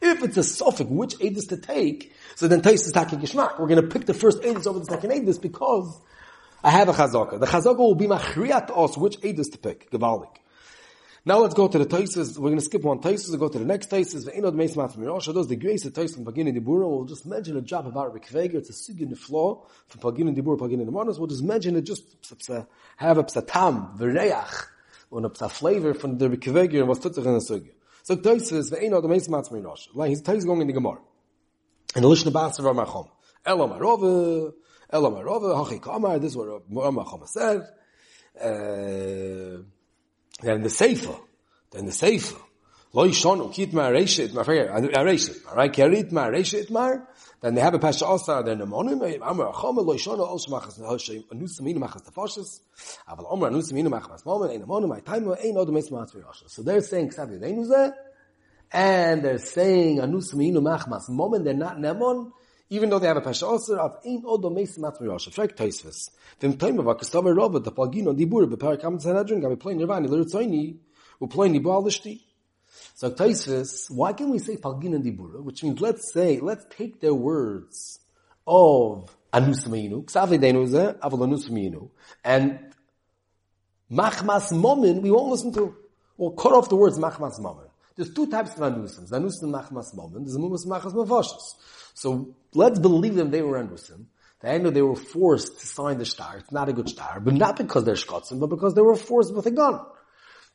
If 0.00 0.22
it's 0.22 0.36
a 0.36 0.44
suffix, 0.44 0.88
which 0.88 1.16
Edis 1.16 1.48
to 1.48 1.56
take, 1.56 2.12
so 2.36 2.46
then 2.46 2.62
Teisves 2.62 2.92
taking 2.94 3.18
Gishmak. 3.18 3.58
We're 3.58 3.66
going 3.66 3.82
to 3.82 3.88
pick 3.88 4.06
the 4.06 4.14
first 4.14 4.40
Edis 4.42 4.68
over 4.68 4.78
the 4.78 4.84
second 4.84 5.10
Edis 5.10 5.42
because 5.42 6.00
I 6.64 6.70
have 6.70 6.88
a 6.88 6.92
chazaka. 6.92 7.40
The 7.40 7.46
chazaka 7.46 7.78
will 7.78 7.94
be 7.94 8.06
my 8.06 8.18
machriat 8.18 8.70
us 8.76 8.96
which 8.96 9.18
edus 9.20 9.50
to 9.52 9.58
pick. 9.58 9.90
Gewaldig. 9.90 10.36
Now 11.24 11.38
let's 11.38 11.54
go 11.54 11.68
to 11.68 11.78
the 11.78 11.86
Taisus. 11.86 12.36
We're 12.36 12.48
going 12.48 12.58
to 12.58 12.64
skip 12.64 12.82
one 12.82 12.98
Taisus 12.98 13.30
and 13.30 13.38
go 13.38 13.48
to 13.48 13.56
the 13.56 13.64
next 13.64 13.90
Taisus. 13.90 14.28
Ve'enod 14.28 14.54
meis 14.54 14.76
mat 14.76 14.90
mirosha. 14.92 15.32
Those 15.32 15.46
the 15.46 15.54
grace 15.54 15.84
of 15.84 15.92
Taisus 15.92 16.16
from 16.16 16.24
Pagin 16.24 16.48
and 16.48 16.56
Dibura. 16.56 16.88
We'll 16.88 17.04
just 17.04 17.26
mention 17.26 17.56
a 17.56 17.60
job 17.60 17.86
about 17.86 18.12
Rikveger. 18.12 18.54
It's 18.54 18.70
a 18.70 18.72
sig 18.72 19.00
in 19.00 19.10
the 19.10 19.14
floor 19.14 19.64
from 19.86 20.00
Pagin 20.00 20.26
and 20.26 20.36
Dibura, 20.36 20.58
Pagin 20.58 20.80
and 20.80 20.90
Manas. 20.90 21.20
We'll 21.20 21.28
just 21.28 21.44
mention 21.44 21.76
it 21.76 21.82
just 21.82 22.02
have 22.96 23.18
a 23.18 23.22
psatam, 23.22 23.96
v'reach, 23.96 24.66
and 25.12 25.26
a 25.26 25.30
psa 25.32 25.48
flavor 25.48 25.94
from 25.94 26.18
the 26.18 26.28
Rikveger 26.28 26.80
and 26.80 26.88
what's 26.88 27.00
tutzach 27.00 27.24
in 27.24 27.34
the 27.34 27.38
sugya. 27.38 27.70
So 28.02 28.16
Taisus, 28.16 28.72
ve'enod 28.72 29.08
meis 29.08 29.28
mat 29.28 29.44
mirosha. 29.44 29.94
Like 29.94 30.08
he's 30.08 30.22
Taisus 30.22 30.44
going 30.44 30.62
in 30.62 30.66
the 30.66 30.72
Gemara. 30.72 30.98
And 31.94 32.04
the 32.04 32.08
Lishna 32.08 32.32
Basar 32.32 32.64
Ramachom. 32.64 33.08
Elo 33.46 33.68
Marova. 33.68 34.52
Ela 34.92 35.10
Marova, 35.10 35.64
Hachi 35.64 35.80
Kamar, 35.80 36.18
this 36.18 36.32
is 36.32 36.36
what 36.36 36.62
Rama 36.68 37.04
Chama 37.04 37.26
said. 37.26 37.62
Uh, 38.38 39.62
then 40.42 40.62
the 40.62 40.68
Seifa, 40.68 41.18
then 41.70 41.86
the 41.86 41.92
Seifa. 41.92 42.38
Lo 42.92 43.08
Yishonu, 43.08 43.50
Kit 43.54 43.72
Mar 43.72 43.90
Reshit, 43.90 44.34
Mar 44.34 44.44
Reshit, 44.44 45.46
alright, 45.46 45.72
Kerit 45.72 46.12
Mar 46.12 46.30
Reshit 46.30 46.70
Mar, 46.70 47.08
then 47.40 47.54
they 47.54 47.62
have 47.62 47.72
a 47.72 47.78
Pasha 47.78 48.04
Asa, 48.04 48.42
then 48.44 48.58
the 48.58 48.66
Monim, 48.66 49.00
Amar 49.22 49.54
Chama, 49.54 49.82
Lo 49.82 49.94
Yishonu, 49.94 50.26
Also 50.26 50.50
Machas 50.50 50.78
Hashem, 50.78 51.24
Anusaminu 51.32 51.78
Machas 51.78 52.02
Tafashis, 52.10 52.60
Aval 53.08 53.32
Omer 53.32 53.50
Anusaminu 53.50 53.88
Machas 53.88 54.24
Momen, 54.24 54.50
Ein 54.50 54.66
Monim, 54.66 54.92
Ein 54.94 55.00
Taimo, 55.00 55.42
Ein 55.42 55.56
Odom 55.56 55.78
Eis 55.78 55.88
Maatz 55.88 56.12
Virasha. 56.14 56.50
So 56.50 56.62
they're 56.62 56.82
saying 56.82 57.08
Ksav 57.08 57.30
Yudenu 57.30 57.66
Zeh, 57.66 57.94
and 58.70 59.24
they're 59.24 59.38
saying 59.38 60.00
Anusaminu 60.00 60.58
Machmas 60.58 61.08
Momen, 61.08 61.44
they're 61.44 61.54
not 61.54 61.78
Nemon, 61.78 62.32
even 62.72 62.88
though 62.88 62.98
they 62.98 63.06
have 63.06 63.18
a 63.18 63.20
pasha 63.20 63.46
also 63.46 63.76
of 63.76 63.98
ein 64.06 64.22
odo 64.24 64.48
meis 64.48 64.78
mat 64.78 64.98
mirasha 64.98 65.30
frek 65.36 65.54
taisves 65.60 65.98
dem 66.40 66.54
time 66.56 66.78
of 66.78 66.86
akstav 66.86 67.24
rob 67.36 67.62
the 67.64 67.70
pagin 67.70 68.08
on 68.08 68.16
dibur 68.16 68.48
be 68.48 68.56
par 68.56 68.76
kam 68.78 68.98
sanadrin 68.98 69.42
gabe 69.42 69.58
plain 69.60 69.78
nirvani 69.78 70.08
lertsoini 70.12 70.64
u 71.20 71.26
plain 71.26 71.54
balishti 71.62 72.14
so 72.94 73.10
taisves 73.10 73.90
why 73.90 74.12
can 74.14 74.30
we 74.30 74.38
say 74.38 74.56
pagin 74.56 74.94
and 74.94 75.04
dibur? 75.04 75.42
Which 75.42 75.62
means 75.62 75.82
let's 75.82 76.12
say 76.14 76.40
let's 76.40 76.64
take 76.70 77.00
their 77.00 77.14
words 77.14 78.00
of 78.46 79.14
anusmeinu 79.34 80.04
ksave 80.04 80.38
denuze 80.44 80.98
avol 81.00 81.26
anusmeinu 81.26 81.90
and 82.24 82.58
machmas 83.90 84.46
momen 84.64 85.02
we 85.02 85.10
won't 85.10 85.30
listen 85.30 85.52
to. 85.52 85.74
We'll 86.16 86.30
cut 86.30 86.52
off 86.54 86.70
the 86.70 86.76
words 86.76 86.98
machmas 86.98 87.38
momen 87.38 87.71
there's 87.96 88.12
two 88.14 88.30
types 88.30 88.52
of 88.52 88.58
anusim. 88.58 89.10
Anusim 89.10 89.50
machmas 89.50 89.94
momen. 89.94 90.24
There's 90.24 90.36
anusim 90.36 90.66
machmas 90.66 90.94
mavashas. 90.94 91.54
So 91.94 92.34
let's 92.54 92.78
believe 92.78 93.14
them 93.14 93.30
they 93.30 93.42
were 93.42 93.62
anusim. 93.62 94.06
They 94.40 94.58
know 94.58 94.70
they 94.70 94.82
were 94.82 94.96
forced 94.96 95.60
to 95.60 95.66
sign 95.66 95.98
the 95.98 96.04
star. 96.04 96.38
It's 96.38 96.50
not 96.50 96.68
a 96.68 96.72
good 96.72 96.88
star, 96.88 97.20
but 97.20 97.34
not 97.34 97.56
because 97.56 97.84
they're 97.84 97.94
shkotzim, 97.94 98.40
but 98.40 98.48
because 98.48 98.74
they 98.74 98.80
were 98.80 98.96
forced 98.96 99.32
with 99.32 99.46
a 99.46 99.52
gun. 99.52 99.80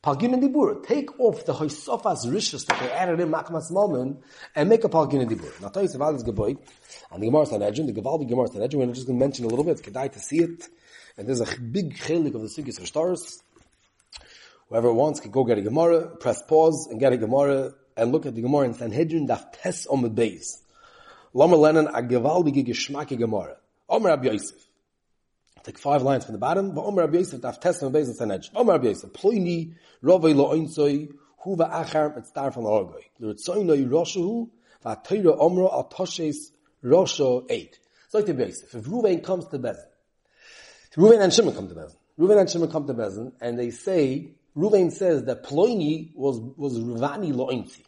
Palgin 0.04 0.34
and 0.34 0.43
Dibur. 0.43 0.86
Take 0.86 1.19
off 1.19 1.45
the 1.45 1.54
Hoysofas 1.54 2.26
Rishus 2.28 2.65
that 2.67 2.80
they 2.80 2.91
added 2.91 3.19
in 3.19 3.30
Machmas 3.30 3.71
Momen 3.71 4.21
and 4.56 4.69
make 4.69 4.84
a 4.84 4.89
Palgin 4.89 5.21
and 5.21 5.32
Dibur. 5.32 5.60
Now, 5.62 5.69
Toys 5.69 5.95
Avalis 5.95 6.23
Geboit, 6.23 6.58
and 7.12 7.21
the 7.21 7.28
Gemara 7.28 7.45
Sanhedrin, 7.45 7.88
the 7.88 7.93
Gavaldi 7.93 8.28
Gemara 8.28 8.47
Sanhedrin, 8.47 8.88
we're 8.88 8.93
just 8.93 9.08
going 9.08 9.17
to 9.17 9.26
mention 9.26 9.45
a 9.45 9.47
little 9.47 9.65
bit, 9.65 9.80
it's 9.80 9.82
Kedai 9.82 10.12
to 10.12 10.19
see 10.19 10.39
it, 10.39 10.63
and 11.17 11.28
there's 11.28 11.41
a 11.41 11.60
big 11.60 11.97
chelik 11.97 12.36
of 12.36 12.41
the 12.41 12.47
Sugis 12.47 12.86
stars. 12.86 13.41
Whoever 14.69 14.91
wants 14.91 15.19
can 15.19 15.32
go 15.32 15.43
get 15.43 15.58
a 15.58 15.62
Gemara, 15.62 16.08
press 16.17 16.41
pause, 16.43 16.88
and 16.91 16.99
get 16.99 17.13
a 17.13 17.17
Gemara, 17.17 17.73
and 17.95 18.12
look 18.12 18.25
at 18.25 18.36
the 18.36 18.41
Gemara 18.41 18.65
in 18.65 18.73
Sanhedrin, 18.73 19.27
Daf 19.27 19.51
Tes 19.53 19.88
Omid 19.88 20.13
Beis. 20.13 20.58
Lama 21.34 21.56
Lenin 21.56 21.88
a 21.88 22.01
gewaltige 22.01 22.65
Geschmacke 22.65 23.17
Gemara. 23.17 23.58
Omer 23.89 24.10
Rabbi 24.10 24.30
Yosef. 24.30 24.58
Take 25.63 25.77
five 25.77 26.01
lines 26.01 26.25
from 26.25 26.34
the 26.34 26.39
bottom. 26.39 26.73
But 26.73 26.84
Omer 26.86 27.03
Rabbi 27.03 27.19
Yosef 27.19 27.41
daf 27.41 27.60
test 27.62 27.84
on 27.84 27.93
Beis 27.93 28.13
Sanhedrin. 28.13 28.51
Omer 28.56 28.73
Rabbi 28.73 28.88
Yosef. 28.88 29.12
Ploini 29.12 29.75
rovei 30.03 30.36
lo 30.36 30.53
oinzoi 30.53 31.13
huva 31.45 31.69
achar 31.71 32.15
mit 32.15 32.25
star 32.25 32.51
von 32.51 32.63
Orgoi. 32.63 33.03
L'ritzoinoi 33.19 33.88
roshu 33.89 34.49
v'atayra 34.84 35.38
omro 35.39 35.71
al 35.71 35.89
toshes 35.89 36.51
rosho 36.84 37.45
eight. 37.49 37.80
So 38.10 38.19
like 38.19 38.27
the 38.27 38.34
Yosef. 38.34 38.73
If 38.73 38.86
Ruvain 38.86 39.23
comes 39.23 39.47
to 39.47 39.60
Bezin, 39.60 39.86
Ruvain 40.95 41.21
and 41.21 41.34
Shimon 41.34 41.53
come 41.53 41.67
to 41.67 41.75
Bezin. 41.75 41.95
Ruvain 42.17 42.39
and 42.39 42.49
Shimon 42.49 42.71
come 42.71 42.88
to 42.88 42.93
Bezin, 42.93 43.34
and 43.41 43.60
they 43.60 43.69
say, 43.69 44.32
Ruvain 44.58 44.91
says 44.91 45.26
that 45.26 45.43
Ploini 45.43 46.12
was, 46.15 46.39
was 46.58 46.80
Ruvani 46.80 47.32
Loinzi. 47.32 47.84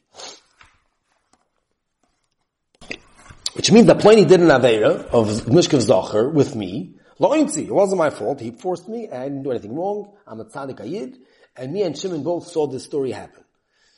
Which 3.53 3.71
means 3.71 3.87
that 3.87 3.99
Pliny 3.99 4.25
did 4.25 4.39
an 4.39 4.47
Aveira 4.47 5.05
of 5.07 5.27
Mishkav 5.47 5.81
Zocher 5.81 6.31
with 6.31 6.55
me. 6.55 6.95
Loinzi, 7.19 7.65
it 7.65 7.73
wasn't 7.73 7.97
my 7.97 8.11
fault. 8.11 8.39
He 8.39 8.51
forced 8.51 8.87
me. 8.87 9.09
I 9.09 9.23
didn't 9.23 9.43
do 9.43 9.51
anything 9.51 9.75
wrong. 9.75 10.13
I'm 10.27 10.39
a 10.39 10.45
tzaddik 10.45 10.79
ayid. 10.79 11.17
And 11.57 11.73
me 11.73 11.81
and 11.81 11.97
Shimon 11.97 12.23
both 12.23 12.47
saw 12.47 12.67
this 12.67 12.85
story 12.85 13.11
happen. 13.11 13.43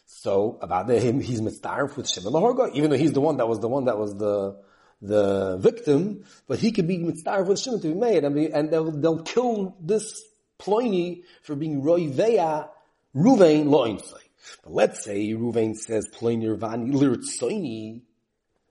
So 0.06 0.58
about 0.62 0.88
the, 0.88 1.00
him, 1.00 1.20
he's 1.20 1.42
mitzdarf 1.42 1.96
with 1.98 2.10
Shimon 2.10 2.34
Lahorga, 2.34 2.74
even 2.74 2.90
though 2.90 2.98
he's 2.98 3.14
the 3.14 3.22
one 3.22 3.38
that 3.38 3.48
was 3.48 3.60
the 3.60 3.68
one 3.68 3.86
that 3.86 3.98
was 3.98 4.16
the 4.16 4.58
the 5.02 5.58
victim, 5.58 6.24
but 6.48 6.60
he 6.60 6.72
could 6.72 6.88
be 6.88 7.00
mitzdarf 7.00 7.48
with 7.48 7.60
Shimon 7.60 7.82
to 7.82 7.88
be 7.88 7.94
made, 7.94 8.24
and, 8.24 8.36
be, 8.36 8.52
and 8.52 8.72
they'll, 8.72 8.92
they'll 8.92 9.24
kill 9.24 9.76
this 9.82 10.22
Ploini 10.62 11.24
for 11.42 11.56
being 11.56 11.82
roiveya 11.82 12.70
Ruvain 13.16 13.66
loinzai. 13.66 14.14
But 14.64 14.74
let's 14.74 15.04
say 15.04 15.30
Ruvain 15.30 15.76
says 15.76 16.08
Ploini 16.14 16.58
Rvani 16.58 16.94
lirtsoini, 16.94 18.02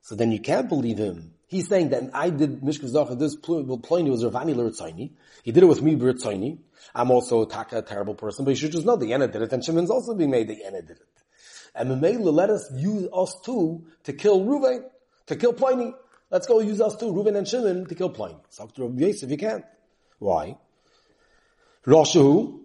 so 0.01 0.15
then 0.15 0.33
you 0.33 0.41
can't 0.41 0.69
believe 0.69 0.99
him. 0.99 1.35
He's 1.47 1.69
saying 1.69 1.91
that 1.91 2.11
I 2.15 2.31
did 2.31 2.61
Mishkav 2.61 2.91
Zacha, 2.93 3.19
this 3.19 3.37
Ploini 3.37 4.11
was 4.11 4.23
Ravani 4.23 4.55
lirtsoini. 4.55 5.11
He 5.43 5.53
did 5.53 5.63
it 5.63 5.67
with 5.67 5.83
me 5.83 5.97
b'ritzoini. 5.97 6.59
I'm 6.95 7.11
also 7.11 7.45
taka, 7.45 7.79
a 7.79 7.83
terrible 7.83 8.15
person, 8.15 8.45
but 8.45 8.53
you 8.53 8.57
should 8.57 8.73
just 8.73 8.87
know 8.87 8.97
the 8.97 9.07
Yena 9.07 9.31
did 9.31 9.43
it, 9.43 9.53
and 9.53 9.65
Shimon's 9.65 9.91
also 9.91 10.15
being 10.15 10.31
made 10.31 10.49
the 10.49 10.57
Yena 10.57 10.81
did 10.87 10.97
it. 10.97 11.07
And 11.75 11.91
Mamela 11.91 12.33
let 12.33 12.51
us 12.51 12.71
use 12.75 13.09
us 13.13 13.37
too 13.45 13.85
to 14.05 14.13
kill 14.13 14.41
Ruvain, 14.41 14.85
to 15.27 15.37
kill 15.37 15.53
Pliny. 15.53 15.93
Let's 16.31 16.47
go 16.47 16.61
use 16.61 16.81
us 16.81 16.97
too, 16.97 17.13
Reuven 17.13 17.37
and 17.37 17.47
Shimon, 17.47 17.87
to 17.87 17.95
kill 17.95 18.11
Pliny. 18.11 18.37
So 18.51 18.71
Rabbi 18.77 19.03
Yosef, 19.03 19.31
you 19.31 19.37
can't. 19.37 19.65
Why? 20.19 20.57
Roshahu, 21.87 22.61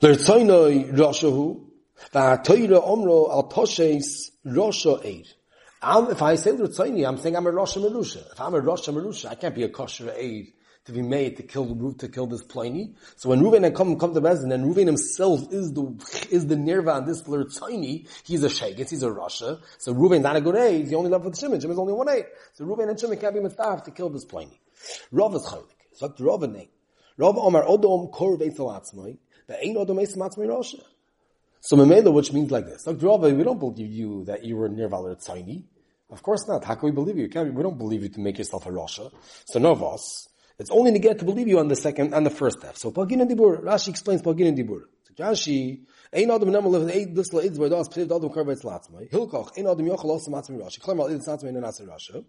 Lertzainoi 0.00 0.92
Roshahu, 0.92 1.66
V'atoyra 2.12 2.86
Omro 2.86 3.30
al 3.30 3.48
Toshes 3.48 4.30
Rosha 4.46 5.04
Eid. 5.04 5.26
If 6.10 6.22
I 6.22 6.34
say 6.36 6.52
Lertzaini, 6.52 7.06
I'm 7.06 7.18
saying 7.18 7.36
I'm 7.36 7.46
a 7.46 7.52
Rosha 7.52 7.78
Merusha. 7.78 8.32
If 8.32 8.40
I'm 8.40 8.54
a 8.54 8.60
Rosha 8.60 8.92
Merusha, 8.92 9.30
I 9.30 9.34
can't 9.34 9.54
be 9.54 9.64
a 9.64 9.68
kosher 9.68 10.12
aid 10.16 10.52
to 10.86 10.92
be 10.92 11.02
made 11.02 11.36
to 11.36 11.42
kill 11.42 11.66
the 11.66 11.94
to 11.98 12.08
kill 12.08 12.26
this 12.26 12.42
Pliny. 12.42 12.94
So 13.16 13.28
when 13.28 13.40
Reuven 13.40 13.74
come 13.74 13.98
come 13.98 14.14
to 14.14 14.20
Bezin, 14.20 14.52
and 14.52 14.64
Reuven 14.64 14.86
himself 14.86 15.52
is 15.52 15.72
the 15.72 16.26
is 16.30 16.46
the 16.46 16.56
nirva 16.56 16.94
on 16.96 17.06
this 17.06 17.22
tiny, 17.58 18.06
he's 18.24 18.42
a 18.42 18.48
shagets, 18.48 18.90
he's 18.90 19.02
a 19.02 19.12
Russia. 19.12 19.58
So 19.78 19.94
Reuven's 19.94 20.22
not 20.22 20.36
a 20.36 20.40
good 20.40 20.56
aid. 20.56 20.80
He's 20.80 20.90
the 20.90 20.96
only 20.96 21.10
left 21.10 21.24
with 21.24 21.38
Shimon. 21.38 21.60
Shimon's 21.60 21.78
only 21.78 21.92
one 21.92 22.08
aid. 22.08 22.24
So 22.54 22.64
Reuven 22.64 22.88
and 22.88 22.98
Shimon 22.98 23.18
can't 23.18 23.34
be 23.34 23.40
mitzvah 23.40 23.82
to 23.84 23.90
kill 23.90 24.08
this 24.08 24.24
Pliny. 24.24 24.60
Rav 25.12 25.34
is 25.34 25.42
chaylik. 25.42 25.66
So 25.92 26.08
the 26.08 26.24
Rav 26.24 26.42
name. 26.50 26.68
Rav 27.20 27.36
Omar 27.36 27.64
Odom 27.64 28.10
Kor 28.10 28.38
Veitalatzmai. 28.38 29.18
The 29.46 29.62
ain't 29.62 29.76
Odom 29.76 30.00
Eitzmatzmai 30.00 30.48
Russia. 30.48 30.78
So 31.60 31.76
Memela, 31.76 32.10
which 32.10 32.32
means 32.32 32.50
like 32.50 32.64
this. 32.64 32.86
Rav, 32.86 33.20
we 33.20 33.44
don't 33.44 33.58
believe 33.60 33.92
you 33.92 34.24
that 34.24 34.42
you 34.42 34.56
were 34.56 34.70
nirva 34.70 35.22
tiny. 35.22 35.64
Of 36.08 36.22
course 36.22 36.48
not. 36.48 36.64
How 36.64 36.76
can 36.76 36.86
we 36.86 36.92
believe 36.92 37.18
you? 37.18 37.28
We 37.28 37.62
don't 37.62 37.76
believe 37.76 38.02
you 38.02 38.08
to 38.08 38.20
make 38.20 38.38
yourself 38.38 38.64
a 38.64 38.72
Russia. 38.72 39.10
So 39.44 39.58
no 39.58 39.72
of 39.72 39.82
us. 39.82 40.28
It's 40.58 40.70
only 40.70 40.92
to 40.92 40.98
get 40.98 41.18
to 41.18 41.26
believe 41.26 41.46
you 41.46 41.58
on 41.58 41.68
the 41.68 41.76
second, 41.76 42.14
and 42.14 42.24
the 42.24 42.30
first 42.30 42.62
half. 42.62 42.78
So 42.78 42.90
Pagin 42.90 43.20
and 43.20 43.30
Dibur, 43.30 43.62
Rashi 43.62 43.88
explains 43.88 44.22
Pagin 44.22 44.48
and 44.48 44.58
Dibur. 44.58 44.84
So 45.04 45.14
Rashi, 45.22 45.80
Ein 46.14 46.30
Adam 46.30 46.48
Nemal 46.48 46.70
Lev 46.70 46.88
Eid 46.88 47.14
This 47.14 47.32
Leid 47.34 47.52
Zbay 47.52 47.68
Das 47.68 47.88
Ptiv 47.88 48.10
Adam 48.14 48.30
Karvet 48.30 48.62
Slatzmai. 48.62 49.10
Hilkoch, 49.10 49.56
Ein 49.58 49.66
Adam 49.66 49.86
Yochel 49.86 50.10
Osa 50.10 50.30
Matzmai 50.30 50.58
Rashi. 50.58 50.80
Klemar 50.80 51.08
Leid 51.08 51.20
Slatzmai 51.20 51.52
Nenasa 51.52 51.86
Rasha. 51.86 52.24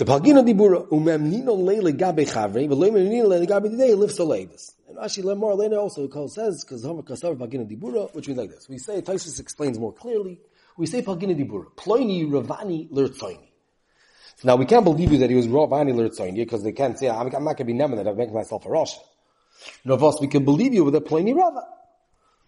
The 0.00 0.06
Pagin 0.06 0.42
Dibura 0.42 0.88
Dibur, 0.88 0.88
Umem 0.88 1.24
Nino 1.24 1.54
Leile 1.54 1.94
Gabe 1.94 2.26
Chavre, 2.26 2.66
but 2.66 2.78
Leile 2.78 3.06
Nino 3.06 3.28
Leile 3.28 3.46
Gabe 3.46 3.70
Didei 3.70 3.94
lives 3.94 4.16
the 4.16 4.24
Leidus. 4.24 4.72
And 4.88 4.96
Rashi 4.96 5.22
Lemar 5.22 5.54
later 5.58 5.76
also 5.76 6.08
says, 6.26 6.64
because 6.64 6.82
Homer 6.82 7.02
Kasav 7.02 7.36
Pagin 7.36 7.60
and 7.60 7.68
Dibura, 7.68 8.10
which 8.14 8.26
means 8.26 8.38
like 8.38 8.48
this. 8.48 8.66
We 8.66 8.78
say, 8.78 9.02
Taisus 9.02 9.38
explains 9.38 9.78
more 9.78 9.92
clearly, 9.92 10.40
we 10.78 10.86
say 10.86 11.02
Pagin 11.02 11.24
and 11.24 11.38
Dibura, 11.38 11.66
Ploini 11.76 12.26
Ravani 12.26 12.88
Lertzoini. 12.88 13.48
So 14.36 14.48
now 14.48 14.56
we 14.56 14.64
can't 14.64 14.84
believe 14.84 15.12
you 15.12 15.18
that 15.18 15.28
he 15.28 15.36
was 15.36 15.46
Ravani 15.48 15.92
Lertzoini 15.92 16.36
because 16.36 16.62
they 16.62 16.72
can't 16.72 16.98
say, 16.98 17.10
I'm, 17.10 17.26
I'm 17.26 17.44
not 17.44 17.56
going 17.56 17.56
to 17.56 17.64
be 17.64 17.74
Neman 17.74 17.96
that 17.96 18.08
I've 18.08 18.16
made 18.16 18.32
myself 18.32 18.64
a 18.64 18.70
Rosh. 18.70 18.94
No, 19.84 19.96
us, 19.96 20.18
we 20.18 20.28
can 20.28 20.46
believe 20.46 20.72
you 20.72 20.82
with 20.82 20.94
a 20.94 21.02
Pliny 21.02 21.34
Rava. 21.34 21.60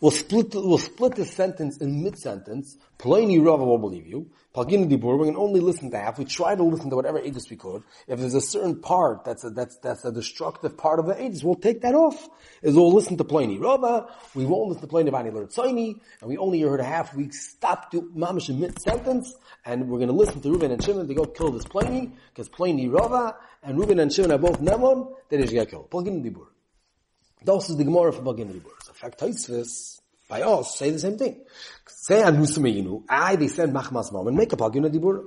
We'll 0.03 0.11
split, 0.11 0.53
we'll 0.53 0.79
split 0.79 1.15
the 1.15 1.25
sentence 1.25 1.77
in 1.77 2.03
mid-sentence. 2.03 2.77
Pliny 2.99 3.39
Rava 3.39 3.65
will 3.65 3.79
believe 3.79 4.05
you. 4.05 4.33
Pagini 4.53 4.91
Dibur, 4.91 5.17
we 5.17 5.29
can 5.29 5.37
only 5.37 5.61
listen 5.61 5.93
to 5.93 5.97
half. 5.97 6.19
We 6.19 6.25
try 6.25 6.57
to 6.57 6.63
listen 6.65 6.91
to 6.91 6.97
whatever 6.97 7.21
ages 7.21 7.49
we 7.49 7.57
could. 7.57 7.85
If 8.09 8.19
there's 8.19 8.35
a 8.35 8.41
certain 8.41 8.81
part 8.81 9.25
that's 9.25 9.45
a, 9.45 9.51
that's, 9.51 9.79
that's 9.79 10.05
a 10.05 10.11
destructive 10.11 10.77
part 10.77 10.99
of 10.99 11.07
the 11.07 11.23
ages, 11.23 11.45
we'll 11.45 11.55
take 11.55 11.83
that 11.83 11.95
off. 11.95 12.29
Is 12.63 12.75
we'll 12.75 12.93
listen 12.93 13.17
to 13.19 13.23
Pliny 13.23 13.59
Rava, 13.61 14.09
we 14.35 14.45
won't 14.45 14.71
listen 14.71 14.83
to 14.83 14.89
Pliny 14.89 15.13
Vani 15.13 15.31
Lertzoini, 15.31 16.01
and 16.21 16.29
we 16.29 16.37
only 16.37 16.61
heard 16.63 16.81
a 16.81 16.85
half. 16.85 17.15
We 17.15 17.31
stop 17.31 17.93
to 17.93 18.03
mamish 18.03 18.49
in 18.49 18.59
mid-sentence, 18.59 19.37
and 19.65 19.89
we're 19.89 20.05
to 20.05 20.13
listen 20.13 20.41
to 20.41 20.49
Reuven 20.49 20.73
and 20.73 20.83
Shimon 20.83 21.07
to 21.07 21.15
go 21.15 21.27
kill 21.27 21.53
this 21.53 21.65
Pliny, 21.65 22.11
because 22.35 22.49
Pliny 22.49 22.89
Rava 22.89 23.37
and 23.63 23.79
Reuven 23.79 24.03
and 24.03 24.13
Shimon 24.13 24.33
are 24.33 24.39
both 24.39 24.61
Nemon, 24.61 25.15
they 25.29 25.41
should 25.43 25.51
get 25.51 25.71
killed. 25.71 25.89
Pagini 25.91 26.29
Dibur. 26.29 26.52
Das 27.45 27.71
is 27.71 27.77
the 27.77 27.85
Gemara 27.85 28.13
for 28.13 28.23
Pagini 28.23 28.53
Dibur. 28.53 28.71
So, 28.85 28.93
fact, 28.93 29.21
Taisvis, 29.21 30.01
by 30.29 30.43
us 30.43 30.79
say 30.79 30.91
the 30.91 30.99
same 30.99 31.19
thing. 31.19 31.41
Say 31.87 32.23
an 32.23 32.37
Husameinu, 32.37 33.05
I 33.09 33.37
they 33.37 33.49
said 33.49 33.71
Machmas 33.71 34.13
Mom 34.13 34.29
and 34.29 34.37
make 34.37 34.53
a 34.53 34.57
Pagina 34.57 34.91
Dibur. 34.91 35.25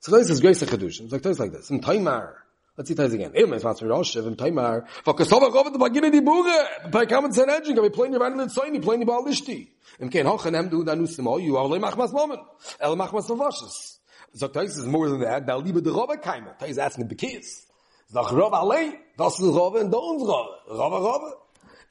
So 0.00 0.16
this 0.18 0.28
is 0.28 0.40
grace 0.40 0.60
of 0.60 0.68
Kedushin. 0.68 1.10
It's 1.10 1.40
like 1.40 1.52
this. 1.52 1.70
In 1.70 1.80
Taimar. 1.80 2.34
Let's 2.76 2.88
see 2.88 2.94
ties 2.94 3.12
again. 3.12 3.32
Eim 3.32 3.54
es 3.54 3.62
matzmir 3.62 3.88
Roshev 3.88 4.26
in 4.26 4.36
Taimar. 4.36 4.86
Vakasova 5.04 5.50
gov 5.50 5.72
the 5.72 5.78
Pagina 5.78 6.12
Dibur. 6.12 6.90
By 6.90 7.06
common 7.06 7.32
edging, 7.48 7.80
we 7.80 7.88
play 7.88 8.08
Nirvana 8.08 8.42
and 8.42 8.50
Soini, 8.50 8.82
play 8.82 8.96
Nibal 8.96 9.24
Lishti. 9.24 9.68
Im 9.98 10.10
kein 10.10 10.26
Hochen 10.26 10.54
hem 10.54 10.68
du 10.68 10.84
da 10.84 10.94
Nusimo, 10.94 11.42
you 11.42 11.56
are 11.56 11.66
Machmas 11.66 12.12
Mom. 12.12 12.36
El 12.80 12.96
Machmas 12.96 13.28
Navashis. 13.28 13.98
So 14.34 14.48
Tais 14.48 14.76
is 14.76 14.86
more 14.86 15.08
than 15.08 15.20
that. 15.20 15.46
Da 15.46 15.56
liebe 15.56 15.80
the 15.82 15.90
Rova 15.90 16.20
Keimer. 16.20 16.58
Tais 16.58 16.76
asking 16.76 17.08
the 17.08 17.14
kids. 17.14 17.64
Sag 18.08 18.26
Rova 18.26 18.60
allein. 18.60 18.98
Das 19.16 19.38
ist 19.38 19.46
Rova 19.46 19.80
und 19.80 19.90
da 19.90 19.98
uns 19.98 20.22
Rova. 20.22 20.58
Rova 20.68 20.98
Rova. 20.98 21.43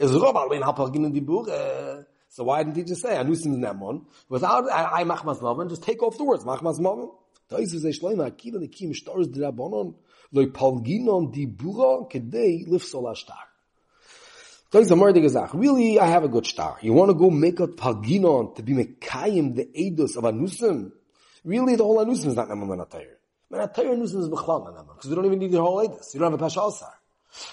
Is 0.03 0.11
Rova 0.11 0.45
allein 0.45 0.61
hapagin 0.61 1.05
in 1.05 1.13
Dibur. 1.13 2.05
So 2.27 2.43
why 2.43 2.61
didn't 2.63 2.75
he 2.75 2.83
just 2.83 3.01
say 3.01 3.15
Anusim 3.15 3.55
Nemon 3.57 4.05
without 4.27 4.69
I, 4.69 4.99
I 4.99 5.03
Machmas 5.05 5.39
Maven? 5.39 5.69
Just 5.69 5.83
take 5.83 6.03
off 6.03 6.17
the 6.17 6.25
words 6.25 6.43
Machmas 6.43 6.77
Maven. 6.77 7.09
Tais 7.49 7.73
is 7.73 7.85
a 7.85 7.89
shleima 7.89 8.29
akiva 8.29 8.55
nekim 8.55 8.93
stars 8.93 9.29
drabonon 9.29 9.95
loy 10.33 10.47
palginon 10.47 11.31
di 11.31 11.45
bura 11.45 12.11
kedei 12.11 12.67
lifsol 12.67 13.09
ashtar. 13.13 13.45
Tais 14.71 14.91
a 14.91 14.95
mordig 14.95 15.23
gezach. 15.23 15.53
Really, 15.53 15.97
I 15.97 16.07
have 16.07 16.25
a 16.25 16.27
good 16.27 16.47
star. 16.47 16.77
You 16.81 16.91
want 16.91 17.09
to 17.09 17.15
go 17.15 17.29
make 17.29 17.61
a 17.61 17.67
palginon 17.67 18.55
to 18.57 18.61
be 18.61 18.73
mekayim 18.73 19.55
the 19.55 19.69
edus 19.73 20.17
of 20.17 20.25
Anusim? 20.25 20.91
Really, 21.45 21.77
the 21.77 21.83
whole 21.85 22.03
Anusim 22.03 22.27
is 22.27 22.35
not 22.35 22.49
Nemon 22.49 22.67
Menatayr. 22.67 23.13
Menatayr 23.49 23.95
Anusim 23.95 24.19
is 24.19 24.27
Bechwal 24.27 24.67
Nemon 24.67 24.95
because 24.95 25.09
we 25.09 25.15
don't 25.15 25.25
even 25.27 25.39
need 25.39 25.51
the 25.53 25.61
whole 25.61 25.77
edus. 25.87 26.13
You 26.13 26.19
don't 26.19 26.31
have 26.31 26.41
a 26.41 26.43
Pasha 26.43 26.59
Alsar. 26.59 26.91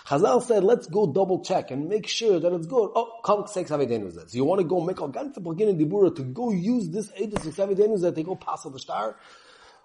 Chazal 0.06 0.42
said, 0.42 0.62
let's 0.62 0.86
go 0.86 1.06
double 1.06 1.42
check 1.42 1.70
and 1.70 1.88
make 1.88 2.06
sure 2.06 2.38
that 2.38 2.52
it's 2.52 2.66
good. 2.66 2.90
Oh, 2.94 3.20
come 3.24 3.46
six 3.46 3.70
Avidenuzah. 3.70 4.28
So 4.28 4.36
you 4.36 4.44
want 4.44 4.60
to 4.60 4.66
go 4.66 4.80
make 4.80 5.00
a 5.00 5.08
ganze 5.08 5.38
Pagin 5.38 5.78
Dibura 5.80 6.14
to 6.16 6.22
go 6.22 6.50
use 6.50 6.90
this 6.90 7.10
Edus 7.12 7.42
six 7.42 7.56
Avidenuzah 7.56 8.14
to 8.14 8.22
go 8.22 8.36
pass 8.36 8.64
the 8.64 8.78
star? 8.78 9.16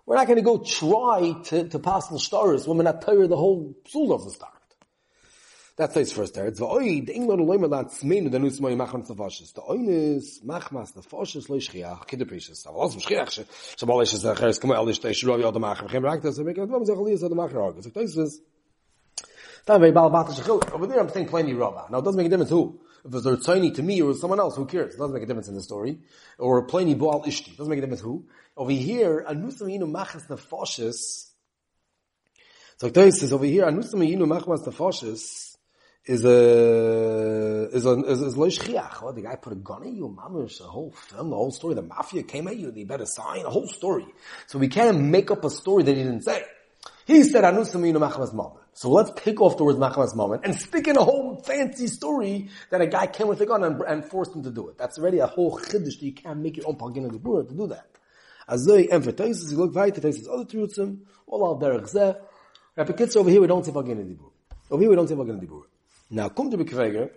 We're 0.05 0.17
not 0.17 0.27
going 0.27 0.37
to 0.37 0.43
go 0.43 0.57
try 0.59 1.35
to, 1.45 1.69
to 1.69 1.79
pass 1.79 2.07
the 2.09 2.19
stars 2.19 2.67
when 2.67 2.77
we're 2.77 2.83
not 2.83 3.01
tired 3.01 3.29
the 3.29 3.37
whole 3.37 3.75
psul 3.85 4.13
of 4.13 4.25
the 4.25 4.31
star. 4.31 4.49
That's 5.77 5.93
his 5.93 6.13
first 6.13 6.35
there. 6.35 6.47
It's 6.47 6.59
v'oi, 6.59 7.05
the 7.05 7.13
England 7.13 7.41
loimer 7.41 7.69
lan 7.69 7.85
tzmeinu 7.85 8.31
den 8.31 8.45
us 8.45 8.61
moi 8.61 8.71
machmas 8.71 9.09
nefashis. 9.09 9.53
The 9.53 9.61
oinis, 9.61 10.41
machmas 10.45 10.93
nefashis 10.93 11.49
lo 11.49 11.57
yishchiach, 11.57 12.07
kide 12.07 12.25
precious. 12.25 12.65
Aber 12.65 12.77
was 12.77 12.95
mishchiach, 12.95 13.45
shabal 13.75 14.01
ish 14.03 14.13
es 14.13 14.23
acheres, 14.23 14.61
kamo 14.61 14.73
el 14.73 14.87
ish 14.87 14.99
te 14.99 15.09
shiravi 15.09 15.43
al 15.43 15.51
demachar, 15.51 15.89
v'chem 15.89 16.01
raktas, 16.01 16.39
v'chem 16.39 16.55
raktas, 16.55 16.87
v'chem 16.87 17.09
raktas, 17.09 17.27
v'chem 17.27 17.51
raktas, 17.51 17.87
v'chem 17.87 17.93
raktas, 17.93 17.93
not 17.93 17.93
very 17.93 18.54
Over 19.67 20.87
there 20.87 20.99
I'm 20.99 21.09
saying 21.09 21.27
plenty 21.27 21.53
rava. 21.53 21.87
Now 21.89 21.99
it 21.99 22.05
doesn't 22.05 22.17
make 22.17 22.27
a 22.27 22.29
difference 22.29 22.51
who. 22.51 22.79
If 23.03 23.13
it's 23.13 23.45
tiny 23.45 23.71
to 23.71 23.83
me 23.83 24.01
or 24.01 24.13
someone 24.15 24.39
else, 24.39 24.55
who 24.55 24.65
cares? 24.65 24.95
It 24.95 24.97
doesn't 24.97 25.13
make 25.13 25.23
a 25.23 25.25
difference 25.27 25.47
in 25.47 25.55
the 25.55 25.61
story. 25.61 25.99
Or 26.39 26.65
plenty 26.65 26.95
boal 26.95 27.25
ishti. 27.25 27.49
It 27.49 27.57
doesn't 27.57 27.69
make 27.69 27.77
a 27.77 27.81
difference 27.81 28.01
who. 28.01 28.25
Over 28.57 28.71
here, 28.71 29.25
anusam 29.27 29.67
yinu 29.67 29.89
machas 29.91 30.27
nefoshes. 30.27 31.29
So 32.77 32.89
Ktoi 32.89 33.11
says 33.11 33.31
over 33.31 33.45
here, 33.45 33.65
anusam 33.65 34.01
yinu 34.07 34.25
machas 34.25 34.65
nefoshes 34.65 35.55
is 36.05 36.23
a, 36.25 37.69
is 37.71 37.85
a, 37.85 37.91
is, 38.05 38.21
is 38.21 38.35
loish 38.35 38.59
chiach. 38.59 39.03
Oh, 39.03 39.11
the 39.11 39.21
guy 39.21 39.35
put 39.35 39.53
a 39.53 39.55
gun 39.55 39.83
at 39.83 39.93
you, 39.93 40.15
mamish, 40.17 40.59
the 40.59 40.65
whole 40.65 40.91
film, 40.91 41.29
the 41.29 41.35
whole 41.35 41.51
story, 41.51 41.75
the 41.75 41.81
mafia 41.81 42.23
came 42.23 42.47
at 42.47 42.57
you, 42.57 42.71
they 42.71 42.83
better 42.83 43.05
sign, 43.05 43.45
a 43.45 43.49
whole 43.49 43.67
story. 43.67 44.05
So 44.47 44.59
we 44.59 44.67
can't 44.67 44.99
make 44.99 45.31
up 45.31 45.43
a 45.43 45.49
story 45.49 45.83
that 45.83 45.95
he 45.95 46.03
didn't 46.03 46.23
say. 46.23 46.43
He 47.05 47.23
said, 47.23 47.43
anusam 47.43 47.81
yinu 47.81 47.97
machas 47.97 48.33
mama. 48.33 48.64
So 48.77 48.89
let's 48.89 49.09
pick 49.15 49.39
off 49.39 49.55
the 49.55 49.63
words 49.63 49.79
Machamas 49.79 50.13
moment 50.17 50.41
and 50.43 50.53
stick 50.53 50.89
in 50.89 50.97
a 50.97 51.03
whole 51.03 51.37
fancy 51.37 51.87
story 51.87 52.49
that 52.71 52.81
a 52.81 52.87
guy 52.87 53.07
came 53.07 53.27
with 53.29 53.39
a 53.39 53.45
gun 53.45 53.63
and, 53.63 53.81
and 53.81 54.03
forced 54.03 54.35
him 54.35 54.43
to 54.43 54.51
do 54.51 54.67
it. 54.67 54.77
That's 54.77 54.99
already 54.99 55.19
a 55.19 55.27
whole 55.27 55.57
chiddush 55.57 55.97
that 55.97 56.01
you 56.01 56.11
can't 56.11 56.41
make 56.41 56.57
your 56.57 56.67
own 56.67 56.75
pagina 56.75 57.09
dibura 57.09 57.47
to 57.47 57.55
do 57.55 57.67
that. 57.67 57.87
Azoi 58.49 58.91
emphasizes, 58.91 59.53
you 59.53 59.59
look 59.59 59.73
right, 59.73 59.97
it 59.97 60.27
other 60.27 60.43
truths, 60.43 60.77
all 61.25 61.53
of 61.53 61.61
derech 61.61 61.89
zeh. 61.89 62.17
Rabbi 62.75 63.05
over 63.15 63.29
here 63.29 63.39
we 63.39 63.47
don't 63.47 63.65
say 63.65 63.71
pagina 63.71 64.03
dibura. 64.03 64.31
Over 64.69 64.81
here 64.81 64.89
we 64.89 64.95
don't 64.97 65.07
say 65.07 65.15
pagina 65.15 65.41
dibura. 65.41 65.63
Now, 66.09 66.27
come 66.27 66.51
to 66.51 66.57
Bekweger, 66.57 67.11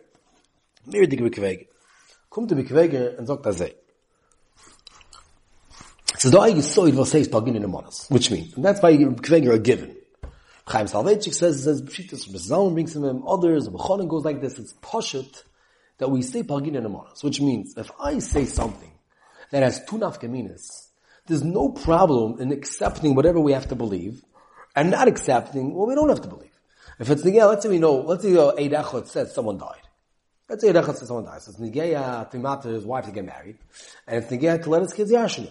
maybe 0.87 1.07
the 1.07 1.17
Bekweger. 1.17 1.67
Come 2.31 2.47
to 2.47 2.55
Bekweger 2.55 3.19
and 3.19 3.27
sagt 3.27 3.43
azay. 3.43 3.75
So 6.19 6.31
the 6.31 6.39
I 6.39 6.61
saw 6.61 6.85
it 6.85 6.95
was 6.95 7.11
says 7.11 7.27
pagina 7.27 7.57
in 7.57 7.73
which 8.15 8.31
means, 8.31 8.55
and 8.55 8.65
that's 8.65 8.81
why 8.81 8.97
Bekweger 8.97 9.55
are 9.55 9.59
given. 9.59 9.98
Chaim 10.69 10.87
Soloveitchik 10.87 11.35
says, 11.35 11.65
says, 11.65 11.83
Pshitas, 11.83 12.29
Mr. 12.29 12.73
brings 12.73 12.95
him, 12.95 13.27
others, 13.27 13.69
Bechonin 13.69 14.09
goes 14.09 14.25
like 14.25 14.41
this, 14.43 14.59
it's 14.59 14.75
Poshet, 14.75 15.43
that 15.97 16.11
we 16.11 16.21
say 16.23 16.43
Pagin 16.43 16.77
and 16.77 16.95
which 17.23 17.41
means, 17.41 17.75
if 17.77 17.91
I 17.99 18.19
say 18.19 18.45
something 18.45 18.93
that 19.51 19.63
has 19.63 19.83
two 19.87 19.97
nafkaminas, 19.97 20.89
there's 21.27 21.43
no 21.43 21.71
problem 21.71 22.41
in 22.41 22.53
accepting 22.53 23.15
whatever 23.15 23.41
we 23.41 23.53
have 23.53 23.69
to 23.69 23.75
believe, 23.75 24.23
and 24.77 24.91
not 24.91 25.09
accepting 25.09 25.75
what 25.75 25.89
we 25.89 25.95
don't 25.95 26.09
have 26.09 26.23
to 26.23 26.29
believe. 26.29 26.53
If 26.99 27.11
it's 27.11 27.23
Nigea, 27.23 27.49
let's 27.49 27.63
say 27.63 27.69
we 27.69 27.79
know, 27.79 28.01
let's 28.01 28.23
say 28.23 28.37
uh, 28.37 28.53
Eid 28.53 29.07
says 29.07 29.35
someone 29.35 29.59
died. 29.59 29.83
Let's 30.49 30.63
say 30.63 30.69
Eid 30.69 30.77
Echot 30.77 30.97
says 30.97 31.09
someone 31.09 31.25
died. 31.25 31.43
So 31.43 31.53
it's 31.53 31.61
Nigea 31.61 32.31
to 32.31 32.39
matter 32.39 32.71
his 32.71 32.85
wife 32.85 33.07
to 33.07 33.13
get 33.13 33.25
married, 33.25 33.59
and 34.07 34.23
it's 34.23 34.67
let 34.67 34.83
his 34.83 34.93
kids 34.93 35.11
Yashim. 35.13 35.51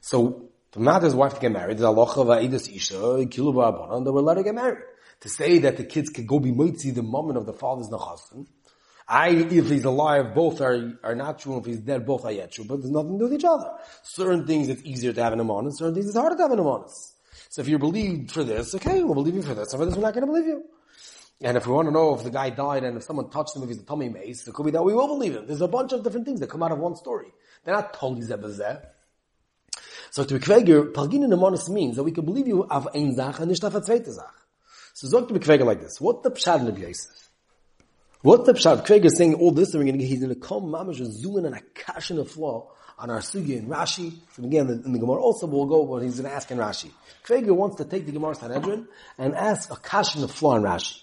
So, 0.00 0.50
to 0.74 0.80
matter 0.80 1.04
his 1.04 1.14
wife 1.14 1.34
to 1.34 1.40
get 1.40 1.52
married, 1.52 1.78
the 1.78 1.86
Allah 1.86 2.02
of 2.02 2.42
Isha, 2.42 2.94
Kilu 2.94 3.54
Ba'abanan, 3.54 4.04
that 4.04 4.12
will 4.12 4.24
let 4.24 4.38
her 4.38 4.42
get 4.42 4.56
married. 4.56 4.82
To 5.20 5.28
say 5.28 5.58
that 5.60 5.76
the 5.76 5.84
kids 5.84 6.10
could 6.10 6.26
go 6.26 6.40
be 6.40 6.50
mitzi 6.50 6.90
the 6.90 7.04
moment 7.04 7.38
of 7.38 7.46
the 7.46 7.52
father's 7.52 7.88
nachasim, 7.90 8.48
I, 9.06 9.28
if 9.28 9.68
he's 9.70 9.84
alive, 9.84 10.34
both 10.34 10.60
are, 10.60 10.98
are 11.04 11.14
not 11.14 11.38
true. 11.38 11.58
If 11.58 11.66
he's 11.66 11.78
dead, 11.78 12.04
both 12.04 12.24
are 12.24 12.32
yet 12.32 12.50
true. 12.50 12.64
But 12.64 12.80
there's 12.80 12.90
nothing 12.90 13.12
to 13.12 13.18
do 13.18 13.24
with 13.24 13.34
each 13.34 13.44
other. 13.44 13.70
Certain 14.02 14.48
things 14.48 14.68
it's 14.68 14.82
easier 14.82 15.12
to 15.12 15.22
have 15.22 15.32
an 15.32 15.38
a 15.38 15.52
honest, 15.52 15.78
certain 15.78 15.94
things 15.94 16.08
it's 16.08 16.16
harder 16.16 16.34
to 16.34 16.42
have 16.42 16.50
an 16.50 16.58
a 16.58 16.68
honest. 16.68 17.14
So 17.50 17.62
if 17.62 17.68
you're 17.68 17.78
believed 17.78 18.32
for 18.32 18.42
this, 18.42 18.74
okay, 18.74 19.04
we'll 19.04 19.14
believe 19.14 19.36
you 19.36 19.42
for 19.42 19.54
this. 19.54 19.72
And 19.72 19.80
for 19.80 19.86
this, 19.86 19.94
we're 19.94 20.02
not 20.02 20.14
to 20.14 20.26
believe 20.26 20.46
you. 20.46 20.64
And 21.40 21.56
if 21.56 21.68
we 21.68 21.72
want 21.72 21.86
to 21.86 21.92
know 21.92 22.14
if 22.14 22.24
the 22.24 22.30
guy 22.30 22.50
died 22.50 22.82
and 22.82 22.96
if 22.96 23.04
someone 23.04 23.30
touched 23.30 23.54
him, 23.54 23.62
if 23.62 23.68
he's 23.68 23.78
a 23.78 23.84
tummy 23.84 24.08
mace, 24.08 24.48
it 24.48 24.54
could 24.54 24.64
be 24.64 24.72
that 24.72 24.82
we 24.82 24.92
will 24.92 25.06
believe 25.06 25.36
him. 25.36 25.46
There's 25.46 25.60
a 25.60 25.68
bunch 25.68 25.92
of 25.92 26.02
different 26.02 26.26
things 26.26 26.40
that 26.40 26.48
come 26.50 26.64
out 26.64 26.72
of 26.72 26.78
one 26.78 26.96
story. 26.96 27.28
They're 27.64 27.74
not 27.74 27.92
totally 27.94 28.26
zebazeh. 28.26 28.84
So 30.14 30.22
to 30.22 30.38
kveger, 30.38 30.92
Palgin 30.92 31.24
in 31.24 31.30
the 31.30 31.72
means 31.72 31.96
that 31.96 32.04
we 32.04 32.12
can 32.12 32.24
believe 32.24 32.46
you 32.46 32.62
of 32.62 32.86
ein 32.94 33.16
Zach 33.16 33.40
and 33.40 33.48
nicht 33.48 33.64
auf 33.64 33.74
a 33.74 33.80
zweite 33.80 34.12
Zach. 34.12 34.32
So 34.92 35.20
to 35.20 35.34
be 35.34 35.40
kveger 35.40 35.64
like 35.64 35.80
this. 35.80 36.00
What 36.00 36.22
the 36.22 36.30
pshad 36.30 36.72
the 36.72 36.80
Yosef? 36.80 37.30
What 38.22 38.46
the 38.46 38.52
Pshat 38.52 38.86
Craig 38.86 39.04
is 39.04 39.18
saying 39.18 39.34
all 39.34 39.50
this, 39.50 39.74
and 39.74 39.82
we're 39.82 39.90
going 39.90 39.98
to, 39.98 40.06
he's 40.06 40.20
going 40.20 40.32
to 40.32 40.40
come, 40.40 40.66
mamash, 40.66 41.00
and 41.00 41.12
zoom 41.12 41.38
in 41.38 41.46
on 41.46 41.54
a 41.54 41.60
kash 41.74 42.12
in 42.12 42.16
the 42.16 42.24
floor 42.24 42.70
on 42.96 43.10
our 43.10 43.18
sugi 43.18 43.58
and 43.58 43.68
Rashi. 43.68 44.14
So 44.34 44.44
again, 44.44 44.70
in 44.70 44.92
the 44.92 44.98
Gemara 45.00 45.20
also 45.20 45.48
we'll 45.48 45.66
go, 45.66 45.84
but 45.84 46.04
he's 46.04 46.20
going 46.20 46.30
to 46.30 46.34
ask 46.34 46.48
in 46.52 46.58
Rashi. 46.58 46.92
Craig 47.24 47.50
wants 47.50 47.76
to 47.78 47.84
take 47.84 48.06
the 48.06 48.12
Gemara 48.12 48.36
Sanhedrin 48.36 48.86
and 49.18 49.34
ask 49.34 49.70
a 49.72 49.76
kash 49.76 50.14
in 50.14 50.22
the 50.22 50.28
floor 50.28 50.54
on 50.54 50.62
Rashi. 50.62 51.02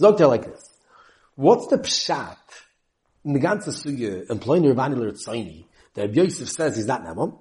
Zogter 0.00 0.28
like 0.28 0.44
this. 0.44 0.68
What's 1.36 1.68
the 1.68 1.78
Pshat 1.78 2.36
in 3.24 3.34
the 3.34 3.40
ganze 3.40 3.68
sugi, 3.68 4.28
employing 4.28 4.64
Ravani 4.64 4.96
L'Ritzaini, 4.96 5.64
that 5.94 6.12
Yosef 6.12 6.50
says 6.50 6.74
he's 6.74 6.86
not 6.86 7.02
Nemam, 7.02 7.38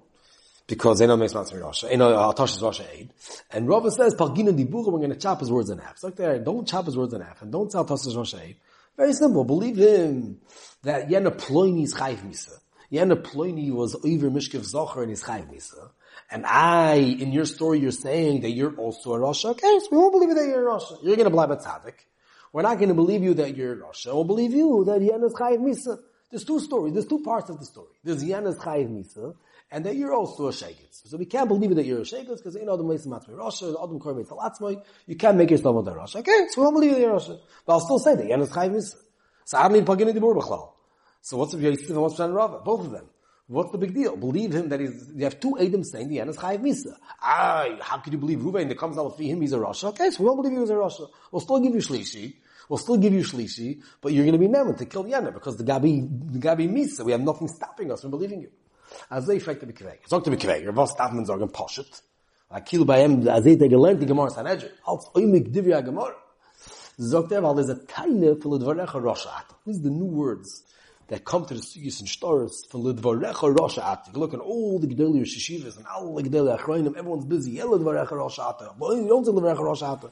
because 0.68 1.00
they 1.00 1.08
know 1.08 1.18
makes 1.18 1.34
Matzah 1.34 1.62
Rasha. 1.62 1.98
Know, 1.98 2.14
uh, 2.14 2.34
Atash's 2.34 2.62
Rasha 2.62 2.86
aid. 2.94 3.14
And 3.52 3.68
Rava 3.68 3.90
says, 3.90 4.14
Palgina 4.16 4.50
Dibura, 4.50 4.92
we're 4.92 5.00
going 5.00 5.10
to 5.10 5.16
chop 5.16 5.40
his 5.40 5.52
words 5.52 5.70
in 5.70 5.78
half. 5.78 5.98
So 5.98 6.08
like 6.08 6.18
there, 6.18 6.38
don't 6.40 6.68
chop 6.68 6.86
his 6.86 6.98
words 6.98 7.14
in 7.14 7.22
half, 7.22 7.42
and 7.42 7.52
don't 7.52 7.72
tell 7.72 7.86
Atash's 7.86 8.16
Rasha 8.16 8.42
aid. 8.42 8.58
Very 8.98 9.14
simple. 9.14 9.44
Believe 9.44 9.78
him 9.78 10.40
that 10.84 11.08
Yena 11.08 11.32
Ploini 11.32 11.84
is 11.84 11.94
Chayv 11.94 12.18
Misa. 12.18 12.54
Yena 12.92 13.16
Ploini 13.16 13.72
was 13.72 13.96
over 13.96 14.30
Mishkev 14.30 14.72
Zocher 14.72 15.04
and 15.04 15.12
is 15.12 15.24
Chayv 15.24 15.54
Misa. 15.54 15.90
And 16.30 16.46
I, 16.46 16.96
in 16.96 17.32
your 17.32 17.46
story, 17.46 17.80
you're 17.80 17.92
saying 17.92 18.42
that 18.42 18.50
you're 18.50 18.76
also 18.76 19.14
a 19.14 19.20
Rasha. 19.20 19.52
Okay, 19.52 19.80
so 19.80 19.88
we 19.92 19.98
won't 19.98 20.12
believe 20.12 20.36
that 20.36 20.46
you're 20.48 20.68
a 20.68 20.74
Rasha. 20.74 20.98
You're 21.04 21.16
going 21.16 21.26
to 21.26 21.32
blab 21.32 21.52
a 21.52 21.58
tzaddik. 21.58 21.94
We're 22.52 22.64
not 22.64 22.78
going 22.78 22.90
to 22.90 22.96
believe 22.96 23.24
you 23.24 23.36
that 23.36 23.56
you're 23.56 23.74
a 23.74 23.78
Rasha. 23.78 24.14
We'll 24.14 24.24
believe 24.24 24.52
you 24.52 24.84
that 24.86 25.00
Yena 25.00 25.28
is 25.28 25.34
Chayv 25.34 25.60
Misa. 25.60 26.00
There's 26.32 26.44
two 26.44 26.60
stories. 26.60 26.94
There's 26.94 27.08
two 27.08 27.24
parts 27.24 27.50
of 27.50 27.60
the 27.60 27.66
story. 27.66 27.94
There's 28.04 28.24
Yena 28.24 28.48
is 28.48 28.58
Chayv 28.58 28.90
Misa, 28.90 29.36
and 29.72 29.86
that 29.86 29.96
you're 29.96 30.14
also 30.14 30.48
a 30.48 30.52
shegitz. 30.52 31.08
So 31.08 31.18
we 31.18 31.26
can't 31.26 31.48
believe 31.48 31.76
that 31.76 31.86
you're 31.86 32.00
a 32.00 32.04
shegitz 32.04 32.38
because 32.38 32.56
know 32.56 32.78
the 32.78 32.84
Meisim 32.84 33.08
Matzmei 33.08 33.38
Rasha, 33.38 33.74
the 33.74 33.82
Adam 33.82 34.00
Kor 34.00 34.14
Meitzal 34.14 34.84
You 35.06 35.16
can't 35.16 35.38
make 35.38 35.52
yourself 35.52 35.88
a 35.88 35.92
Rasha. 35.92 36.18
Okay, 36.18 36.46
so 36.50 36.62
we 36.62 36.66
don't 36.66 36.74
believe 36.74 36.92
that 36.92 37.02
you're 37.02 37.14
a 37.14 37.20
Rasha. 37.20 37.40
But 37.66 37.74
I'll 37.74 37.80
still 37.82 38.00
say 38.00 38.16
that 38.16 38.28
Yen 38.28 38.42
is 38.42 38.50
Misa. 38.50 38.96
So 39.46 39.58
I 39.58 39.70
mean 39.70 39.86
Pagini 39.86 40.14
Dibur 40.14 40.36
B'chlal. 40.36 40.72
So 41.22 41.38
what's 41.38 41.54
the 41.54 41.60
Yosef 41.60 41.90
and 41.90 42.02
what's 42.02 42.16
Shan 42.16 42.34
Rava? 42.34 42.60
Both 42.60 42.86
of 42.86 42.92
them. 42.92 43.10
What's 43.48 43.72
the 43.72 43.78
big 43.78 43.94
deal? 43.94 44.18
Believe 44.18 44.54
him 44.54 44.68
that 44.70 44.82
he's, 44.82 45.10
you 45.16 45.24
have 45.24 45.40
two 45.40 45.58
Adam 45.58 45.84
saying 45.84 46.10
the 46.10 46.20
end 46.20 46.30
Chayiv 46.32 46.60
Misa. 46.60 46.98
Ah, 47.22 47.66
how 47.80 47.98
could 48.00 48.12
you 48.12 48.20
believe 48.20 48.40
Ruvain 48.40 48.68
that 48.68 48.78
comes 48.78 48.98
out 48.98 49.06
with 49.06 49.26
him, 49.26 49.40
he's 49.40 49.54
a 49.54 49.58
Rasha? 49.58 49.86
Okay, 49.90 50.10
so 50.10 50.24
we 50.24 50.28
don't 50.28 50.36
believe 50.36 50.52
he 50.52 50.60
was 50.60 50.70
a 50.70 50.74
Rasha. 50.74 51.08
We'll 51.32 51.40
still 51.40 51.60
give 51.60 51.74
you 51.74 51.80
Shlishi. 51.80 52.36
We'll 52.68 52.78
still 52.78 52.98
give 52.98 53.14
you 53.14 53.22
Shlishi, 53.22 53.82
but 54.02 54.12
you're 54.12 54.26
going 54.26 54.34
to 54.34 54.40
be 54.40 54.50
never 54.50 54.74
to 54.74 54.86
kill 54.86 55.06
Yana 55.06 55.34
because 55.34 55.56
the 55.56 55.64
Gabi, 55.64 56.34
the 56.34 56.40
Gabi 56.40 56.70
Misa, 56.70 57.06
we 57.06 57.14
have 57.14 57.22
nothing 57.22 57.48
stopping 57.48 57.90
us 57.90 58.02
from 58.02 58.12
believing 58.12 58.42
you. 58.42 58.52
As 59.10 59.26
they 59.28 59.40
fake 59.40 59.60
to 59.62 59.66
be 59.66 59.74
kveg. 59.74 60.00
Sag 60.08 60.24
to 60.24 60.32
be 60.32 60.38
kveg. 60.38 60.74
Was 60.74 60.96
darf 60.96 61.14
man 61.14 61.26
sagen 61.26 61.48
poshet? 61.50 62.02
A 62.50 62.62
kill 62.62 62.86
by 62.86 63.00
him 63.00 63.28
as 63.28 63.44
they 63.44 63.58
gelernt 63.58 64.00
die 64.00 64.06
Gemara 64.06 64.30
Sanhedrin. 64.30 64.72
Als 64.86 65.10
oimik 65.14 65.52
divya 65.54 65.84
Gemara. 65.84 66.16
Sagt 67.00 67.32
er, 67.32 67.44
weil 67.44 67.54
there's 67.54 67.70
a 67.70 67.76
tiny 67.86 68.34
for 68.42 68.58
Lidvarecha 68.58 69.00
Rasha 69.00 69.44
These 69.66 69.80
are 69.80 69.84
the 69.84 69.90
new 69.92 70.06
words 70.06 70.64
that 71.10 71.24
come 71.24 71.46
to 71.46 71.54
the 71.54 71.60
Sugis 71.60 72.00
and 72.00 72.10
Stars 72.10 72.66
for 72.72 72.80
Lidvarecha 72.80 73.56
Rasha 73.56 73.84
At. 73.84 74.08
You 74.12 74.20
look 74.20 74.34
at 74.34 74.40
all 74.40 74.80
the 74.80 74.88
Gedali 74.88 75.22
Shishivas 75.22 75.78
and 75.78 75.86
all 75.86 76.16
the 76.16 76.24
Gedali 76.24 76.58
Achroinim, 76.58 76.98
everyone's 76.98 77.26
busy. 77.26 77.60
El 77.60 77.70
Lidvarecha 77.70 78.10
Rasha 78.10 78.50
At. 78.50 78.80
But 78.80 78.96
you 78.96 79.08
don't 79.08 79.24
say 79.24 79.32
Lidvarecha. 79.32 80.12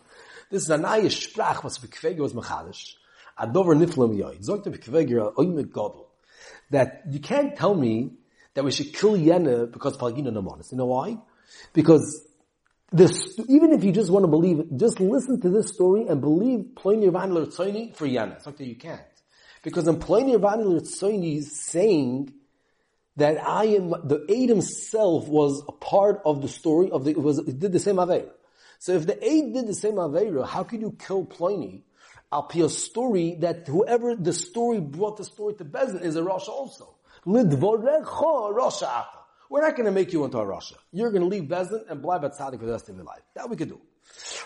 This 0.51 0.61
is 0.61 0.69
a 0.69 0.77
naya 0.77 1.05
sprach, 1.05 1.63
was 1.63 1.79
Bekvegi 1.79 2.17
was 2.17 2.33
Mechadish. 2.33 2.93
Adover 3.39 3.75
Niflam 3.75 4.15
Yoid. 4.15 4.43
Sagt 4.43 4.67
er 4.67 4.71
Bekvegi, 4.71 5.33
Oimik 5.35 5.71
Godel. 5.71 6.05
That 6.69 7.01
you 7.09 7.19
can't 7.19 7.55
tell 7.55 7.73
me 7.73 8.11
that 8.55 8.63
we 8.63 8.71
should 8.71 8.93
kill 8.93 9.15
Yena 9.15 9.71
because 9.71 9.97
Palgina 9.97 10.29
Namanis. 10.29 10.71
You 10.71 10.79
know 10.79 10.87
why? 10.87 11.17
Because 11.73 12.25
this, 12.91 13.39
even 13.47 13.73
if 13.73 13.83
you 13.83 13.91
just 13.91 14.09
want 14.09 14.23
to 14.23 14.27
believe 14.27 14.59
it, 14.59 14.77
just 14.77 14.99
listen 14.99 15.39
to 15.41 15.49
this 15.49 15.69
story 15.69 16.07
and 16.07 16.21
believe 16.21 16.75
Pliny 16.75 17.07
Vanler 17.07 17.45
Tzoni 17.45 17.95
for 17.95 18.07
Yana. 18.07 18.41
Something 18.41 18.67
you 18.67 18.75
can't. 18.75 19.01
Because 19.61 19.87
in 19.87 19.99
Pliny 19.99 20.35
Vanler 20.37 20.81
Tzoni 20.81 21.37
is 21.39 21.59
saying 21.61 22.33
that 23.17 23.45
I 23.45 23.65
am, 23.65 23.89
the 23.89 24.25
aid 24.29 24.49
himself 24.49 25.27
was 25.27 25.63
a 25.67 25.71
part 25.71 26.21
of 26.25 26.41
the 26.41 26.47
story 26.47 26.89
of 26.91 27.05
the, 27.05 27.11
it 27.11 27.21
was, 27.21 27.39
it 27.39 27.59
did 27.59 27.71
the 27.71 27.79
same 27.79 27.95
Aveira. 27.95 28.31
So 28.79 28.93
if 28.93 29.05
the 29.05 29.23
aid 29.25 29.53
did 29.53 29.67
the 29.67 29.73
same 29.73 29.95
Aveira, 29.95 30.47
how 30.47 30.63
could 30.63 30.81
you 30.81 30.95
kill 30.97 31.25
Pliny? 31.25 31.83
Be 32.53 32.61
a 32.61 32.69
story 32.69 33.37
that 33.39 33.65
whoever 33.65 34.13
the 34.13 34.33
story 34.33 34.81
brought 34.81 35.15
the 35.15 35.23
story 35.23 35.53
to 35.53 35.63
Bezin 35.63 36.01
is 36.03 36.17
a 36.17 36.23
Rosh 36.23 36.49
also. 36.49 36.95
We're 37.25 37.43
not 39.61 39.75
going 39.75 39.85
to 39.85 39.91
make 39.91 40.13
you 40.13 40.23
into 40.25 40.37
a 40.37 40.45
Rasha. 40.45 40.73
You're 40.91 41.11
going 41.11 41.23
to 41.23 41.27
leave 41.27 41.43
Bezin 41.43 41.89
and 41.89 42.01
blab 42.01 42.23
at 42.23 42.33
Tzaddik 42.33 42.59
for 42.59 42.65
the 42.65 42.71
rest 42.71 42.89
of 42.89 42.95
your 42.95 43.05
life. 43.05 43.21
That 43.35 43.49
we 43.49 43.55
could 43.55 43.69
do. 43.69 43.81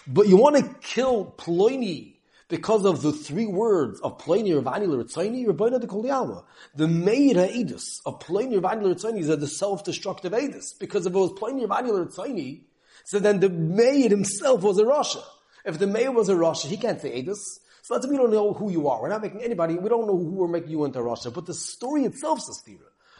But 0.08 0.28
you 0.28 0.38
want 0.38 0.56
to 0.58 0.76
kill 0.82 1.34
Ploini 1.38 2.16
because 2.48 2.86
of 2.86 3.02
the 3.02 3.12
three 3.12 3.46
words 3.46 4.00
of 4.02 4.18
Ploini, 4.18 4.60
Ravani, 4.62 4.88
L'Ritzaini, 4.88 5.46
Rabbeinu 5.46 5.80
de 5.80 5.88
Kol 5.88 6.46
The 6.76 6.88
Meir 6.88 7.36
Ha'edus 7.36 8.02
of 8.06 8.20
Ploini, 8.20 8.60
Ravani, 8.60 8.84
L'Ritzaini 8.84 9.20
is 9.20 9.28
the 9.28 9.48
self-destructive 9.48 10.32
Edus. 10.32 10.78
Because 10.80 11.06
if 11.06 11.14
it 11.14 11.18
was 11.18 11.32
Ploini, 11.34 11.68
Ravani, 11.68 11.92
L'Ritzaini, 11.92 12.62
so 13.04 13.20
then 13.20 13.40
the 13.40 13.50
Meir 13.50 14.10
himself 14.10 14.64
was 14.64 14.80
a 14.80 14.84
Rasha. 14.84 15.24
If 15.66 15.80
the 15.80 15.88
Meir 15.88 16.12
was 16.12 16.30
a 16.30 16.34
Rasha, 16.36 16.68
he 16.68 16.78
can't 16.78 17.00
say 17.00 17.22
Edus. 17.22 17.60
So 17.82 17.96
that's 17.96 18.08
we 18.08 18.18
don't 18.18 18.32
know 18.32 18.54
who 18.54 18.72
you 18.72 18.88
are. 18.88 19.02
We're 19.02 19.10
not 19.10 19.22
making 19.22 19.42
anybody, 19.42 19.76
we 19.76 19.90
don't 19.90 20.08
know 20.08 20.18
who 20.18 20.32
we're 20.32 20.48
making 20.48 20.72
you 20.72 20.86
into 20.86 21.00
Rasha. 21.00 21.34
But 21.34 21.46
the 21.46 21.54
story 21.54 22.04
itself 22.04 22.40
is 22.40 22.64
a 22.68 22.72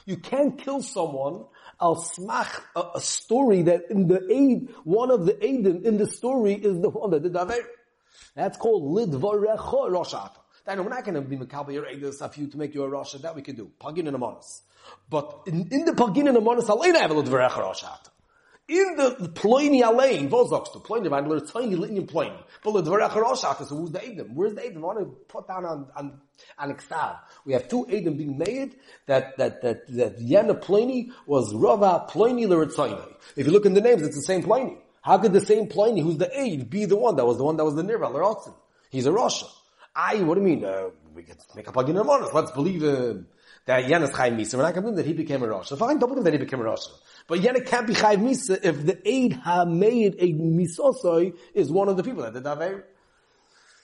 You 0.06 0.18
can't 0.18 0.58
kill 0.58 0.82
someone 0.82 1.46
al 1.82 1.96
smach 1.96 2.62
a, 2.76 2.84
a, 2.96 3.02
story 3.02 3.62
that 3.64 3.90
in 3.90 4.08
the 4.08 4.22
aid, 4.30 4.70
one 4.84 5.12
of 5.12 5.26
the 5.26 5.34
aidim 5.34 5.86
in 5.86 5.98
the 5.98 6.08
story 6.08 6.54
is 6.54 6.80
the 6.82 6.90
one 6.90 7.12
that 7.12 7.24
did 7.24 7.36
Aver. 7.36 7.56
That's 8.36 8.58
called 8.58 8.84
lidvarecha 8.96 9.90
roshata. 9.90 10.38
Then 10.66 10.84
we're 10.84 10.90
not 10.90 11.04
going 11.04 11.16
to 11.16 11.22
be 11.22 11.38
mekabel 11.38 11.74
your 11.74 11.86
edus 11.86 12.22
of 12.22 12.36
you 12.38 12.48
to 12.48 12.58
make 12.58 12.76
you 12.76 12.84
a 12.84 12.90
rosha. 12.90 13.22
That 13.22 13.36
we 13.36 13.42
can 13.42 13.56
do. 13.56 13.72
Pagin 13.80 14.08
and 14.08 14.18
amonis. 14.18 14.62
But 15.10 15.44
in, 15.48 15.68
in 15.72 15.86
the 15.86 15.94
pagin 15.94 16.28
and 16.28 16.38
amonis, 16.38 16.68
alein 16.68 16.96
have 16.96 17.12
a 17.12 17.16
lidvarecha 17.16 17.52
roshata 17.52 18.10
in 18.70 18.96
the 18.96 19.30
ploini 19.34 19.82
alein, 19.82 20.30
vozokst 20.30 20.74
to 20.74 20.80
ploini 20.80 21.10
van 21.10 21.28
ler 21.28 21.40
tiny 21.40 21.76
linyan 21.76 22.08
ploini. 22.08 22.38
But 22.64 22.72
the 22.74 22.84
dvarach 22.84 23.12
roshat 23.12 23.68
so 23.68 23.76
who's 23.76 23.92
the 23.92 24.06
Edom? 24.06 24.36
Where's 24.36 24.54
the 24.54 24.66
Edom? 24.66 24.84
I 24.84 24.88
want 24.88 25.00
to 25.00 25.06
put 25.28 25.48
down 25.48 25.66
on 25.66 25.88
on 25.96 26.22
on 26.58 26.72
Excel. 26.72 27.20
We 27.46 27.54
have 27.54 27.68
two 27.68 27.88
Edom 27.90 28.16
being 28.18 28.38
made 28.38 28.76
that 29.08 29.38
that 29.38 29.62
that 29.64 29.88
that 29.96 30.20
Yena 30.20 30.60
ploini 30.62 31.12
was 31.26 31.54
Rava 31.54 32.06
ploini 32.10 32.48
ler 32.48 32.64
If 33.36 33.48
you 33.48 33.52
look 33.52 33.66
in 33.66 33.74
the 33.74 33.82
names, 33.82 34.04
it's 34.04 34.16
the 34.16 34.22
same 34.22 34.44
ploini. 34.44 34.78
How 35.02 35.18
could 35.18 35.34
the 35.34 35.42
same 35.42 35.68
ploini, 35.68 36.04
who's 36.04 36.18
the 36.18 36.30
aid, 36.40 36.70
be 36.70 36.86
the 36.86 36.98
one 36.98 37.16
that 37.16 37.26
was 37.26 37.38
the 37.38 37.44
one 37.44 37.58
that 37.58 37.66
was 37.66 37.76
the 37.76 37.84
nirva 37.84 38.14
ler 38.14 38.54
He's 38.92 39.06
a 39.08 39.12
Rasha. 39.12 39.46
I, 39.96 40.18
what 40.22 40.36
do 40.36 40.42
you 40.42 40.48
mean? 40.48 40.64
Uh, 40.64 40.90
we 41.14 41.24
can 41.24 41.36
make 41.56 41.68
up 41.68 41.76
a. 41.76 41.82
Let's 41.82 42.52
believe 42.52 42.84
him 42.84 43.28
that 43.70 43.86
Yenas 43.86 44.12
Chaim 44.16 44.36
Misa. 44.36 44.56
We're 44.56 44.64
not 44.64 44.74
going 44.74 44.96
that 44.96 45.06
he 45.06 45.14
became 45.14 45.44
a 45.44 45.48
Rasha. 45.48 45.78
Fine, 45.78 46.00
don't 46.00 46.10
believe 46.10 46.24
that 46.24 46.34
he 46.34 46.40
became 46.40 46.60
a 46.60 46.64
Rasha. 46.64 46.90
But 47.28 47.44
it 47.56 47.68
can't 47.68 47.86
be 47.86 47.94
Chayv 47.94 48.18
Misa 48.18 48.60
if 48.64 48.84
the 48.84 49.00
aid 49.08 49.34
ha 49.34 49.64
made 49.64 50.16
a 50.18 50.34
Misosoi 50.34 51.36
is 51.54 51.72
one 51.72 51.88
of 51.88 51.96
the 51.96 52.02
people 52.02 52.24
that 52.24 52.34
did 52.34 52.48
Aver. 52.48 52.64
Eh? 52.64 52.82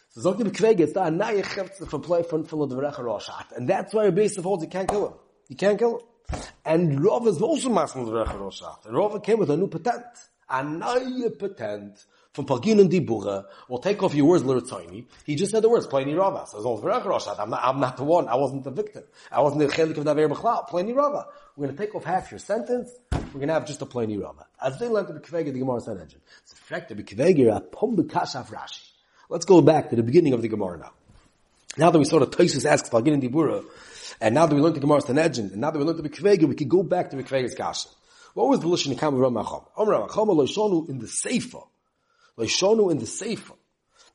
So 0.10 0.34
Zogdi 0.34 0.50
B'Kveg, 0.50 0.80
it's 0.80 0.94
the 0.94 1.02
Anaya 1.02 1.44
Chefz 1.44 1.88
from 1.88 2.02
play 2.02 2.24
from 2.24 2.46
the 2.46 2.48
Verecha 2.76 3.02
Roshat. 3.02 3.56
And 3.56 3.70
that's 3.70 3.94
why 3.94 4.06
of 4.06 4.44
holds 4.44 4.64
you 4.64 4.70
can't 4.70 4.90
kill 4.90 5.10
him. 5.10 5.14
You 5.50 5.56
can't 5.56 5.78
kill 5.78 6.00
him. 6.00 6.40
And 6.66 6.98
Rov 6.98 7.28
is 7.28 7.40
also 7.40 7.70
masking 7.70 8.06
the 8.06 8.12
Verecha 8.12 8.40
Roshat. 8.40 8.88
Rov 8.88 9.24
came 9.24 9.38
with 9.38 9.52
a 9.52 9.58
new 9.58 9.68
patent. 9.68 10.04
Anaya 10.50 11.30
patent 11.30 12.04
from 12.36 12.46
Pagin 12.46 12.82
and 12.82 12.92
Dibura, 12.92 13.46
we'll 13.70 13.80
take 13.80 14.04
off 14.04 14.14
your 14.14 14.26
words 14.26 14.44
tiny. 14.70 15.08
He 15.26 15.36
just 15.36 15.54
said 15.54 15.64
the 15.64 15.70
words, 15.70 15.88
Pliny 15.88 16.14
Rava. 16.14 16.46
So 16.46 16.60
I'm 17.40 17.50
not, 17.50 17.62
I'm 17.64 17.80
not 17.80 17.96
the 17.96 18.04
one. 18.04 18.28
I 18.28 18.36
wasn't 18.36 18.66
the 18.66 18.72
victim. 18.72 19.04
I 19.32 19.42
wasn't 19.42 19.62
the 19.62 19.68
chelik 19.68 19.98
of 19.98 20.04
Daver 20.04 20.30
B'chlal. 20.30 20.68
Pliny 20.68 20.92
Rava. 20.92 21.28
We're 21.56 21.68
going 21.68 21.78
to 21.78 21.82
take 21.82 21.96
off 21.96 22.04
half 22.04 22.30
your 22.32 22.40
sentence. 22.40 22.92
We're 23.14 23.40
going 23.40 23.48
to 23.48 23.54
have 23.54 23.66
just 23.66 23.82
a 23.82 23.86
Pliny 23.86 24.18
Rava. 24.18 24.48
As 24.62 24.78
they 24.80 24.90
learned 24.90 25.08
to 25.08 25.14
be 25.14 25.22
Kvega, 25.22 25.54
the 25.54 25.60
Gemara 25.60 25.80
said 25.80 25.98
engine. 25.98 26.20
So 26.44 26.58
fact 26.58 26.90
to 26.90 26.96
be 26.96 27.04
Kvega, 27.04 27.56
a 27.56 27.62
Pum 27.62 27.96
Rashi. 27.96 28.92
Let's 29.30 29.46
go 29.46 29.62
back 29.62 29.92
to 29.92 29.96
the 29.96 30.04
beginning 30.04 30.34
of 30.34 30.42
the 30.42 30.50
Gemara 30.50 30.78
now. 30.78 30.92
Now 31.78 31.90
that 31.90 32.00
we 32.00 32.04
saw 32.04 32.20
the 32.20 32.28
Toisus 32.28 32.66
asks 32.66 32.90
and 32.92 33.24
Dibura, 33.24 33.64
and 34.20 34.36
now 34.36 34.46
that 34.46 34.54
we 34.54 34.62
learned 34.62 34.76
the 34.76 34.82
Gemara 34.82 35.00
Sanhedrin, 35.00 35.52
and 35.52 35.62
now 35.62 35.72
that 35.72 35.80
we 35.80 35.86
learned 35.86 36.04
the 36.04 36.10
Kvega, 36.10 36.44
we 36.44 36.56
can 36.56 36.68
go 36.68 36.84
back 36.84 37.12
to 37.12 37.16
the 37.16 37.24
Kvega's 37.24 37.56
Kasha. 37.56 37.88
What 38.34 38.50
was 38.50 38.60
the 38.60 38.68
Lishon 38.68 38.94
Ikam 38.94 39.14
of 39.14 39.34
Ramacham? 39.34 39.66
Om 39.78 39.88
Ramacham, 39.88 40.28
Loishonu 40.28 40.90
in 40.90 41.00
the 41.00 41.08
Sefer. 41.08 41.60
Leishonu 42.38 42.92
in 42.92 43.00
the 43.00 43.06
Sefer, 43.06 43.54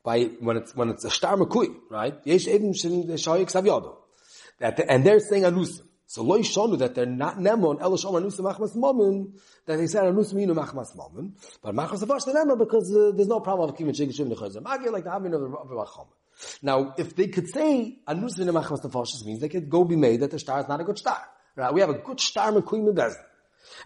by, 0.03 0.25
when 0.41 0.57
it's, 0.57 0.75
when 0.75 0.89
it's 0.91 1.05
a 1.05 1.11
star 1.11 1.37
makui, 1.37 1.75
right? 1.91 2.15
Yesh 2.25 2.47
Eden 2.47 2.75
Shin 2.75 3.05
Shayik 3.05 3.51
Savyado. 3.51 3.97
And 4.61 5.05
they're 5.05 5.21
saying 5.21 5.45
anusim. 5.45 5.83
So 6.07 6.25
loy 6.25 6.41
shonu 6.41 6.77
that 6.81 6.97
they're 6.97 7.07
not 7.07 7.39
nemon 7.39 7.81
el 7.81 7.93
shom 7.93 8.21
anusim 8.21 8.41
machmas 8.41 8.77
momen 8.77 9.39
that 9.67 9.77
they 9.77 9.87
said 9.87 10.03
anusim 10.03 10.35
yinu 10.45 10.57
machmas 10.57 10.97
momen 10.97 11.35
but 11.63 11.73
machmas 11.73 12.03
avash 12.03 12.25
the 12.25 12.33
nemon 12.33 12.59
because 12.59 12.93
uh, 12.95 13.13
there's 13.15 13.29
no 13.29 13.39
problem 13.39 13.71
of 13.71 13.77
kivin 13.77 13.91
shig 13.91 14.09
shim 14.09 14.29
nechazim 14.29 14.65
like 14.65 15.05
the 15.05 15.11
having 15.11 15.33
of 15.33 15.41
the 15.41 15.47
Racham. 15.47 16.09
Now 16.63 16.95
if 16.99 17.15
they 17.15 17.29
could 17.29 17.49
say 17.49 18.01
anusim 18.09 18.41
yinu 18.41 18.61
machmas 18.61 18.85
nefashis 18.85 19.25
means 19.25 19.41
they 19.41 19.49
could 19.49 19.71
go 19.71 19.85
be 19.85 19.95
made 19.95 20.19
that 20.19 20.33
the 20.33 20.41
star 20.41 20.59
is 20.59 20.67
not 20.67 20.81
a 20.81 20.85
good 20.85 20.99
star. 20.99 21.25
Right? 21.55 21.73
We 21.73 21.81
have 21.81 21.91
a 21.91 21.99
good 21.99 22.21
star 22.21 22.51
mekuim 22.51 22.89
in 22.89 22.97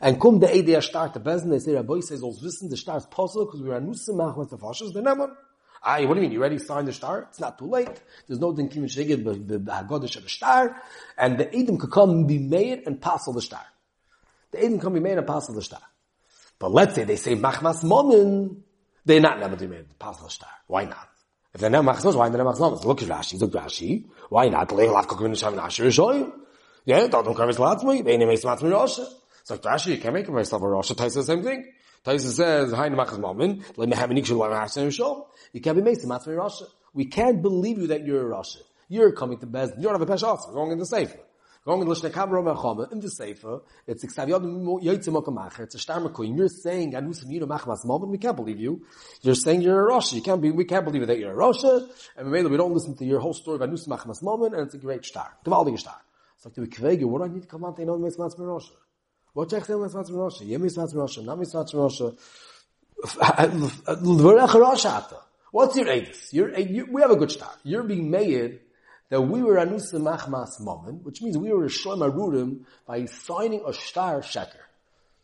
and 0.00 0.20
kum 0.20 0.38
de 0.38 0.48
ide 0.48 0.82
start 0.82 1.14
the 1.14 1.20
business, 1.20 1.64
they 1.64 1.72
say 1.72 1.76
Rabbi 1.76 2.00
says, 2.00 2.22
"Os 2.22 2.42
wissen 2.42 2.68
the 2.70 2.76
start 2.76 3.02
is 3.02 3.06
possible 3.06 3.46
because 3.46 3.62
we 3.62 3.70
are 3.70 3.80
nusse 3.80 4.08
machen 4.08 4.38
with 4.38 4.50
the 4.50 4.58
fashos 4.58 4.92
the 4.92 5.00
nemon." 5.00 5.30
Ah, 5.86 6.00
what 6.06 6.14
do 6.14 6.20
you 6.20 6.22
mean? 6.22 6.32
You 6.32 6.40
already 6.40 6.58
signed 6.58 6.88
the 6.88 6.94
star? 6.94 7.26
It's 7.28 7.40
not 7.40 7.58
too 7.58 7.66
late. 7.66 8.00
There's 8.26 8.40
no 8.40 8.52
din 8.54 8.70
kimin 8.70 8.86
sheged 8.86 9.22
b'hagodish 9.22 10.16
of 10.16 10.22
the 10.22 10.30
star, 10.30 10.80
and 11.18 11.36
the 11.36 11.44
edim 11.44 11.78
could 11.78 11.90
come 11.90 12.10
and 12.10 12.28
be 12.28 12.38
made 12.38 12.84
and 12.86 13.00
passel 13.00 13.34
the 13.34 13.42
star. 13.42 13.64
The 14.52 14.58
edim 14.58 14.80
can 14.80 14.94
be 14.94 15.00
made 15.00 15.18
and 15.18 15.26
passel 15.26 15.54
the 15.54 15.62
star. 15.62 15.82
But 16.58 16.72
let's 16.72 16.94
say 16.94 17.04
they 17.04 17.16
say 17.16 17.36
machmas 17.36 17.84
momen, 17.84 18.62
they're 19.04 19.20
not 19.20 19.38
never 19.38 19.56
to 19.56 19.66
be 19.66 19.76
made 19.76 19.98
passel 19.98 20.24
the 20.24 20.30
star. 20.30 20.48
Why 20.68 20.86
not? 20.86 21.08
If 21.52 21.60
they're 21.60 21.68
not 21.68 21.84
machmas, 21.84 22.14
why 22.16 22.30
not 22.30 22.40
machmas? 22.40 22.84
Look 22.84 23.02
at 23.02 23.08
Rashi, 23.08 23.38
look 23.38 23.52
Rashi. 23.52 24.06
Why 24.30 24.48
not? 24.48 24.70
Leil 24.70 24.94
avkok 24.94 25.20
min 25.20 25.32
asher 25.32 25.84
shoyim. 25.84 26.32
Yeah, 26.86 27.06
don't 27.08 27.34
come 27.34 27.50
as 27.50 27.58
latzmi. 27.58 28.02
They 28.04 28.16
name 28.16 28.30
is 28.30 28.42
latzmi. 28.42 28.70
So 29.44 29.58
Rashi, 29.58 30.00
can't 30.00 30.14
make 30.14 30.28
myself 30.28 30.62
a 30.62 30.68
Rosh. 30.68 30.90
Taisa 30.90 31.14
the 31.14 31.22
same 31.22 31.42
thing. 31.42 31.70
Taisa 32.04 32.32
says, 32.32 32.72
"Hain 32.72 32.94
machas 32.94 33.18
mamin, 33.18 33.62
let 33.76 33.88
me 33.88 33.94
have 33.94 34.10
an 34.10 34.16
ikshul 34.16 34.38
la'mahasin 34.38 34.88
shol." 34.88 35.26
You 35.52 35.60
can't 35.60 35.76
be 35.76 35.82
made 35.82 35.98
matzmi 35.98 36.36
Rosh. 36.36 36.62
We 36.94 37.04
can't 37.04 37.42
believe 37.42 37.78
you 37.78 37.86
that 37.88 38.06
you're 38.06 38.22
a 38.22 38.24
Rosh. 38.24 38.56
You're 38.88 39.12
coming 39.12 39.38
to 39.38 39.46
Bez. 39.46 39.72
You 39.76 39.82
don't 39.82 40.00
have 40.00 40.02
a 40.02 40.06
pesha 40.06 40.38
You're 40.46 40.54
going 40.54 40.72
in 40.72 40.78
the 40.78 40.86
sefer. 40.86 41.20
Going 41.66 41.80
in 41.80 41.88
the 41.88 41.94
Lishna 41.94 42.10
Kabra 42.10 42.44
Mechama, 42.44 42.92
in 42.92 43.00
the 43.00 43.08
Sefer, 43.08 43.62
it's 43.86 44.04
Iksav 44.04 44.28
Yod 44.28 44.42
Yotzim 44.42 45.18
Okamacher, 45.18 45.60
it's 45.60 45.74
a 45.74 45.78
Shtar 45.78 45.98
Mekoyim. 45.98 46.36
You're 46.36 46.48
saying, 46.48 46.92
Anusim 46.92 47.30
Yinu 47.30 47.44
Machmas 47.44 47.86
Moment, 47.86 48.12
we 48.12 48.18
can't 48.18 48.36
believe 48.36 48.60
you. 48.60 48.84
You're 49.22 49.34
saying 49.34 49.62
you're 49.62 49.80
a 49.80 49.88
Rosh. 49.88 50.12
You 50.12 50.20
can't 50.20 50.42
be, 50.42 50.50
we 50.50 50.66
can't 50.66 50.84
believe 50.84 51.06
that 51.06 51.18
you're 51.18 51.32
a 51.32 51.34
Rosh. 51.34 51.64
And 52.18 52.30
we 52.30 52.42
don't 52.42 52.74
listen 52.74 52.94
to 52.98 53.06
your 53.06 53.18
whole 53.18 53.32
story 53.32 53.54
of 53.54 53.62
Anusim 53.62 53.88
Machmas 53.88 54.22
Moment, 54.22 54.54
and 54.54 54.66
it's 54.66 54.74
a 54.74 54.78
great 54.78 55.06
Shtar. 55.06 55.38
Gewaldige 55.42 55.78
Shtar. 55.78 55.96
So, 56.36 56.50
to 56.50 56.60
be 56.60 56.66
Kvege, 56.66 57.04
what 57.04 57.20
do 57.20 57.24
I 57.24 57.28
need 57.28 57.44
to 57.44 57.48
come 57.48 57.64
out 57.64 57.76
to 57.76 57.84
know 57.86 57.96
Mitzvah 57.96 58.28
Rosh? 58.36 58.68
Checks 59.48 59.68
in 59.68 59.80
with 59.80 59.94
Mitzvah 59.94 60.16
Rosh? 60.16 60.40
Yem 60.42 60.60
Mitzvah 60.62 60.86
Rosh, 60.94 61.18
not 61.18 61.38
Mitzvah 61.38 61.66
Rosh. 61.74 62.00
L'varech 64.00 64.54
Rosh 64.54 64.84
Ata. 64.86 65.18
What's 65.50 65.76
your 65.76 65.86
edus? 65.86 66.32
We 66.88 67.00
have 67.00 67.10
a 67.10 67.16
good 67.16 67.30
start. 67.30 67.56
You're 67.64 67.82
being 67.82 68.10
made 68.10 68.60
that 69.10 69.20
we 69.20 69.42
were 69.42 69.56
anusa 69.56 70.00
machmas 70.00 70.60
moment, 70.60 71.04
which 71.04 71.22
means 71.22 71.36
we 71.38 71.52
were 71.52 71.64
a 71.64 71.68
shlem 71.68 72.00
arudim 72.10 72.64
by 72.86 73.04
signing 73.06 73.62
a 73.66 73.72
star 73.72 74.20
sheker. 74.20 74.64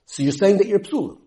So 0.06 0.22
you're 0.22 0.32
saying 0.32 0.58
that 0.58 0.66
you're 0.66 0.80
psulim. 0.80 1.18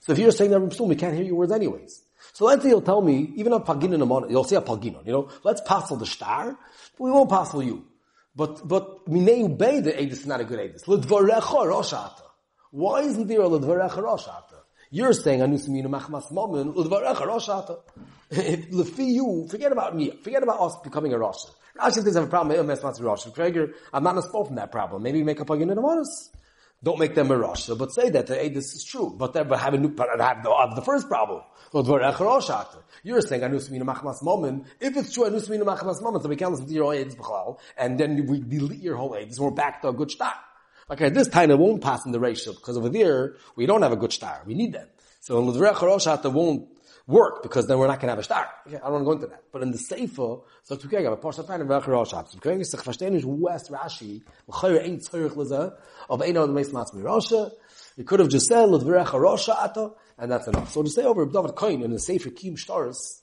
So 0.00 0.12
if 0.12 0.18
you're 0.18 0.30
saying 0.30 0.50
that 0.50 0.60
you're 0.60 0.68
psulim, 0.68 0.88
we 0.88 0.96
can't 0.96 1.14
hear 1.14 1.24
your 1.24 1.36
words 1.36 1.52
anyways. 1.52 2.02
So 2.34 2.44
let's 2.44 2.62
say 2.62 2.68
you'll 2.68 2.82
tell 2.82 3.02
me, 3.02 3.32
even 3.36 3.52
on 3.52 3.64
pagin 3.64 3.94
in 3.94 4.00
a 4.00 4.28
you'll 4.30 4.44
say 4.44 4.56
a 4.56 4.60
pagin, 4.60 5.04
you 5.04 5.12
know, 5.12 5.28
let's 5.42 5.60
passel 5.62 5.96
the 5.96 6.06
star, 6.06 6.56
but 6.98 7.04
we 7.04 7.10
won't 7.10 7.30
passel 7.30 7.62
you. 7.62 7.84
But, 8.34 8.66
but, 8.66 9.06
mineu 9.08 9.58
bay 9.58 9.80
the 9.80 9.92
edus 9.92 10.12
is 10.12 10.26
not 10.26 10.40
a 10.40 10.44
good 10.44 10.58
edus. 10.58 10.86
L'dvarecha 10.86 11.66
rosh 11.66 11.92
ata. 11.92 12.21
Why 12.72 13.02
isn't 13.02 13.26
there 13.28 13.42
a 13.42 13.48
l'dvarecha 13.48 14.02
roshata? 14.02 14.64
You're 14.90 15.12
saying 15.12 15.40
anusiminu 15.40 15.88
machmas 15.88 16.32
momen 16.32 16.74
l'dvarecha 16.74 17.26
roshata. 17.26 17.80
Lefi 18.32 19.06
you, 19.12 19.46
forget 19.50 19.72
about 19.72 19.94
me, 19.94 20.10
forget 20.22 20.42
about 20.42 20.58
us 20.58 20.76
becoming 20.82 21.12
a 21.12 21.18
rosh. 21.18 21.44
Rashi 21.78 21.96
doesn't 21.96 22.14
have 22.14 22.24
a 22.24 22.26
problem. 22.28 22.48
Maybe 22.48 22.60
I'm 22.60 23.04
rosh. 23.04 23.26
I'm 23.92 24.02
not 24.02 24.16
a 24.16 24.22
from 24.22 24.54
that 24.54 24.72
problem. 24.72 25.02
Maybe 25.02 25.22
make 25.22 25.38
up 25.42 25.50
a 25.50 25.52
in 25.52 25.68
the 25.68 25.74
manas. 25.74 26.30
Don't 26.82 26.98
make 26.98 27.14
them 27.14 27.30
a 27.30 27.36
rosh. 27.36 27.66
But 27.68 27.92
say 27.92 28.08
that 28.08 28.28
hey, 28.28 28.48
this 28.48 28.72
is 28.72 28.84
true. 28.84 29.14
But 29.18 29.34
then 29.34 29.50
have 29.50 29.74
a 29.74 29.78
new, 29.78 29.90
but 29.90 30.08
have 30.18 30.42
the, 30.42 30.54
have 30.54 30.74
the 30.74 30.80
first 30.82 31.08
problem. 31.08 31.42
You're 31.74 33.20
saying 33.20 33.42
anusiminu 33.42 33.82
machmas 33.82 34.22
momen. 34.22 34.64
If 34.80 34.96
it's 34.96 35.12
true 35.12 35.24
anusiminu 35.24 35.64
machmas 35.64 36.00
momen, 36.02 36.22
so 36.22 36.28
we 36.30 36.36
can't 36.36 36.52
listen 36.52 36.66
to 36.68 36.72
your 36.72 36.94
aids 36.94 37.16
and 37.76 38.00
then 38.00 38.26
we 38.26 38.40
delete 38.40 38.80
your 38.80 38.96
whole 38.96 39.14
aids. 39.14 39.38
We're 39.38 39.50
back 39.50 39.82
to 39.82 39.88
a 39.88 39.92
good 39.92 40.10
start. 40.10 40.36
Okay, 40.92 41.08
this 41.08 41.28
it 41.28 41.58
won't 41.58 41.82
pass 41.82 42.04
in 42.04 42.12
the 42.12 42.20
ratio 42.20 42.52
because 42.52 42.76
over 42.76 42.90
there 42.90 43.36
we 43.56 43.64
don't 43.64 43.80
have 43.80 43.92
a 43.92 43.96
good 43.96 44.12
star. 44.12 44.42
We 44.44 44.52
need 44.52 44.74
that. 44.74 44.90
So 45.20 45.38
in 45.38 45.46
Roshata 45.46 46.30
won't 46.30 46.68
work 47.06 47.42
because 47.42 47.66
then 47.66 47.78
we're 47.78 47.86
not 47.86 47.98
going 47.98 48.08
to 48.08 48.12
have 48.12 48.18
a 48.18 48.22
star. 48.22 48.46
Okay, 48.66 48.76
I 48.76 48.90
don't 48.90 48.92
want 48.92 49.02
to 49.02 49.04
go 49.06 49.12
into 49.12 49.26
that. 49.28 49.44
But 49.50 49.62
in 49.62 49.70
the 49.70 49.78
Sefer, 49.78 50.40
so 50.62 50.76
to 50.76 50.88
kega, 50.88 51.08
but 51.08 51.22
Pasha 51.22 51.44
Taina 51.44 51.64
L'drech 51.64 51.84
Roshata. 51.84 52.28
So 52.28 52.38
kega 52.38 52.62
sich 52.62 52.80
verstehen 52.80 53.14
is 53.14 53.24
West 53.24 53.70
Rashi, 53.70 54.20
l'chayr 54.48 54.84
ein 54.84 54.98
tzorich 54.98 55.34
leza, 55.34 55.78
of 56.10 56.20
ein 56.20 56.36
od 56.36 56.50
meis 56.50 56.68
matzmi 56.68 57.02
Rosha. 57.02 57.50
You 57.96 58.04
could 58.04 58.20
have 58.20 58.28
just 58.28 58.46
said 58.46 58.68
L'drech 58.68 59.06
Roshata, 59.06 59.94
and 60.18 60.30
that's 60.30 60.46
enough. 60.46 60.72
So 60.72 60.82
to 60.82 60.90
say 60.90 61.04
over 61.04 61.24
David 61.24 61.52
Koin 61.52 61.82
in 61.82 61.92
the 61.92 62.00
Sefer 62.00 62.28
Kim 62.28 62.58
Stars, 62.58 63.22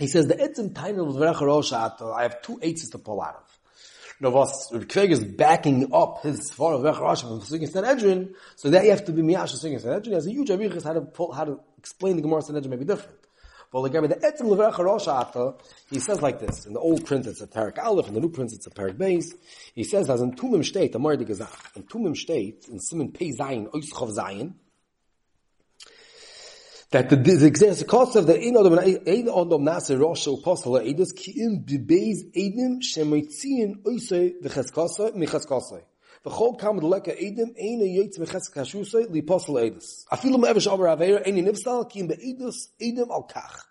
he 0.00 0.08
says 0.08 0.26
the 0.26 0.34
etzim 0.34 0.72
Taina 0.72 1.06
L'drech 1.06 1.36
Roshata, 1.36 2.12
I 2.12 2.22
have 2.22 2.42
two 2.42 2.58
eights 2.62 2.90
to 2.90 2.98
pull 2.98 3.22
out 3.22 3.36
of 3.36 3.43
know, 4.20 4.30
was 4.30 4.70
Kveg 4.72 5.10
is 5.10 5.24
backing 5.24 5.92
up 5.92 6.22
his 6.22 6.50
Svar 6.50 6.74
of 6.74 6.96
Rashi 6.96 7.22
from 7.22 7.40
Sukkot 7.40 7.70
Sanhedrin, 7.70 8.34
so 8.56 8.70
that 8.70 8.84
you 8.84 8.90
have 8.90 9.04
to 9.06 9.12
be 9.12 9.22
Miyash 9.22 9.54
Sukkot 9.54 9.80
Sanhedrin. 9.80 10.14
As 10.16 10.26
a 10.26 10.30
huge 10.30 10.48
Abichis, 10.48 10.84
how 10.84 10.92
to 10.92 11.00
pull, 11.00 11.32
how 11.32 11.44
to 11.44 11.60
explain 11.78 12.16
the 12.16 12.22
Gemara 12.22 12.42
Sanhedrin 12.42 12.70
may 12.70 12.76
be 12.76 12.84
different. 12.84 13.18
But 13.74 13.80
like 13.80 13.92
the 13.92 14.00
Etzim 14.00 14.42
Levech 14.42 14.78
Rosh 14.78 15.56
he 15.90 15.98
says 15.98 16.22
like 16.22 16.38
this, 16.38 16.64
in 16.64 16.74
the 16.74 16.78
old 16.78 17.04
print 17.04 17.26
it's 17.26 17.40
a 17.40 17.48
Tarik 17.48 17.76
Aleph, 17.78 18.06
in 18.06 18.14
the 18.14 18.20
new 18.20 18.28
print 18.28 18.52
it's 18.52 18.68
a 18.68 18.70
Tarik 18.70 18.96
Beis, 18.96 19.34
he 19.74 19.82
says, 19.82 20.08
as 20.08 20.20
in 20.20 20.36
Tumim 20.36 20.64
State, 20.64 20.92
the 20.92 21.00
Mordig 21.00 21.26
Gezach, 21.26 21.74
in 21.74 21.82
Tumim 21.82 22.16
State, 22.16 22.66
in 22.70 22.78
Simon 22.78 23.10
Pei 23.10 23.32
Zayin, 23.32 23.68
Oischov 23.72 24.16
Zayin, 24.16 24.54
that 26.94 27.10
the, 27.10 27.16
the, 27.16 27.34
the 27.50 27.84
cost 27.88 28.14
of 28.14 28.28
the 28.28 28.38
ein 28.38 28.54
odom 28.54 28.78
ein 28.78 29.26
odom 29.26 29.62
nase 29.64 29.98
rosh 30.00 30.28
apostle 30.28 30.74
edus 30.74 31.12
ki 31.12 31.32
im 31.42 31.64
bebeis 31.66 32.22
edim 32.32 32.78
shemoitziin 32.80 33.82
oisei 33.82 34.40
v'cheskosei 34.40 35.12
micheskosei. 35.14 35.82
V'chol 36.24 36.56
kam 36.56 36.78
the 36.78 36.86
leka 36.86 37.10
edim 37.10 37.50
ein 37.58 37.80
yitz 37.80 38.16
micheskashusei 38.16 39.10
li 39.10 39.18
apostle 39.18 39.56
edus. 39.56 40.04
Afilu 40.12 40.38
me'evish 40.38 40.68
over 40.68 40.84
aveira 40.84 41.26
ein 41.26 41.34
nivstal 41.34 41.90
ki 41.90 41.98
im 41.98 42.08
beedus 42.10 42.68
edim 42.80 43.10
al 43.10 43.26
kach. 43.26 43.64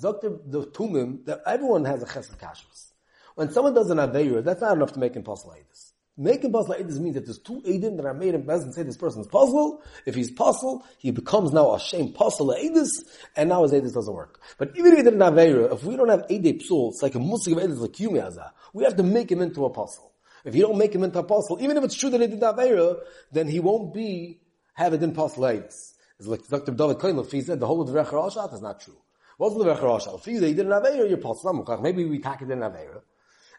Zok 0.00 0.22
the, 0.22 0.40
the 0.46 0.66
tumim 0.68 1.22
that 1.26 1.42
everyone 1.44 1.84
has 1.84 2.02
a 2.02 2.06
cheskashus. 2.06 2.92
When 3.34 3.50
someone 3.50 3.74
does 3.74 3.90
an 3.90 3.98
aveira, 3.98 4.42
that's 4.42 4.62
not 4.62 4.74
enough 4.74 4.92
to 4.94 5.00
make 5.00 5.14
apostle 5.16 5.52
edus. 5.52 5.92
Making 6.16 6.52
puzzle 6.52 6.76
Eidus 6.76 7.00
means 7.00 7.16
that 7.16 7.24
there's 7.24 7.40
two 7.40 7.60
Eidim 7.62 7.96
that 7.96 8.06
are 8.06 8.14
made 8.14 8.36
in 8.36 8.44
Bezin 8.44 8.72
say 8.72 8.84
this 8.84 8.96
person 8.96 9.22
is 9.22 9.26
puzzle. 9.26 9.82
If 10.06 10.14
he's 10.14 10.30
puzzle, 10.30 10.86
he 10.98 11.10
becomes 11.10 11.52
now 11.52 11.74
a 11.74 11.80
shame 11.80 12.12
puzzle 12.12 12.54
Eidus, 12.54 12.88
and 13.34 13.48
now 13.48 13.64
his 13.64 13.72
Eidus 13.72 13.92
doesn't 13.92 14.14
work. 14.14 14.40
But 14.56 14.76
even 14.76 14.92
if 14.92 14.98
he 14.98 15.02
didn't 15.02 15.20
have 15.20 15.36
if 15.36 15.82
we 15.82 15.96
don't 15.96 16.08
have 16.08 16.24
Eidei 16.28 16.62
Psul, 16.62 16.90
it's 16.90 17.02
like 17.02 17.16
a 17.16 17.18
Musik 17.18 17.54
of 17.54 17.58
Eidus 17.58 17.80
like 17.80 17.92
Yumiyaza, 17.92 18.52
we 18.72 18.84
have 18.84 18.96
to 18.96 19.02
make 19.02 19.32
him 19.32 19.42
into 19.42 19.64
a 19.64 19.70
puzzle. 19.70 20.12
If 20.44 20.54
you 20.54 20.62
don't 20.62 20.78
make 20.78 20.94
him 20.94 21.02
into 21.02 21.18
a 21.18 21.24
puzzle, 21.24 21.58
even 21.60 21.76
if 21.76 21.82
it's 21.82 21.96
true 21.96 22.10
that 22.10 22.20
he 22.20 22.28
didn't 22.28 22.42
have 22.44 22.60
Eira, 22.60 22.98
then 23.32 23.48
he 23.48 23.58
won't 23.58 23.92
be, 23.92 24.38
have 24.74 24.94
it 24.94 25.02
in 25.02 25.12
puzzle 25.12 25.42
Eidus. 25.42 25.94
It's 26.20 26.28
like 26.28 26.46
Dr. 26.46 26.70
David 26.70 26.98
Koin, 26.98 27.20
if 27.24 27.32
he 27.32 27.40
said 27.40 27.58
the 27.58 27.66
whole 27.66 27.80
of 27.80 27.88
the 27.88 27.92
Recher 27.92 28.12
Ashat 28.12 28.54
is 28.54 28.62
not 28.62 28.78
true. 28.78 28.98
What's 29.36 29.56
the 29.56 29.64
Recher 29.64 29.80
Ashat? 29.80 30.16
If 30.16 30.24
he 30.26 30.38
didn't 30.38 30.70
have 30.70 30.84
Eira, 30.84 31.08
you're 31.08 31.18
puzzle. 31.18 31.80
Maybe 31.82 32.04
we 32.04 32.20
take 32.20 32.42
it 32.42 32.50
in 32.52 32.62
have 32.62 32.76
Eira. 32.76 33.02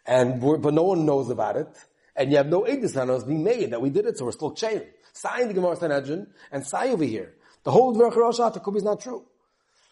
And, 0.05 0.39
but 0.39 0.73
no 0.73 0.83
one 0.83 1.05
knows 1.05 1.29
about 1.29 1.57
it 1.57 1.67
and 2.15 2.31
you 2.31 2.37
have 2.37 2.47
no 2.47 2.61
edus 2.61 2.99
on 2.99 3.09
us 3.09 3.23
being 3.23 3.43
made 3.43 3.71
that 3.71 3.81
we 3.81 3.89
did 3.89 4.05
it, 4.05 4.17
so 4.17 4.25
we're 4.25 4.31
still 4.31 4.53
chain. 4.53 4.81
Sign 5.13 5.47
the 5.47 5.53
Gemara 5.53 5.75
Sanhedrin 5.75 6.27
and 6.51 6.65
sign 6.65 6.91
over 6.91 7.03
here. 7.03 7.33
The 7.63 7.71
whole 7.71 7.95
Dvar 7.95 8.15
Rosh 8.15 8.37
could 8.63 8.73
be 8.73 8.81
not 8.81 9.01
true. 9.01 9.25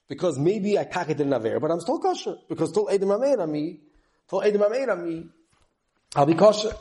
Because 0.08 0.38
maybe 0.38 0.78
I 0.78 0.84
it 0.84 1.20
in 1.20 1.30
Naver, 1.30 1.60
but 1.60 1.72
I'm 1.72 1.80
still 1.80 2.00
kosher. 2.00 2.36
Because 2.48 2.72
till 2.72 2.88
Edim 2.88 3.40
on 3.40 3.52
me, 3.52 3.80
till 4.30 4.42
Edim 4.42 4.62
on 4.90 5.06
me, 5.08 5.26
I'll 6.16 6.26
be 6.26 6.36
kosher. 6.36 6.74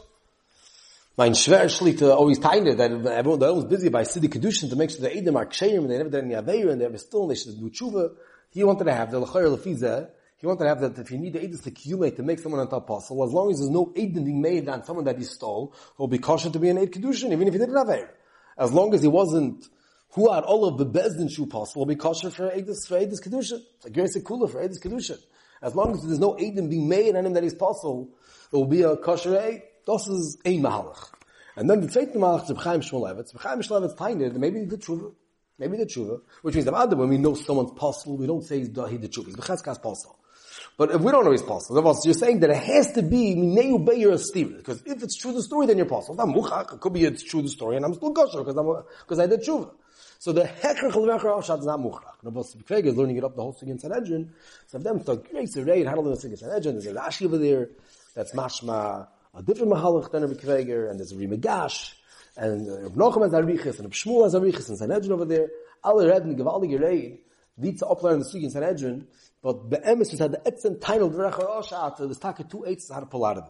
Mein 1.16 1.32
schwer 1.32 1.64
Shlita 1.64 2.14
always 2.14 2.38
tiny 2.38 2.74
that 2.74 2.90
everyone, 2.90 3.38
they're 3.38 3.50
always 3.50 3.66
busy 3.66 3.90
by 3.90 4.02
city 4.02 4.28
Kedushin 4.28 4.70
to 4.70 4.76
make 4.76 4.90
sure 4.90 5.00
the 5.00 5.10
Edim 5.10 5.36
are 5.36 5.46
ksherim 5.46 5.78
and 5.78 5.90
they 5.90 5.98
never 5.98 6.10
did 6.10 6.24
any 6.24 6.34
Aveir 6.34 6.70
and 6.70 6.80
they're 6.80 6.96
still 6.98 7.22
and 7.22 7.30
they 7.30 7.34
should 7.34 7.58
do 7.58 7.70
tshuva. 7.70 8.14
He 8.50 8.64
wanted 8.64 8.84
to 8.84 8.94
have 8.94 9.10
the 9.10 9.20
L'chayr 9.20 9.56
Lefiza, 9.56 10.08
he 10.42 10.48
want 10.48 10.58
to 10.58 10.66
have 10.66 10.80
that 10.80 10.98
if 10.98 11.12
you 11.12 11.18
need 11.18 11.34
the 11.34 11.38
Edis 11.38 11.62
to 11.62 11.68
accumulate 11.68 12.16
to 12.16 12.24
make 12.24 12.40
someone 12.40 12.60
an 12.60 12.66
apostle, 12.66 13.22
as 13.22 13.32
long 13.32 13.52
as 13.52 13.60
there's 13.60 13.70
no 13.70 13.92
Edin 13.94 14.24
being 14.24 14.42
made 14.42 14.68
on 14.68 14.82
someone 14.82 15.04
that 15.04 15.16
he 15.16 15.22
stole, 15.22 15.72
he'll 15.96 16.08
be 16.08 16.18
cautious 16.18 16.50
to 16.50 16.58
be 16.58 16.68
an 16.68 16.78
Eid 16.78 16.90
Kedushin, 16.90 17.30
even 17.30 17.46
if 17.46 17.54
he 17.54 17.60
didn't 17.60 17.76
have 17.76 17.86
Eir. 17.86 18.08
As 18.58 18.72
long 18.72 18.92
as 18.92 19.02
he 19.02 19.08
wasn't 19.08 19.68
who 20.14 20.28
are 20.28 20.42
all 20.42 20.64
of 20.64 20.78
the 20.78 20.86
Bezdin 20.86 21.30
Shu 21.30 21.48
will 21.76 21.86
be 21.86 21.94
kosher 21.94 22.30
for 22.30 22.50
Edis, 22.50 22.88
for 22.88 22.98
Edis 22.98 23.22
Kedushin. 23.22 23.62
A 23.84 23.90
great 23.90 24.10
Kula 24.10 24.50
for 24.50 24.60
Edis 24.60 24.82
Kedushin. 24.82 25.18
As 25.62 25.76
long 25.76 25.94
as 25.94 26.02
there's 26.02 26.18
no 26.18 26.34
Edin 26.34 26.68
being 26.68 26.88
made 26.88 27.14
on 27.14 27.24
him 27.24 27.34
that 27.34 27.44
he's 27.44 27.54
possible, 27.54 28.10
it 28.52 28.56
will 28.56 28.66
be 28.66 28.82
a 28.82 28.96
kosher 28.96 29.38
Eid. 29.38 29.62
This 29.86 30.08
is 30.08 30.38
a 30.44 30.58
Mahalach. 30.58 31.12
And 31.54 31.70
then 31.70 31.82
the 31.82 31.88
second 31.88 32.20
Mahalach 32.20 32.50
is 32.50 32.56
Chaim 32.58 32.80
Shmulevitz. 32.80 33.38
Chaim 33.38 33.60
Shmulevitz 33.60 33.96
tiny, 33.96 34.28
maybe 34.30 34.64
the 34.64 34.76
Tshuva. 34.76 35.14
Maybe 35.56 35.76
the 35.76 35.86
Tshuva. 35.86 36.20
Which 36.42 36.56
means 36.56 36.64
that 36.64 36.96
when 36.96 37.08
we 37.08 37.18
know 37.18 37.34
someone's 37.34 37.70
possible, 37.78 38.16
we 38.16 38.26
don't 38.26 38.42
say 38.42 38.58
he's 38.58 38.72
the 38.72 38.82
Tshuva. 38.82 39.26
He's 39.26 39.36
the 39.36 39.42
Cheskas 39.42 39.80
possible. 39.80 40.18
But 40.82 40.90
if 40.90 41.00
we 41.00 41.12
don't 41.12 41.24
know 41.24 41.30
he's 41.30 41.42
possible, 41.42 41.96
you're 42.02 42.12
saying 42.12 42.40
that 42.40 42.50
it 42.50 42.56
has 42.56 42.90
to 42.94 43.02
be 43.02 43.36
Mineu 43.36 43.86
Beir 43.86 44.18
Steve. 44.18 44.56
Because 44.56 44.82
if 44.84 45.00
it's 45.00 45.16
true 45.16 45.32
the 45.32 45.40
story, 45.40 45.68
then 45.68 45.76
you're 45.76 45.86
possible. 45.86 46.20
I'm 46.20 46.34
Muchach, 46.34 46.74
it 46.74 46.80
could 46.80 46.92
be 46.92 47.04
it's 47.04 47.22
true 47.22 47.40
the 47.40 47.50
story, 47.50 47.76
and 47.76 47.84
I'm 47.84 47.94
still 47.94 48.12
kosher 48.12 48.42
because 48.42 49.20
I 49.20 49.28
did 49.28 49.42
Tshuva. 49.42 49.70
So 50.18 50.32
the 50.32 50.42
Hecher 50.42 50.90
Chalvecher 50.90 51.38
Oshat 51.38 51.60
is 51.60 51.66
not 51.66 51.78
Muchach. 51.78 52.16
Now, 52.24 52.32
but 52.32 52.46
Kveg 52.66 52.86
is 52.86 52.96
learning 52.96 53.16
it 53.16 53.22
up 53.22 53.36
the 53.36 53.42
whole 53.42 53.54
Sugin 53.54 53.80
Sanhedrin. 53.80 54.32
So 54.66 54.78
of 54.78 54.82
them 54.82 54.98
thought, 54.98 55.30
great, 55.30 55.50
so 55.50 55.62
Ray, 55.62 55.84
how 55.84 55.94
to 55.94 56.00
learn 56.00 56.16
the 56.16 56.20
Sugin 56.20 56.36
Sanhedrin. 56.36 56.80
There's 56.80 56.86
a 56.86 56.94
Rashi 56.94 57.26
over 57.26 57.38
there 57.38 57.68
that's 58.16 58.34
mashma, 58.34 59.06
a 59.36 59.42
different 59.44 59.70
Mahalach 59.70 60.10
than 60.10 60.22
Rabbi 60.24 60.34
Kveger, 60.34 60.90
and 60.90 60.98
there's 60.98 61.12
a 61.12 61.14
Rimagash, 61.14 61.94
and 62.36 62.68
uh, 62.68 62.80
Rabbi 62.80 62.96
Nochem 62.96 63.22
has 63.22 63.32
Arichis, 63.32 63.78
and 63.78 63.84
Rabbi 63.84 63.94
Shmuel 63.94 64.24
has 64.24 64.34
Arichis, 64.34 64.68
and 64.68 64.78
Sanhedrin 64.78 65.12
over 65.12 65.26
there. 65.26 65.48
Alle 65.84 66.08
reden 66.08 66.36
gewaltige 66.36 66.80
Reid, 66.80 67.20
wie 67.56 67.76
zu 67.76 67.86
oplearen 67.86 68.18
the 68.18 68.24
Sugin 68.24 68.50
Sanhedrin, 68.50 69.06
but 69.42 69.70
the 69.70 69.78
emes 69.78 70.16
had 70.18 70.32
the 70.32 70.38
etzen 70.38 70.80
title 70.80 71.10
Verachar 71.10 71.62
Oshat, 71.62 71.98
there's 71.98 72.18
taka 72.18 72.44
two 72.44 72.64
eights 72.64 72.90
of 72.90 73.02
it. 73.02 73.44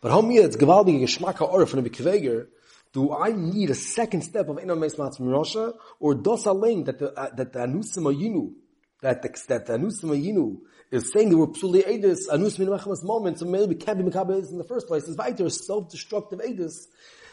But 0.00 0.10
how 0.10 0.20
mir 0.22 0.44
it's 0.44 0.56
gewaltige 0.56 1.02
Geschmack 1.02 1.40
or 1.40 1.66
from 1.66 1.82
the 1.82 1.90
Kveger, 1.90 2.46
do 2.92 3.14
I 3.14 3.32
need 3.32 3.70
a 3.70 3.74
second 3.74 4.22
step 4.22 4.48
of 4.48 4.56
Inam 4.56 4.78
Meis 4.78 4.96
Matz 4.96 5.18
Mirosha, 5.18 5.74
or 6.00 6.14
dos 6.14 6.44
alein 6.44 6.86
that 6.86 6.98
the, 6.98 7.12
uh, 7.12 7.34
that 7.34 7.52
the 7.52 7.58
Anusim 7.58 8.04
Ayinu, 8.04 8.54
that 9.02 9.22
the, 9.22 9.28
that 9.48 9.66
the 9.66 9.74
Anusim 9.74 10.10
Ayinu 10.10 10.58
is 10.90 11.12
saying 11.12 11.30
that 11.30 11.36
we're 11.36 11.48
psuli 11.48 11.84
edis, 11.86 12.20
Anus 12.32 12.58
Min 12.58 12.68
Mechamas 12.68 13.02
moment, 13.02 13.38
so 13.38 13.44
maybe 13.44 13.74
can't 13.74 13.98
be 13.98 14.04
Mekabah 14.04 14.50
in 14.50 14.58
the 14.58 14.64
first 14.64 14.86
place, 14.86 15.04
is 15.04 15.16
weiter 15.16 15.50
self-destructive 15.50 16.38
edis, 16.38 16.86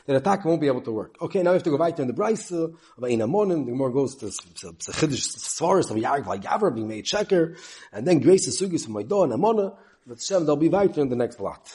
that 0.06 0.16
attack 0.16 0.46
won't 0.46 0.62
be 0.62 0.68
able 0.68 0.82
to 0.82 0.92
work. 0.92 1.16
Okay, 1.22 1.42
now 1.44 1.52
we 1.52 1.56
have 1.56 1.64
to 1.64 1.70
go 1.70 1.78
weiter 1.78 2.02
in 2.02 2.08
the 2.08 2.14
Brisa, 2.14 2.76
of 2.98 3.04
Ein 3.04 3.20
Amonim, 3.20 3.66
the 3.66 3.72
more 3.72 3.90
goes 3.90 4.16
to 4.16 4.26
Chidish 4.26 5.38
Svaris 5.38 5.90
of 5.92 5.98
Yagv 5.98 6.44
Yavar 6.44 6.74
being 6.74 6.88
made 6.88 7.06
checker, 7.06 7.56
and 7.92 8.08
then 8.08 8.20
Grace 8.20 8.46
the 8.46 8.66
Sugis 8.66 8.86
of 8.86 8.92
Maidon, 8.92 9.32
and 9.32 9.42
Amona, 9.42 9.76
but 10.06 10.22
Shem, 10.22 10.46
they'll 10.46 10.56
be 10.56 10.70
weiter 10.70 11.02
in 11.02 11.10
the 11.10 11.16
next 11.16 11.38
block. 11.38 11.68